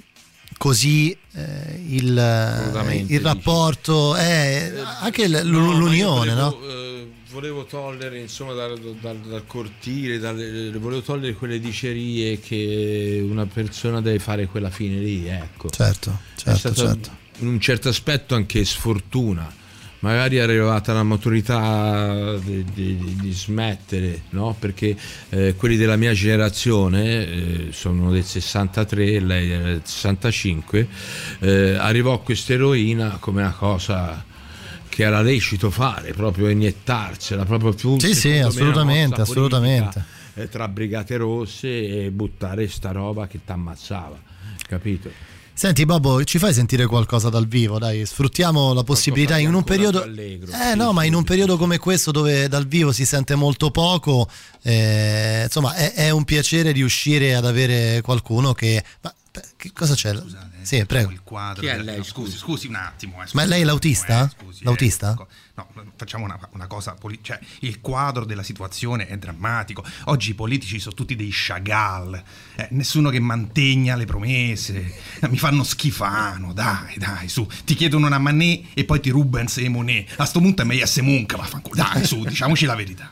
[0.64, 4.72] così eh, il, il rapporto, eh,
[5.02, 6.50] anche l- No, l'unione, io no?
[6.52, 13.22] volevo, eh, volevo togliere insomma dal, dal- dal cortile, dalle- volevo togliere quelle dicerie che
[13.30, 15.70] una persona deve fare quella fine lì, ecco.
[15.70, 17.10] Certo, È certo, stata certo.
[17.40, 19.54] in un certo aspetto anche sfortuna.
[20.04, 24.54] Magari è arrivata la maturità di, di- di smettere, no?
[24.60, 24.98] Perché
[25.30, 30.88] eh, quelli della mia generazione, eh, sono del 63, lei del 65,
[31.40, 34.22] eh, arrivò questa eroina come una cosa
[34.90, 40.04] che era lecito fare, proprio iniettarcela, proprio più Sì, sì, assolutamente, assolutamente.
[40.04, 40.06] politica,
[40.42, 44.20] eh, tra brigate rosse e buttare sta roba che ti ammazzava,
[44.68, 45.32] capito?
[45.56, 50.04] Senti Babbo, ci fai sentire qualcosa dal vivo, dai, sfruttiamo la possibilità in un periodo...
[50.04, 54.28] Eh no, ma in un periodo come questo dove dal vivo si sente molto poco,
[54.64, 58.84] eh, insomma è, è un piacere riuscire ad avere qualcuno che...
[59.02, 59.14] Ma,
[59.56, 60.14] che cosa c'è?
[60.64, 61.12] Sì, prego.
[61.12, 61.62] il quadro.
[61.62, 63.16] Chi è lei, no, scusi, scusi un attimo.
[63.16, 64.24] eh, Ma scusi lei è un l'autista?
[64.26, 65.14] eh, scusi, eh, L'autista?
[65.16, 65.68] co- No,
[65.98, 69.84] facciamo una, una cosa, poli- cioè il quadro della situazione è drammatico.
[70.06, 72.20] Oggi i politici sono tutti dei Chagall,
[72.56, 77.48] eh, nessuno che mantegna le promesse, Eh, mi fanno schifano, dai, dai, su.
[77.66, 80.16] Ti chiedono una Manet e poi ti rubano sei Monet.
[80.18, 81.76] A sto punto è meglio essere Munch, vaffanculo.
[81.76, 83.12] Dai, su, diciamoci la verità.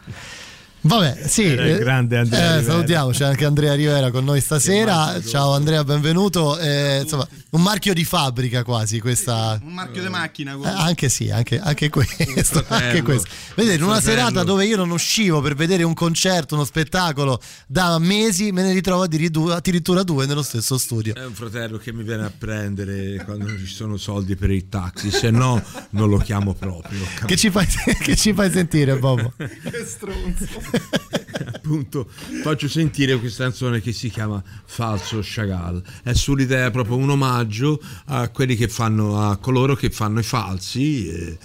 [0.84, 1.44] Vabbè, sì.
[1.44, 5.22] Era il eh, grande Andrea eh, salutiamo, c'è anche Andrea Rivera con noi stasera.
[5.22, 6.58] Ciao Andrea, benvenuto.
[6.58, 9.60] Eh, insomma, un marchio di fabbrica quasi questa.
[9.64, 10.54] Un marchio di macchina.
[10.54, 13.30] Eh, anche sì, anche, anche questo, anche questo.
[13.56, 18.00] Vedete, in una serata dove io non uscivo per vedere un concerto, uno spettacolo da
[18.00, 21.14] mesi, me ne ritrovo addirittura due nello stesso studio.
[21.14, 24.68] È un fratello che mi viene a prendere quando non ci sono soldi per il
[24.68, 27.06] taxi, se no non lo chiamo proprio.
[27.26, 27.68] Che ci fai,
[28.02, 29.34] che ci fai sentire, Bobo?
[29.72, 30.71] Che stronzo.
[31.54, 32.08] Appunto,
[32.44, 35.82] faccio sentire questa canzone che si chiama Falso Chagall.
[36.04, 41.08] È sull'idea proprio un omaggio a quelli che fanno, a coloro che fanno i falsi,
[41.08, 41.38] eh,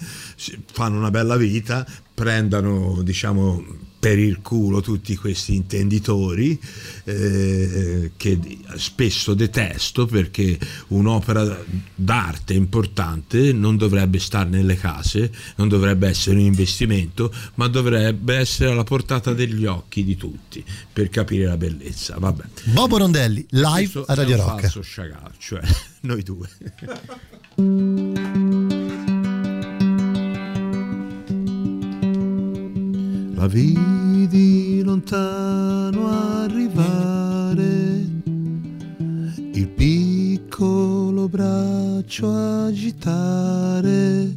[0.71, 3.63] fanno una bella vita, prendano, diciamo,
[3.99, 6.59] per il culo tutti questi intenditori
[7.05, 8.39] eh, che
[8.75, 10.57] spesso detesto perché
[10.89, 11.63] un'opera
[11.95, 18.71] d'arte importante non dovrebbe stare nelle case, non dovrebbe essere un investimento, ma dovrebbe essere
[18.71, 20.63] alla portata degli occhi di tutti
[20.93, 22.17] per capire la bellezza.
[22.19, 22.43] Vabbè.
[22.65, 24.61] Bobo Rondelli, live Questo a Radio è un Rock.
[24.61, 25.61] falso Chagall, cioè
[26.01, 26.47] noi due.
[33.47, 36.09] Vidi lontano
[36.43, 38.05] arrivare,
[39.53, 44.35] il piccolo braccio agitare,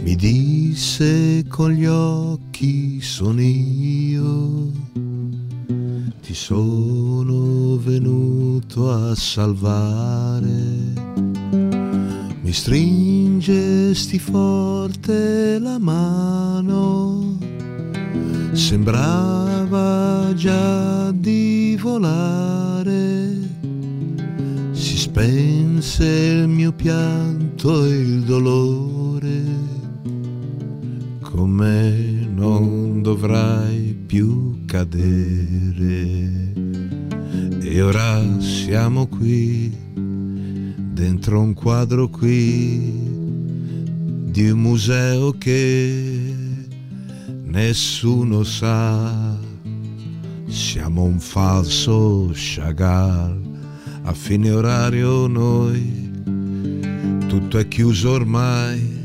[0.00, 4.72] mi disse con gli occhi sono io,
[6.20, 10.92] ti sono venuto a salvare.
[12.52, 17.38] Mi stringesti forte la mano,
[18.52, 23.38] sembrava già di volare.
[24.72, 29.42] Si spense il mio pianto e il dolore,
[31.22, 36.52] con me non dovrai più cadere.
[37.62, 39.72] E ora siamo qui
[40.92, 42.92] dentro un quadro qui
[44.30, 46.34] di un museo che
[47.44, 49.36] nessuno sa.
[50.46, 53.40] Siamo un falso Chagall,
[54.02, 56.10] a fine orario noi,
[57.26, 59.00] tutto è chiuso ormai,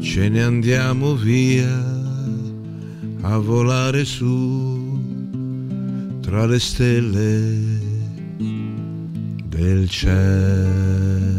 [0.00, 1.94] ce ne andiamo via
[3.22, 5.00] a volare su
[6.20, 7.85] tra le stelle
[9.56, 11.34] del cielo.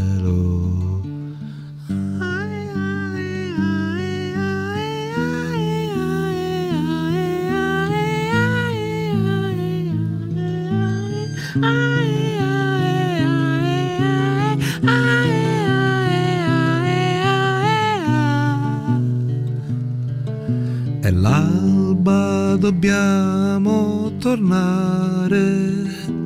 [20.99, 26.16] È l'alba, dobbiamo tornare.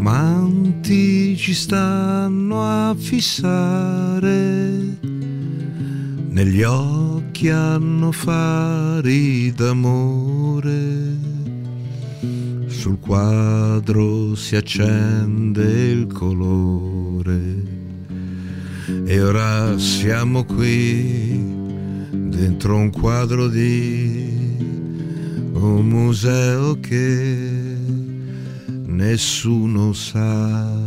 [0.00, 4.96] Amanti ci stanno a fissare.
[6.30, 11.18] Negli occhi hanno fari d'amore.
[12.66, 17.62] Sul quadro si accende il colore.
[19.04, 21.44] E ora siamo qui
[22.10, 24.56] dentro un quadro di
[25.52, 27.69] un museo che
[29.00, 30.78] nessuno sa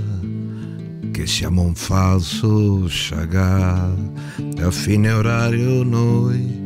[1.12, 4.12] che siamo un falso Chagall
[4.56, 6.62] e a fine orario noi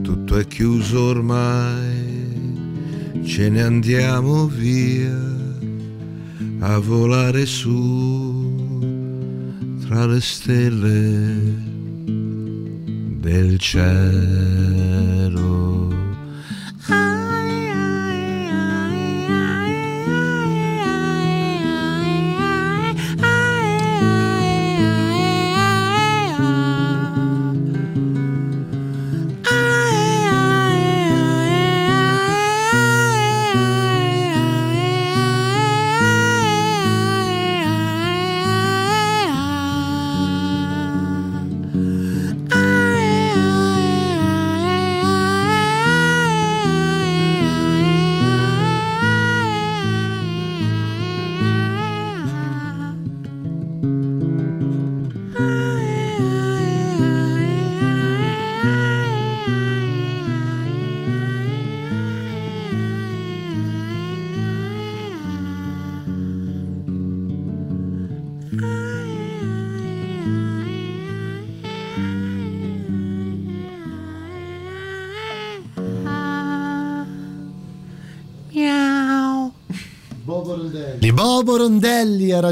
[0.00, 2.00] tutto è chiuso ormai
[3.24, 5.20] ce ne andiamo via
[6.60, 8.80] a volare su
[9.86, 11.60] tra le stelle
[13.20, 15.21] del cielo.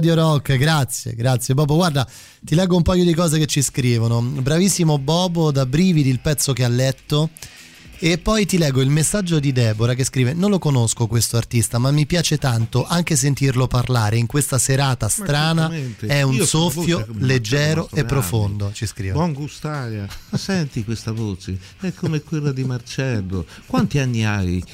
[0.01, 1.75] Radio Rock, grazie, grazie Bobo.
[1.75, 2.09] Guarda,
[2.41, 4.23] ti leggo un paio di cose che ci scrivono.
[4.23, 7.29] Bravissimo Bobo, da brividi il pezzo che ha letto.
[7.99, 11.77] E poi ti leggo il messaggio di Deborah che scrive: Non lo conosco questo artista,
[11.77, 15.71] ma mi piace tanto anche sentirlo parlare in questa serata strana.
[15.99, 18.73] È un soffio leggero e profondo.
[18.73, 19.13] Ci scrive.
[19.13, 23.45] Buon gustaia, ma senti questa voce, è come quella di Marcello.
[23.67, 24.65] Quanti anni hai?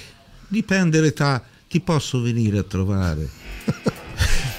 [0.46, 3.28] Dipende l'età, ti posso venire a trovare.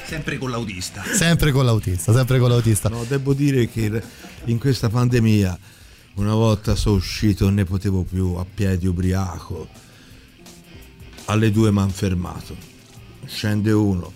[0.08, 1.04] Sempre con l'autista.
[1.04, 2.88] Sempre con l'autista, sempre con l'autista.
[2.90, 4.02] No, devo dire che
[4.46, 5.60] in questa pandemia
[6.16, 9.68] una volta sono uscito e ne potevo più a piedi ubriaco.
[11.26, 12.56] Alle due mi hanno fermato.
[13.26, 14.14] Scende uno.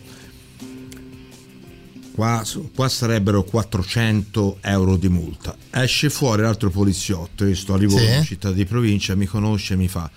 [2.14, 2.44] Qua,
[2.74, 5.56] qua sarebbero 400 euro di multa.
[5.72, 8.28] Esce fuori l'altro poliziotto, io sto a Livorno, Sì.
[8.28, 10.10] città di provincia, mi conosce e mi fa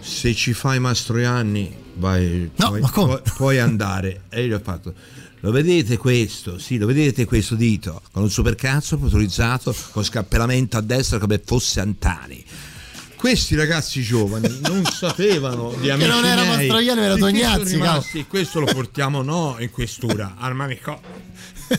[0.00, 4.94] se ci fai Mastroianni vai, puoi, puoi- puoi andare e io ho fatto
[5.44, 6.56] lo vedete questo?
[6.58, 11.80] Sì, lo vedete questo dito con un supercazzo motorizzato con scappellamento a destra come fosse
[11.80, 12.44] Antani.
[13.16, 16.44] Questi ragazzi giovani non sapevano di amici non era.
[16.44, 18.26] Mastroianni, era Tognazzi, rimasti.
[18.26, 21.00] Questo lo portiamo no in questura, al manicomio.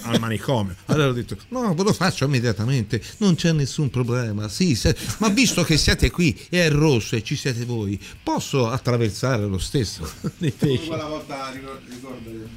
[0.01, 0.75] Al manicomio.
[0.85, 4.47] Allora ho detto: No, ve lo faccio immediatamente, non c'è nessun problema.
[4.49, 8.69] Sì, se- ma visto che siete qui e è rosso e ci siete voi, posso
[8.69, 10.09] attraversare lo stesso.
[10.21, 12.47] Come quella volta ricor- ricordati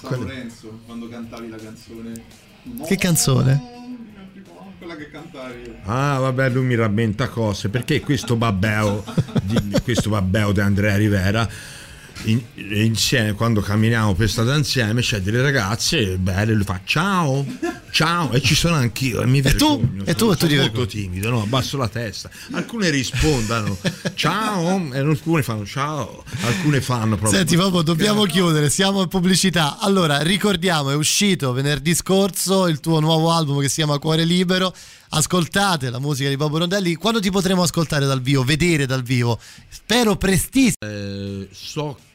[0.00, 2.22] San Lorenzo quando cantavi la canzone.
[2.86, 3.62] Che canzone?
[4.78, 5.74] Quella che cantavi.
[5.84, 9.04] Ah, vabbè, lui mi rammenta cose perché questo babbeo
[9.42, 11.48] di, questo babbeo di Andrea Rivera.
[12.24, 17.44] In- insieme quando camminiamo per strada insieme c'è delle ragazze belle lui fa ciao
[17.94, 20.84] ciao e ci sono anch'io e mi vergogno E tu- e tu sono ti molto
[20.84, 23.76] timido no abbasso la testa alcune rispondono
[24.16, 29.78] ciao e alcune fanno ciao alcune fanno proprio Senti, proprio dobbiamo chiudere, siamo in pubblicità.
[29.78, 34.74] Allora, ricordiamo, è uscito venerdì scorso il tuo nuovo album che si chiama Cuore Libero.
[35.10, 36.94] Ascoltate la musica di Bobo Rondelli.
[36.96, 39.38] Quando ti potremo ascoltare dal vivo, vedere dal vivo?
[39.68, 40.76] Spero prestissimo.
[40.80, 42.13] Eh, so che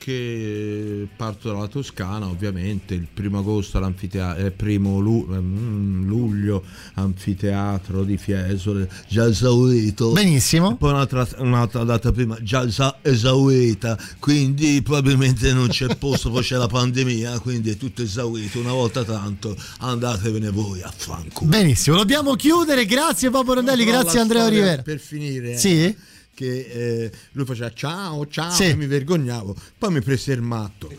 [1.15, 6.63] parto dalla Toscana, ovviamente, il primo agosto all'anfiteatro, il primo lu- mm, luglio
[6.95, 10.11] anfiteatro di Fiesole, già esaurito.
[10.11, 10.75] Benissimo.
[10.77, 16.55] Poi un'altra, un'altra data prima, già esa- esaurita, quindi probabilmente non c'è posto, poi c'è
[16.57, 18.59] la pandemia, quindi è tutto esaurito.
[18.59, 21.49] Una volta tanto andatevene voi a fanculo.
[21.49, 22.85] Benissimo, dobbiamo chiudere.
[22.85, 24.81] Grazie Bobo Rondelli, Però grazie Andrea Rivera.
[24.81, 25.95] Per finire, eh, Sì?
[26.39, 26.59] Che
[27.03, 28.63] eh, lui faceva ciao, ciao, Sì.
[28.69, 29.53] e mi vergognavo.
[29.77, 30.97] Poi mi prese il matto e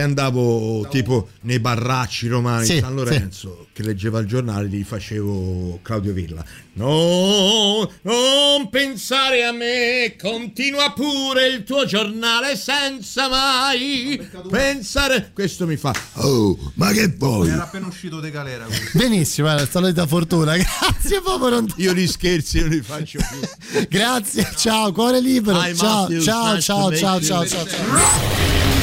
[0.00, 5.80] andavo tipo nei barracci romani Sì, di San Lorenzo che leggeva il giornale, gli facevo
[5.82, 6.42] Claudio Villa.
[6.74, 14.18] No, non pensare a me, continua pure il tuo giornale senza mai
[14.50, 15.30] pensare.
[15.32, 15.94] Questo mi fa.
[16.14, 17.48] Oh, ma che vuoi?
[17.48, 18.64] Era appena uscito De Galera.
[18.64, 18.98] questo.
[18.98, 20.56] Benissimo, è stata da fortuna.
[20.56, 21.82] Grazie Rondelli.
[21.82, 23.86] Io gli scherzi non li faccio più.
[23.88, 25.58] Grazie, ciao, cuore libero.
[25.60, 28.75] Hi, ciao, Matthew, ciao, nice ciao, ciao, ciao, ciao, ciao.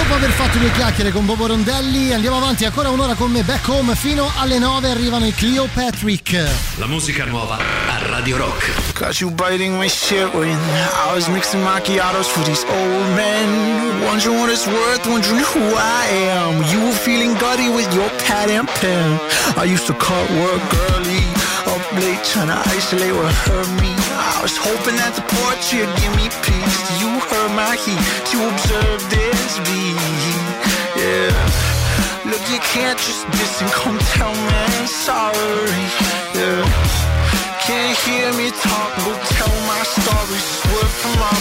[0.00, 3.68] Dopo aver fatto due chiacchiere con Bobo Rondelli, andiamo avanti ancora un'ora con me back
[3.68, 6.42] home fino alle 9 arrivano i Clio Patrick.
[6.76, 8.98] La musica nuova a Radio Rock.
[8.98, 14.00] Got you biting my shit when I was mixing macchiatos for these old men.
[14.02, 16.62] Wondering what it's worth, wondering who I am.
[16.72, 19.20] You were feeling gutty with your pad and pen.
[19.58, 20.62] I used to cut work
[20.96, 21.20] early,
[22.00, 23.92] late, trying to isolate what hurt me.
[24.16, 26.80] I was hoping that the portrait would give me peace.
[27.00, 28.00] You heard my heat
[28.32, 29.96] to observe this beat.
[30.96, 31.32] Yeah.
[32.30, 33.24] Look, you can't just
[33.60, 35.84] and come tell me I'm sorry.
[36.36, 36.64] Yeah.
[37.66, 40.40] Can't hear me talk, but tell my story.
[40.40, 41.36] Swerve from my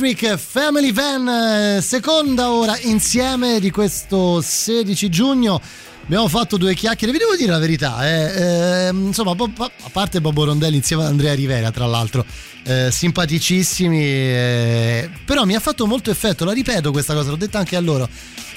[0.00, 5.60] Patrick, Family Van, eh, seconda ora insieme di questo 16 giugno.
[6.04, 10.44] Abbiamo fatto due chiacchiere, vi devo dire la verità, eh, eh, insomma, a parte Bobo
[10.44, 12.24] Rondelli insieme ad Andrea Rivera, tra l'altro,
[12.64, 17.58] eh, simpaticissimi, eh, però mi ha fatto molto effetto, la ripeto questa cosa, l'ho detta
[17.58, 18.08] anche a loro,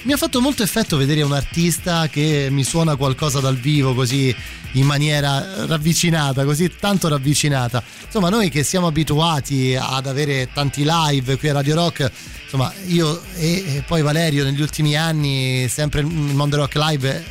[0.04, 4.36] mi ha fatto molto effetto vedere un artista che mi suona qualcosa dal vivo così
[4.74, 7.82] in maniera ravvicinata, così tanto ravvicinata.
[8.06, 12.12] Insomma, noi che siamo abituati ad avere tanti live qui a Radio Rock,
[12.44, 17.24] insomma, io e, poi Valerio negli ultimi anni, sempre il Mondo Rock Live,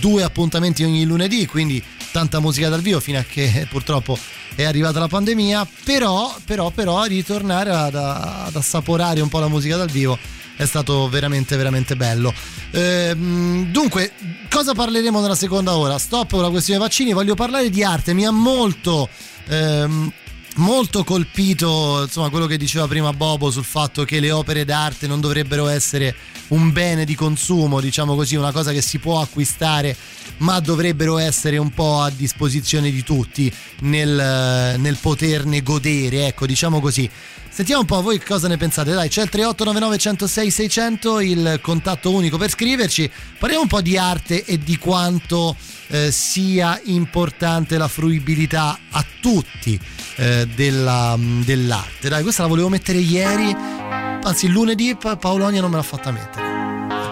[0.00, 4.18] due appuntamenti ogni lunedì, quindi tanta musica dal vivo fino a che purtroppo
[4.58, 9.76] è arrivata la pandemia, però, però, però ritornare ad, ad assaporare un po' la musica
[9.76, 10.18] dal vivo
[10.56, 12.34] è stato veramente veramente bello.
[12.72, 14.10] Ehm, dunque,
[14.50, 15.96] cosa parleremo nella seconda ora?
[15.96, 19.08] Stop con la questione vaccini, voglio parlare di arte, mi ha molto
[19.46, 20.12] ehm,
[20.56, 25.20] molto colpito insomma quello che diceva prima Bobo sul fatto che le opere d'arte non
[25.20, 26.12] dovrebbero essere
[26.48, 29.96] un bene di consumo, diciamo così, una cosa che si può acquistare,
[30.38, 36.80] ma dovrebbero essere un po' a disposizione di tutti nel, nel poterne godere, ecco, diciamo
[36.80, 37.08] così.
[37.50, 38.92] Sentiamo un po' voi cosa ne pensate.
[38.92, 43.10] Dai, c'è il 3899 106 600, il contatto unico per scriverci.
[43.36, 45.56] Parliamo un po' di arte e di quanto
[45.88, 49.78] eh, sia importante la fruibilità a tutti
[50.16, 52.08] eh, della- dell'arte.
[52.08, 56.46] Dai, questa la volevo mettere ieri, anzi lunedì Pa- Paolonia non me l'ha fatta mettere.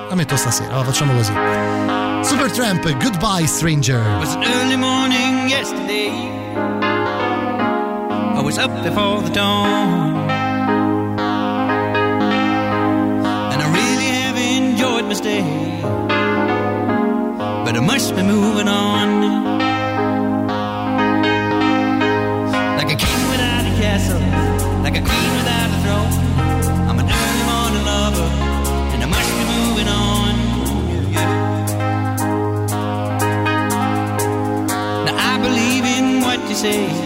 [0.08, 1.95] La metto stasera, la facciamo così.
[2.26, 4.00] Supertramp, Goodbye Stranger.
[4.00, 6.10] It was an early morning yesterday.
[8.38, 10.16] I was up before the dawn.
[13.52, 15.42] And I really have enjoyed my stay.
[17.64, 19.08] But I must be moving on.
[22.76, 24.20] Like a king without a castle,
[24.82, 25.35] like a queen
[36.64, 37.05] in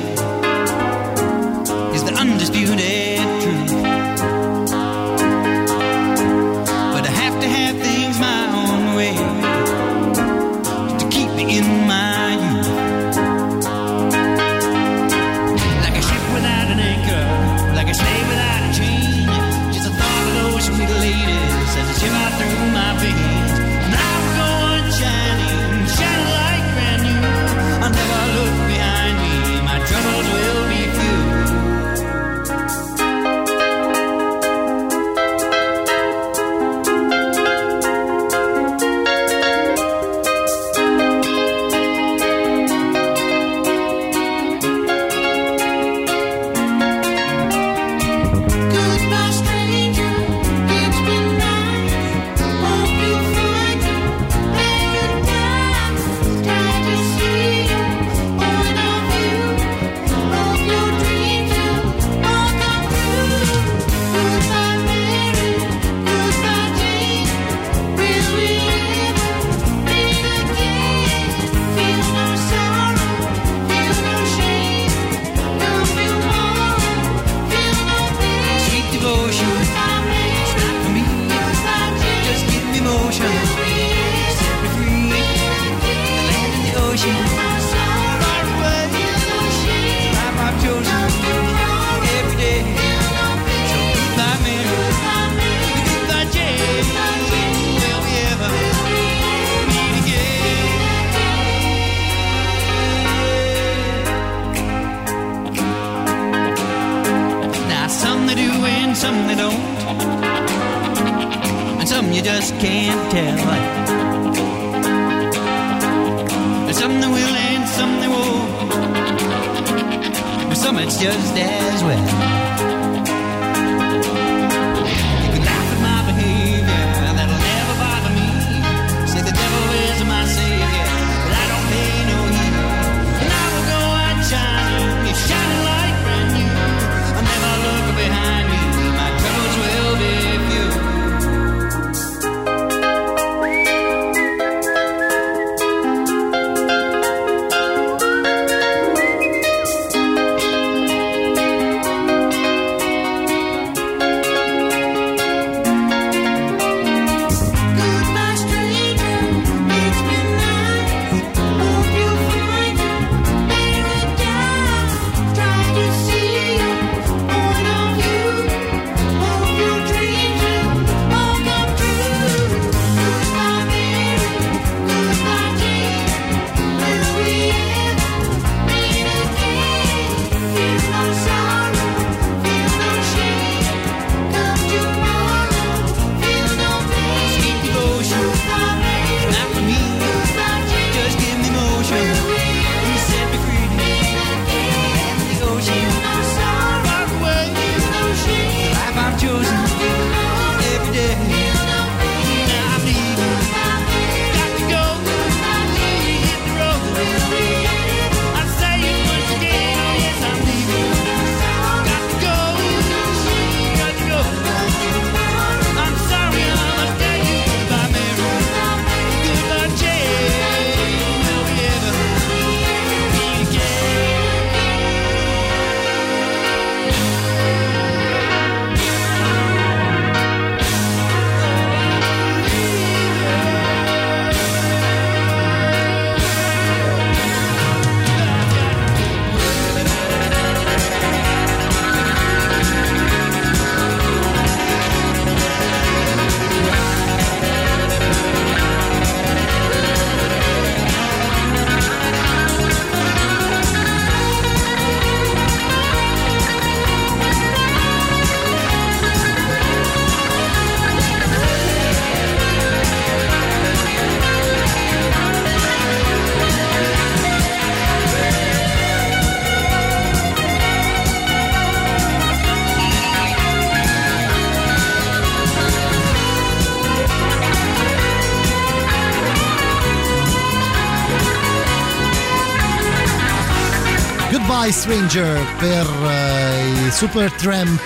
[284.71, 287.81] Goodbye Stranger per eh, i Super Tramp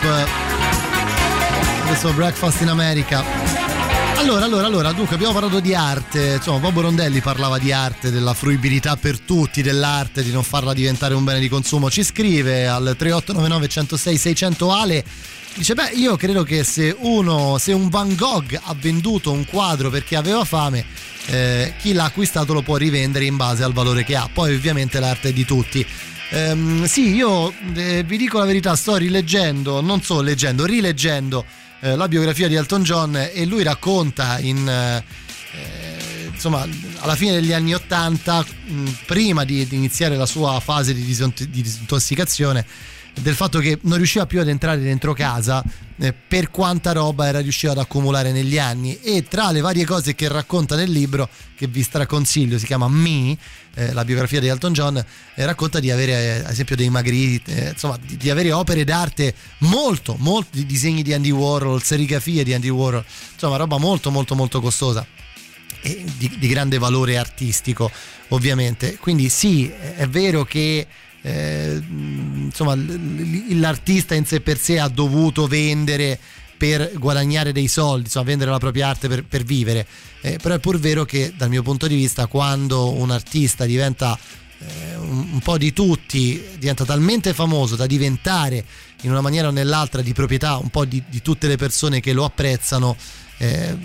[1.87, 3.25] questo Breakfast in America.
[4.17, 8.35] Allora, allora, allora, dunque abbiamo parlato di arte, insomma Bobo Rondelli parlava di arte, della
[8.35, 12.95] fruibilità per tutti, dell'arte, di non farla diventare un bene di consumo, ci scrive al
[12.97, 15.05] 3899 106 600 Ale,
[15.55, 19.91] dice beh io credo che se uno, se un Van Gogh ha venduto un quadro
[19.91, 20.85] perché aveva fame,
[21.27, 25.01] eh, chi l'ha acquistato lo può rivendere in base al valore che ha, poi ovviamente
[25.01, 25.87] l'arte è di tutti.
[26.35, 31.45] Ehm, sì, io eh, vi dico la verità, sto rileggendo, non solo leggendo, rileggendo
[31.81, 35.05] eh, la biografia di Elton John e lui racconta in eh,
[36.33, 36.67] insomma
[36.99, 41.45] alla fine degli anni 80 mh, prima di, di iniziare la sua fase di, disont-
[41.45, 42.67] di disintossicazione
[43.21, 47.41] del fatto che non riusciva più ad entrare dentro casa eh, per quanta roba era
[47.41, 49.01] riuscito ad accumulare negli anni.
[49.01, 53.37] E tra le varie cose che racconta nel libro che vi straconsiglio si chiama Me
[53.75, 57.67] eh, la biografia di Elton John eh, racconta di avere eh, ad esempio dei Magritte
[57.67, 62.55] eh, insomma di, di avere opere d'arte molto molti disegni di Andy Warhol serigrafie di
[62.55, 65.07] Andy Warhol insomma roba molto molto molto costosa
[65.81, 67.91] e di, di grande valore artistico
[68.29, 68.97] ovviamente.
[68.97, 70.87] Quindi sì è vero che
[71.21, 71.83] eh,
[72.57, 72.77] insomma
[73.59, 76.19] l'artista in sé per sé ha dovuto vendere
[76.57, 79.87] per guadagnare dei soldi, insomma vendere la propria arte per, per vivere,
[80.21, 84.17] Eh, però è pur vero che dal mio punto di vista quando un artista diventa
[84.59, 88.65] eh, un, un po' di tutti, diventa talmente famoso da diventare
[89.03, 92.15] in una maniera o nell'altra di proprietà un po' di, di tutte le persone che
[92.15, 92.97] lo apprezzano,
[93.37, 93.77] eh,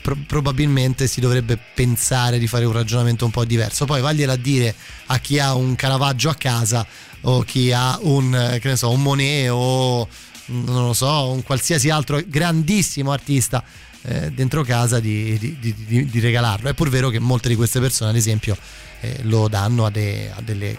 [0.00, 3.84] pro- probabilmente si dovrebbe pensare di fare un ragionamento un po' diverso.
[3.84, 4.74] Poi vagliela a dire
[5.06, 6.86] a chi ha un Caravaggio a casa
[7.24, 10.06] o chi ha un, eh, che ne so, un Monet o
[10.50, 13.62] mm, non lo so, un qualsiasi altro grandissimo artista
[14.06, 16.68] eh, dentro casa di, di- di- di- regalarlo.
[16.68, 18.56] È pur vero che molte di queste persone, ad esempio,
[19.00, 20.78] eh, lo danno a, de- a delle-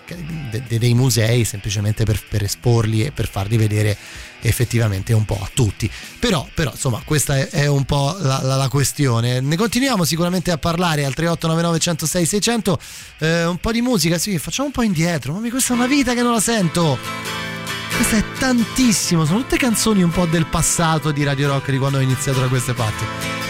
[0.52, 3.98] de- de- dei musei semplicemente per, per esporli e per farli vedere
[4.42, 5.90] effettivamente un po' a tutti.
[6.20, 9.42] Però, però insomma, questa è, è un po' la, la- la questione.
[9.42, 12.80] Ne continuiamo sicuramente a parlare al 3899 106 600.
[13.20, 15.34] Eh, un po' di musica, sì, facciamo un po' indietro.
[15.34, 17.55] Ma questa è una vita che non la sento.
[17.96, 21.98] Questa è tantissimo, sono tutte canzoni un po' del passato di Radio Rock di quando
[21.98, 23.06] ho iniziato da queste parti.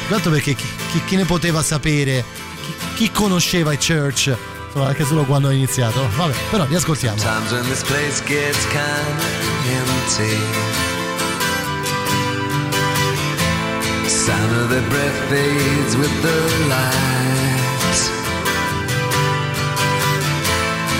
[0.10, 2.24] L'altro perché chi, chi- chi ne poteva sapere,
[2.62, 4.36] chi, chi conosceva i Church,
[4.68, 6.08] insomma anche solo quando ho iniziato.
[6.16, 7.18] Vabbè, però li ascoltiamo.
[7.18, 10.38] Times when this place gets kind of empty.
[14.08, 16.94] Sound of their breath fades with the light.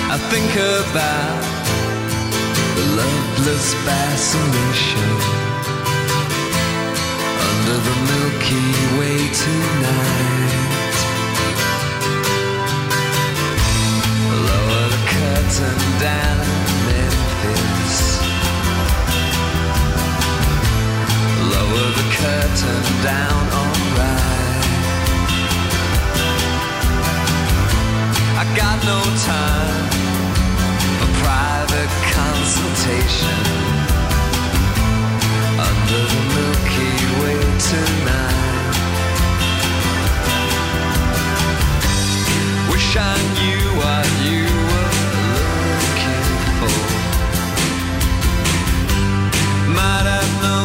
[0.08, 1.55] I think about the
[3.46, 5.10] loveless fascination
[7.48, 8.68] under the Milky
[8.98, 10.96] Way tonight.
[14.48, 16.46] Lower the curtain down
[16.86, 17.96] Memphis.
[21.54, 24.64] Lower the curtain down, alright.
[28.38, 29.85] I got no time
[32.46, 33.40] consultation
[35.68, 37.38] under the Milky Way
[37.70, 38.74] tonight.
[42.70, 44.94] Wish I knew what you were
[45.74, 46.26] looking
[46.60, 46.82] for.
[49.74, 50.55] Might have known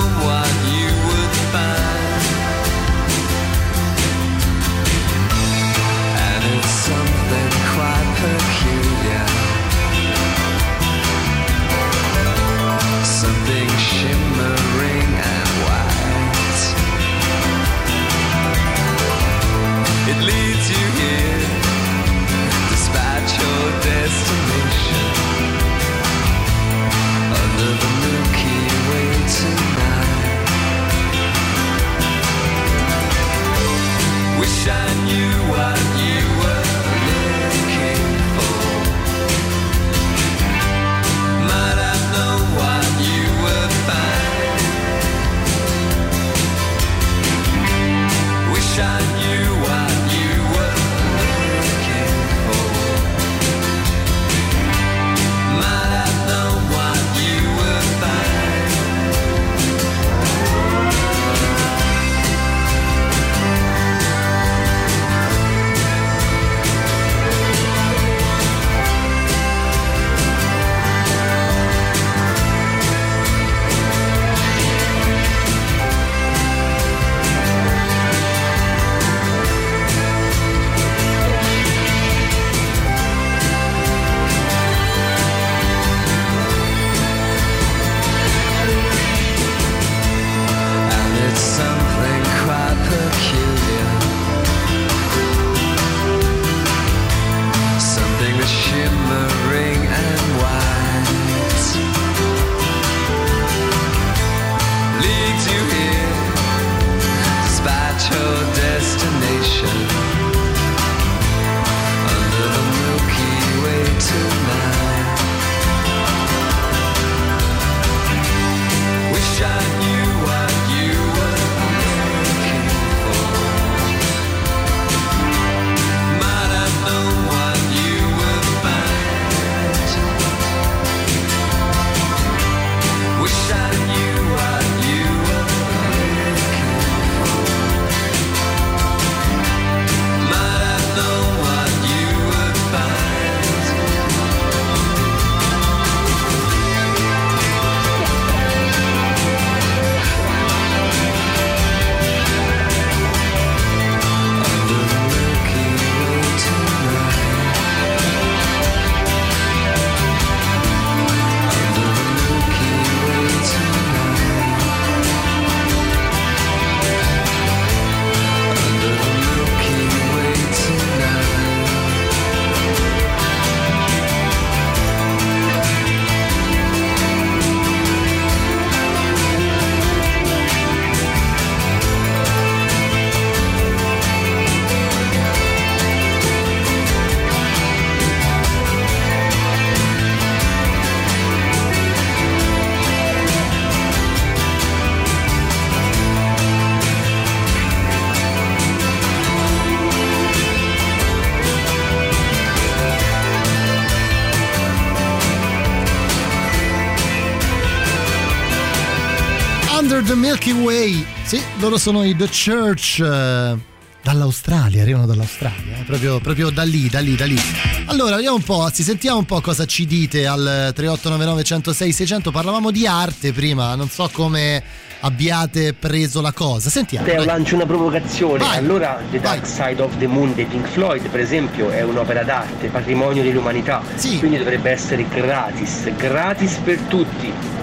[210.51, 211.05] Milky Way.
[211.23, 212.99] Sì, loro sono i The Church.
[212.99, 213.69] eh,
[214.03, 217.37] dall'Australia, arrivano dall'Australia, eh, proprio, proprio da lì, da lì, da lì.
[217.85, 222.31] Allora, vediamo un po', si sentiamo un po' cosa ci dite al 3899 106 600.
[222.31, 224.63] Parlavamo di arte prima, non so come
[225.01, 226.71] abbiate preso la cosa.
[226.71, 227.05] Sentiamo.
[227.05, 228.39] Te lancio una provocazione.
[228.39, 228.57] Vai.
[228.57, 232.69] Allora The Dark Side of the Moon dei Pink Floyd, per esempio, è un'opera d'arte,
[232.69, 233.83] patrimonio dell'umanità.
[234.17, 237.59] Quindi dovrebbe essere gratis, gratis per tutti.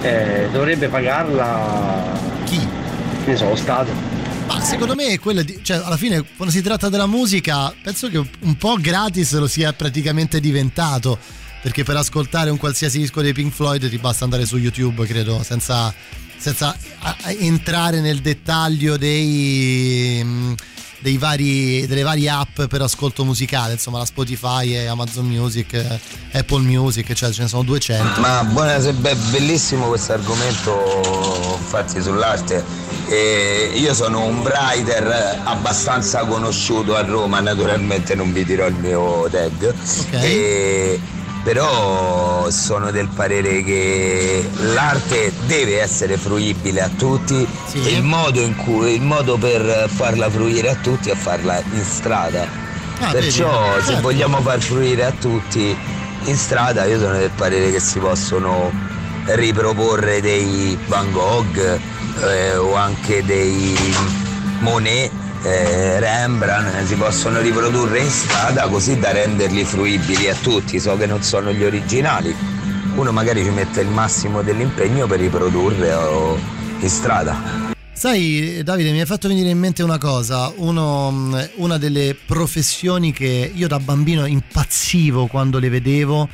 [0.00, 2.66] Eh, dovrebbe pagarla chi?
[3.24, 3.90] Ne so, lo Stato.
[4.46, 8.08] Ma secondo me è quella di, cioè alla fine quando si tratta della musica penso
[8.08, 11.18] che un po' gratis lo sia praticamente diventato
[11.60, 15.42] perché per ascoltare un qualsiasi disco dei Pink Floyd ti basta andare su YouTube credo
[15.42, 15.92] senza,
[16.38, 16.74] senza
[17.38, 20.54] entrare nel dettaglio dei, mm, dei
[21.18, 26.00] vari, delle varie app per ascolto musicale insomma la Spotify e Amazon Music eh,
[26.32, 32.64] Apple Music cioè ce ne sono 200 Ma buonasera, beh, bellissimo questo argomento infatti sull'arte.
[33.08, 39.28] E io sono un writer abbastanza conosciuto a Roma, naturalmente non vi dirò il mio
[39.30, 39.74] tag.
[40.10, 41.00] E-
[41.48, 48.54] però sono del parere che l'arte deve essere fruibile a tutti e il modo, in
[48.54, 52.46] cui, il modo per farla fruire a tutti è farla in strada.
[53.00, 54.02] Ah, Perciò vedi, se certo.
[54.02, 55.74] vogliamo far fruire a tutti
[56.24, 58.70] in strada io sono del parere che si possono
[59.24, 63.74] riproporre dei Van Gogh eh, o anche dei
[64.58, 65.10] Monet,
[65.42, 70.96] eh, Rembrandt, eh, si possono riprodurre in strada così da renderli fruibili a tutti, so
[70.96, 72.34] che non sono gli originali.
[72.94, 76.38] Uno magari ci mette il massimo dell'impegno per riprodurre oh,
[76.80, 77.66] in strada.
[77.92, 80.52] Sai, Davide, mi hai fatto venire in mente una cosa.
[80.54, 86.28] Uno, una delle professioni che io da bambino impazzivo quando le vedevo,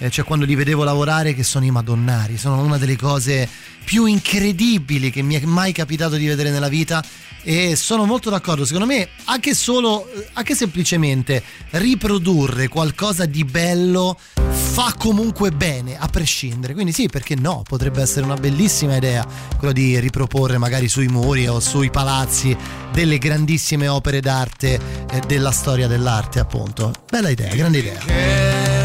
[0.00, 2.38] eh, cioè quando li vedevo lavorare, che sono i madonnari.
[2.38, 3.48] Sono una delle cose
[3.84, 7.04] più incredibili che mi è mai capitato di vedere nella vita.
[7.42, 8.64] E sono molto d'accordo.
[8.64, 16.06] Secondo me, anche solo, eh, anche semplicemente riprodurre qualcosa di bello fa comunque bene, a
[16.08, 16.72] prescindere.
[16.72, 17.62] Quindi sì, perché no?
[17.66, 19.26] Potrebbe essere una bellissima idea
[19.58, 22.56] quello di riproporre magari sui muri o sui palazzi
[22.92, 24.80] delle grandissime opere d'arte
[25.10, 26.92] eh, della storia dell'arte, appunto.
[27.10, 28.79] Bella idea, grande idea.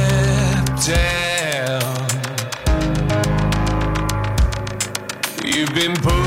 [0.84, 2.08] Down.
[5.44, 6.25] You've been pushed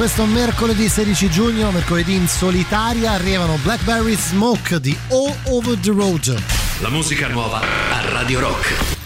[0.00, 6.42] questo mercoledì 16 giugno, mercoledì in solitaria, arrivano Blackberry Smoke di All Over the Road.
[6.80, 8.99] La musica nuova a Radio Rock.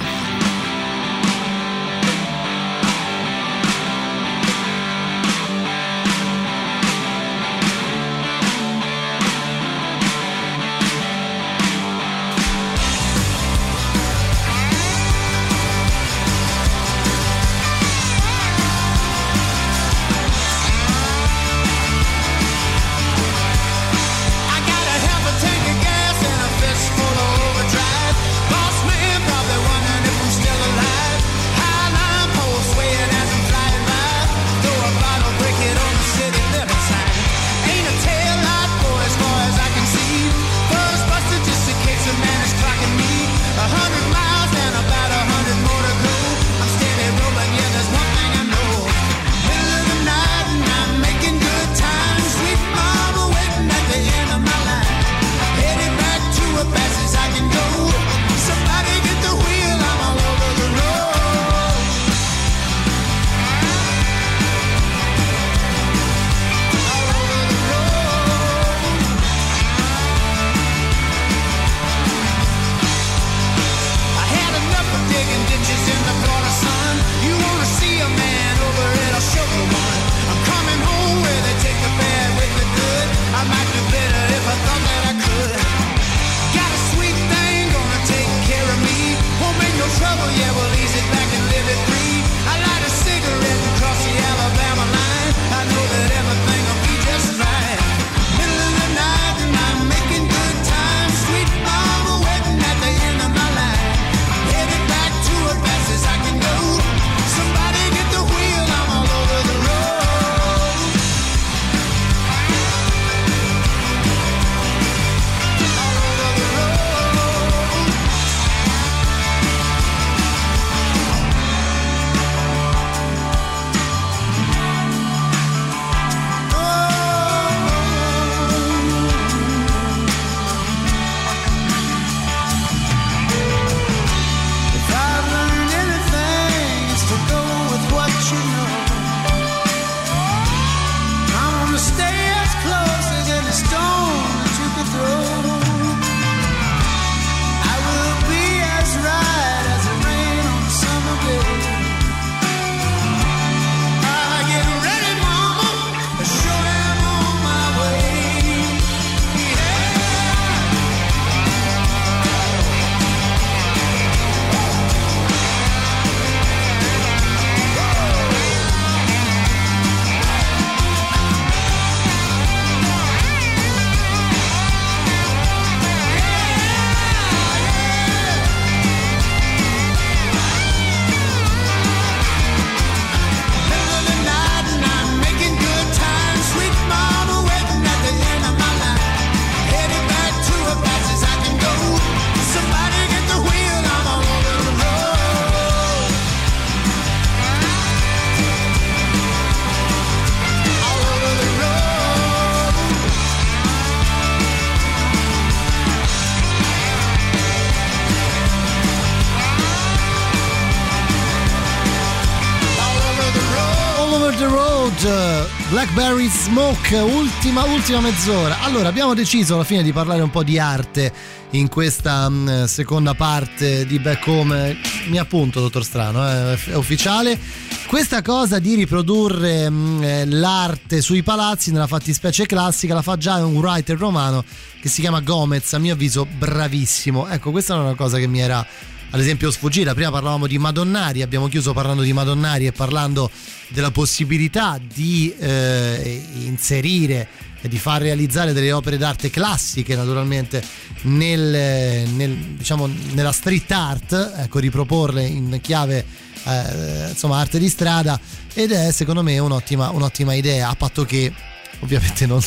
[216.25, 218.61] Blackberry Smoke, ultima, ultima mezz'ora.
[218.63, 221.13] Allora, abbiamo deciso alla fine di parlare un po' di arte
[221.51, 224.77] in questa mh, seconda parte di Back Home.
[225.09, 227.39] Mi appunto, dottor Strano, eh, è ufficiale.
[227.87, 233.45] Questa cosa di riprodurre mh, eh, l'arte sui palazzi, nella fattispecie classica, la fa già
[233.45, 234.45] un writer romano
[234.81, 237.29] che si chiama Gomez, a mio avviso bravissimo.
[237.29, 238.67] Ecco, questa è una cosa che mi era
[239.15, 239.95] ad esempio sfuggita.
[239.95, 243.31] Prima parlavamo di Madonnari, abbiamo chiuso parlando di Madonnari e parlando
[243.69, 247.29] della possibilità di eh, inserire
[247.61, 250.63] e di far realizzare delle opere d'arte classiche naturalmente
[251.03, 256.05] nel, nel, diciamo, nella street art, ecco, riproporle in chiave
[256.43, 258.19] eh, insomma arte di strada
[258.53, 261.33] ed è secondo me un'ottima, un'ottima idea, a patto che
[261.79, 262.43] ovviamente non,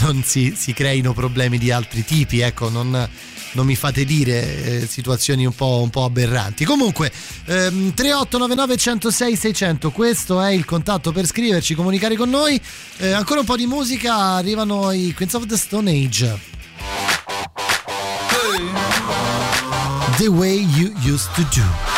[0.00, 3.08] non si, si creino problemi di altri tipi, ecco, non,
[3.52, 6.64] non mi fate dire eh, situazioni un po', un po' aberranti.
[6.64, 7.12] Comunque,
[7.46, 12.60] ehm, 3899 106 600, questo è il contatto per scriverci, comunicare con noi.
[12.98, 16.38] Eh, ancora un po' di musica, arrivano i Queens of the Stone Age.
[20.18, 21.91] The way you used to do.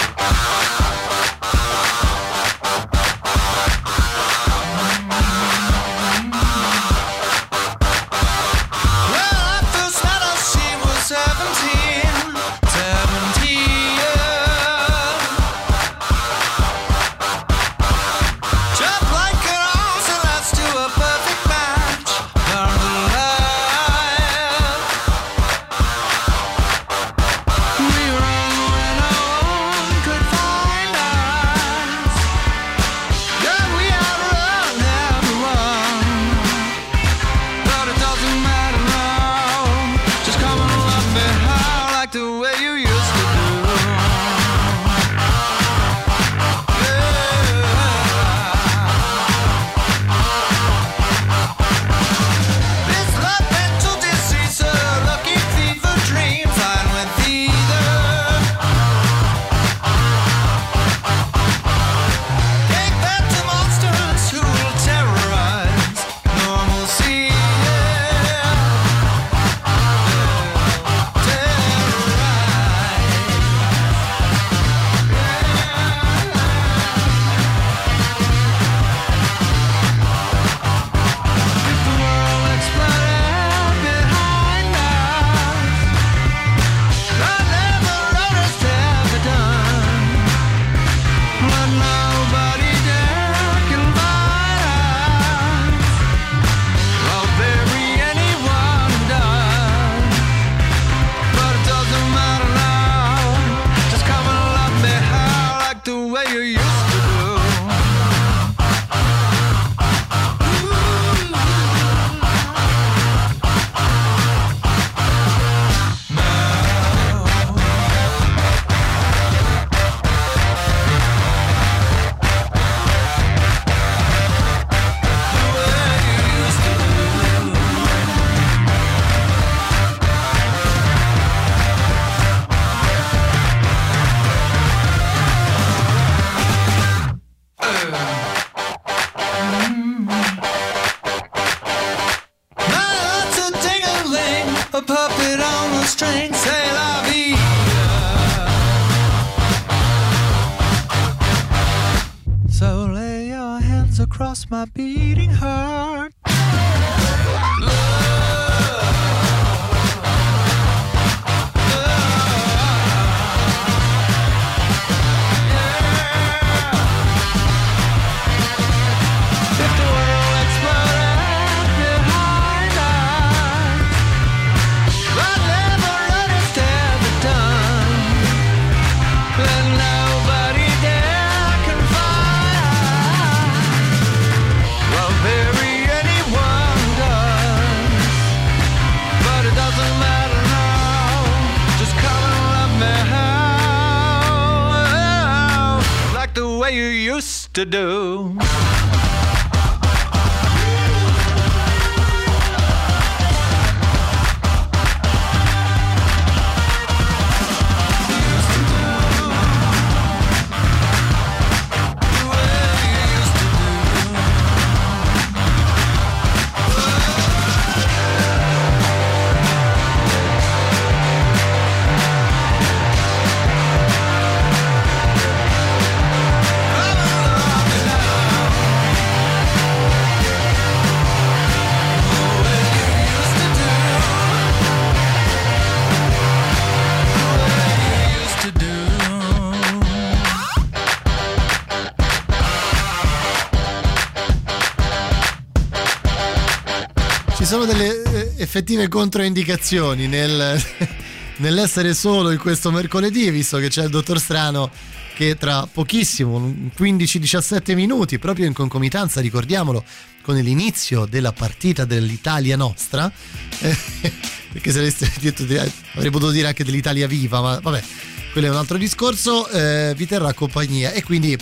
[248.54, 250.62] Effettive controindicazioni nel,
[251.38, 254.70] nell'essere solo in questo mercoledì, visto che c'è il dottor Strano
[255.16, 256.38] che tra pochissimo,
[256.78, 259.82] 15-17 minuti, proprio in concomitanza, ricordiamolo,
[260.22, 263.10] con l'inizio della partita dell'Italia nostra,
[263.58, 263.76] eh,
[264.52, 267.82] perché se avessi detto, avrei potuto dire anche dell'Italia viva, ma vabbè,
[268.30, 270.92] quello è un altro discorso, eh, vi terrà compagnia.
[270.92, 271.36] E quindi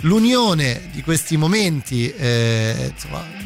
[0.00, 3.39] l'unione di questi momenti, eh, insomma,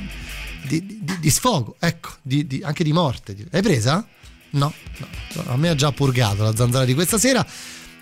[1.24, 3.34] di, sfogo, ecco, di- di- anche di morte.
[3.50, 4.06] Hai presa?
[4.50, 5.08] No, no,
[5.46, 7.44] a me ha già purgato la zanzara di questa sera.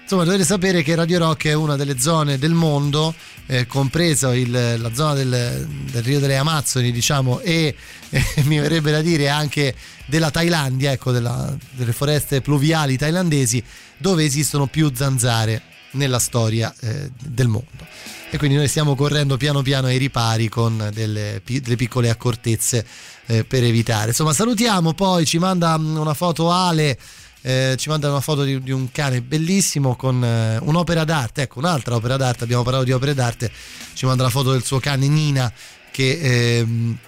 [0.02, 3.14] Insomma, dovete sapere che Radio Rock è una delle zone del mondo,
[3.46, 7.74] eh, compreso il- la zona del, del Rio delle Amazzoni, diciamo, e
[8.10, 9.74] eh, mi verrebbe da dire anche
[10.06, 13.62] della Thailandia, ecco, della- delle foreste pluviali thailandesi,
[13.96, 17.86] dove esistono più zanzare nella storia eh, del mondo.
[18.30, 22.86] E quindi noi stiamo correndo piano piano ai ripari con delle, delle piccole accortezze
[23.26, 24.08] eh, per evitare.
[24.08, 26.98] Insomma, salutiamo poi, ci manda mm, una foto Ale.
[27.42, 31.58] eh, ci manda una foto di, di un cane bellissimo con eh, un'opera d'arte, ecco
[31.58, 33.50] un'altra opera d'arte, abbiamo parlato di opere d'arte,
[33.94, 35.52] ci manda la foto del suo cane Nina
[35.90, 36.98] che ehm,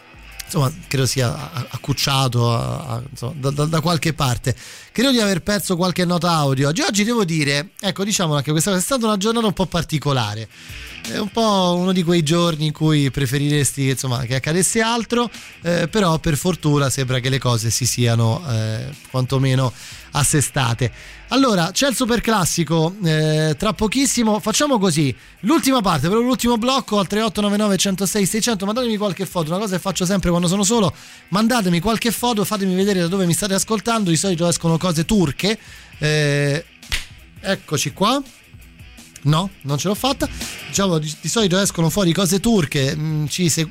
[0.44, 4.54] insomma credo sia accucciato a- a- insomma, da, da- da qualche parte.
[4.92, 6.82] Credo di aver perso qualche nota audio oggi.
[6.82, 10.48] Oggi devo dire, ecco diciamo che questa è stata una giornata un po' particolare.
[11.06, 15.86] È un po' uno di quei giorni in cui preferiresti insomma, che accadesse altro, eh,
[15.86, 19.70] però per fortuna sembra che le cose si siano eh, quantomeno
[20.12, 20.90] assestate.
[21.28, 26.98] Allora, c'è il super classico, eh, tra pochissimo facciamo così, l'ultima parte, però l'ultimo blocco
[26.98, 30.92] al 3899 106 600, mandatemi qualche foto, una cosa che faccio sempre quando sono solo,
[31.28, 35.58] mandatemi qualche foto, fatemi vedere da dove mi state ascoltando, di solito escono cose turche,
[35.98, 36.64] eh,
[37.40, 38.22] eccoci qua.
[39.24, 40.28] No, non ce l'ho fatta.
[40.68, 42.94] Diciamo, di, di solito escono fuori cose turche.
[42.96, 43.70] mm, ci seg-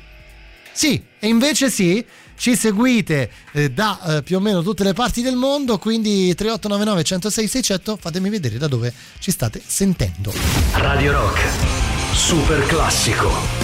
[0.72, 2.04] sì, e invece sì,
[2.36, 5.78] ci seguite eh, da eh, più o meno tutte le parti del mondo.
[5.78, 10.32] Quindi 3899 106 600, fatemi vedere da dove ci state sentendo.
[10.72, 11.40] Radio Rock,
[12.12, 13.63] super classico.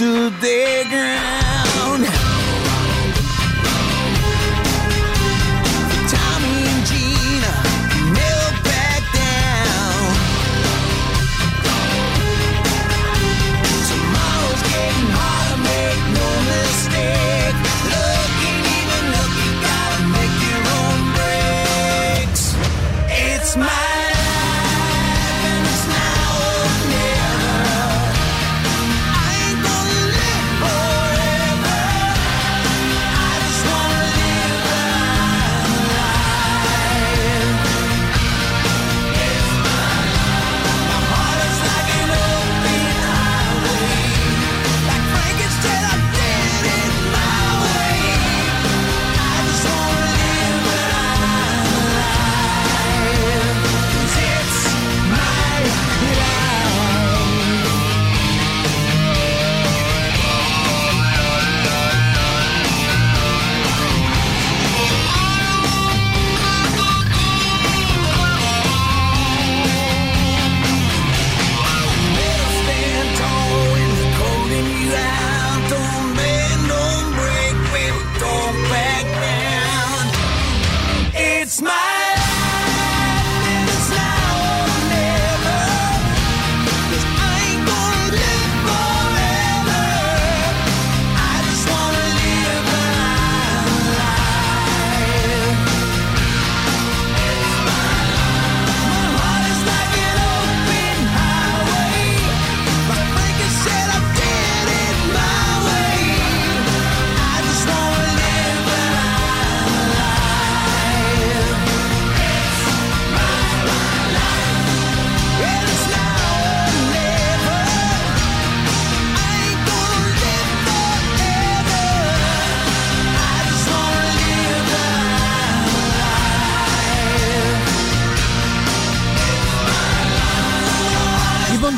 [0.00, 1.39] stood their ground.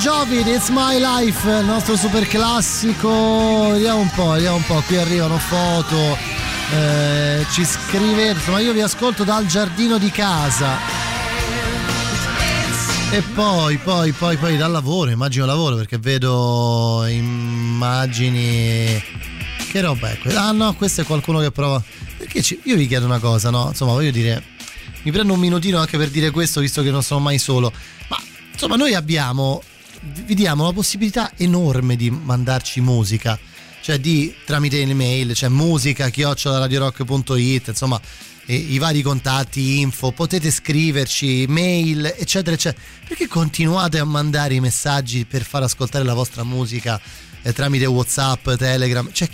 [0.03, 3.69] Jovi, It's My Life, il nostro super classico.
[3.71, 4.83] Vediamo un po', vediamo un po'.
[4.85, 6.19] Qui arrivano foto.
[6.75, 10.77] eh, ci scrive, insomma, io vi ascolto dal giardino di casa.
[13.13, 19.01] E poi, poi, poi, poi dal lavoro, immagino lavoro perché vedo immagini.
[19.71, 20.43] Che roba è questa?
[20.43, 21.81] Ah no, questo è qualcuno che prova.
[22.17, 23.69] Perché ci- io vi chiedo una cosa, no?
[23.69, 24.43] Insomma, voglio dire,
[25.03, 27.73] mi prendo un minutino anche per dire questo, visto che non sono mai solo.
[28.09, 28.19] Ma
[28.51, 29.63] insomma, noi abbiamo,
[30.25, 33.39] vi diamo la possibilità enorme di mandarci musica,
[33.81, 38.01] cioè di tramite email, cioè musica chiocciolaradiorock.it, insomma,
[38.45, 42.83] e i vari contatti, info, potete scriverci, mail, eccetera, eccetera.
[43.07, 47.01] Perché continuate a mandare i messaggi per far ascoltare la vostra musica
[47.43, 49.09] eh, tramite WhatsApp, Telegram?
[49.13, 49.29] Cioè,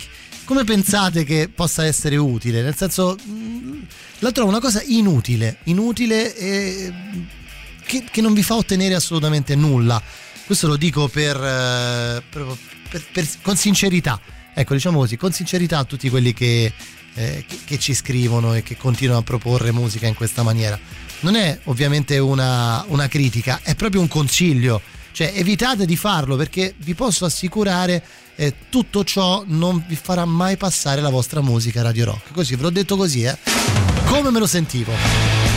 [0.45, 2.61] come pensate che possa essere utile?
[2.61, 3.87] Nel senso, mh,
[4.19, 6.93] la trovo una cosa inutile, inutile e
[7.85, 10.01] che, che non vi fa ottenere assolutamente nulla.
[10.49, 12.57] Questo lo dico per, eh, proprio
[12.89, 14.19] per- per- con sincerità.
[14.55, 16.73] Ecco, diciamo così, con sincerità a tutti quelli che,
[17.13, 20.77] eh, che- che ci scrivono e che continuano a proporre musica in questa maniera.
[21.19, 24.81] Non è ovviamente una, una critica, è proprio un consiglio.
[25.11, 28.03] Cioè, evitate di farlo perché vi posso assicurare
[28.35, 32.31] eh, tutto ciò non vi farà mai passare la vostra musica Radio Rock.
[32.33, 33.37] Così, ve l'ho detto così, eh.
[34.07, 35.48] Come me lo sentivo.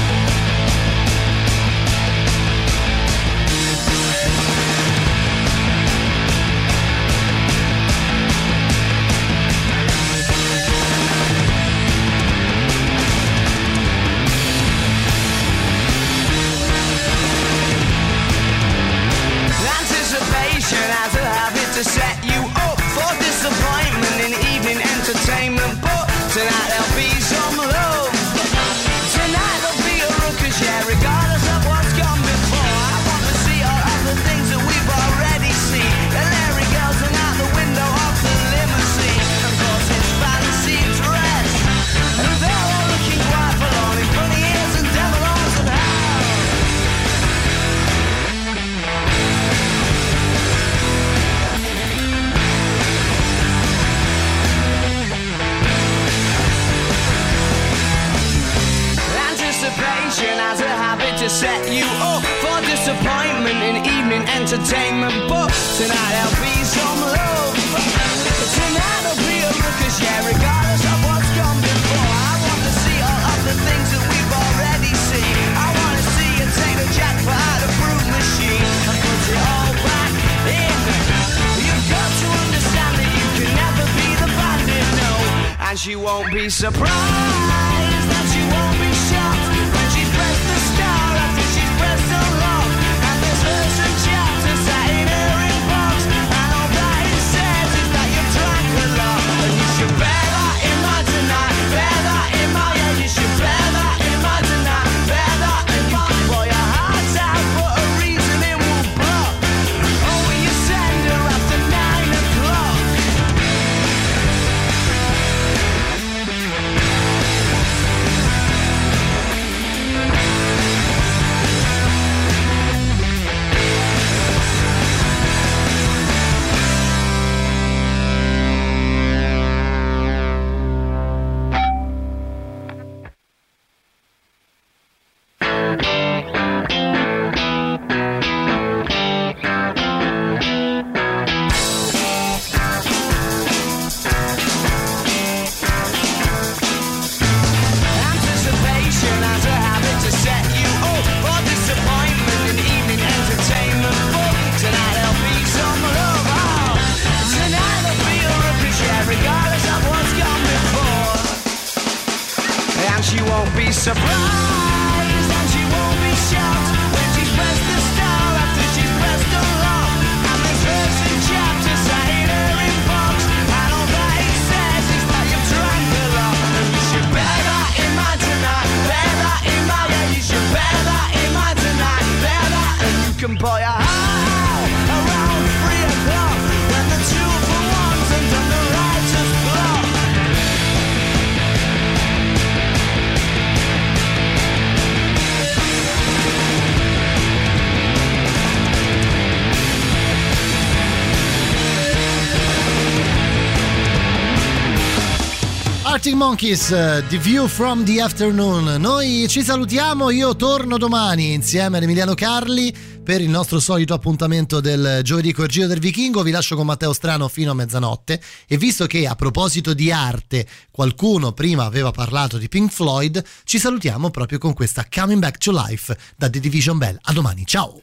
[206.32, 208.80] Monkeys, eh, The View from the Afternoon.
[208.80, 214.58] Noi ci salutiamo, io torno domani insieme ad Emiliano Carli per il nostro solito appuntamento
[214.58, 216.22] del giovedì col Giro del Vichingo.
[216.22, 220.46] Vi lascio con Matteo Strano fino a mezzanotte e visto che a proposito di arte
[220.70, 225.52] qualcuno prima aveva parlato di Pink Floyd, ci salutiamo proprio con questa Coming Back to
[225.52, 226.96] Life da The Division Bell.
[227.02, 227.82] A domani, ciao!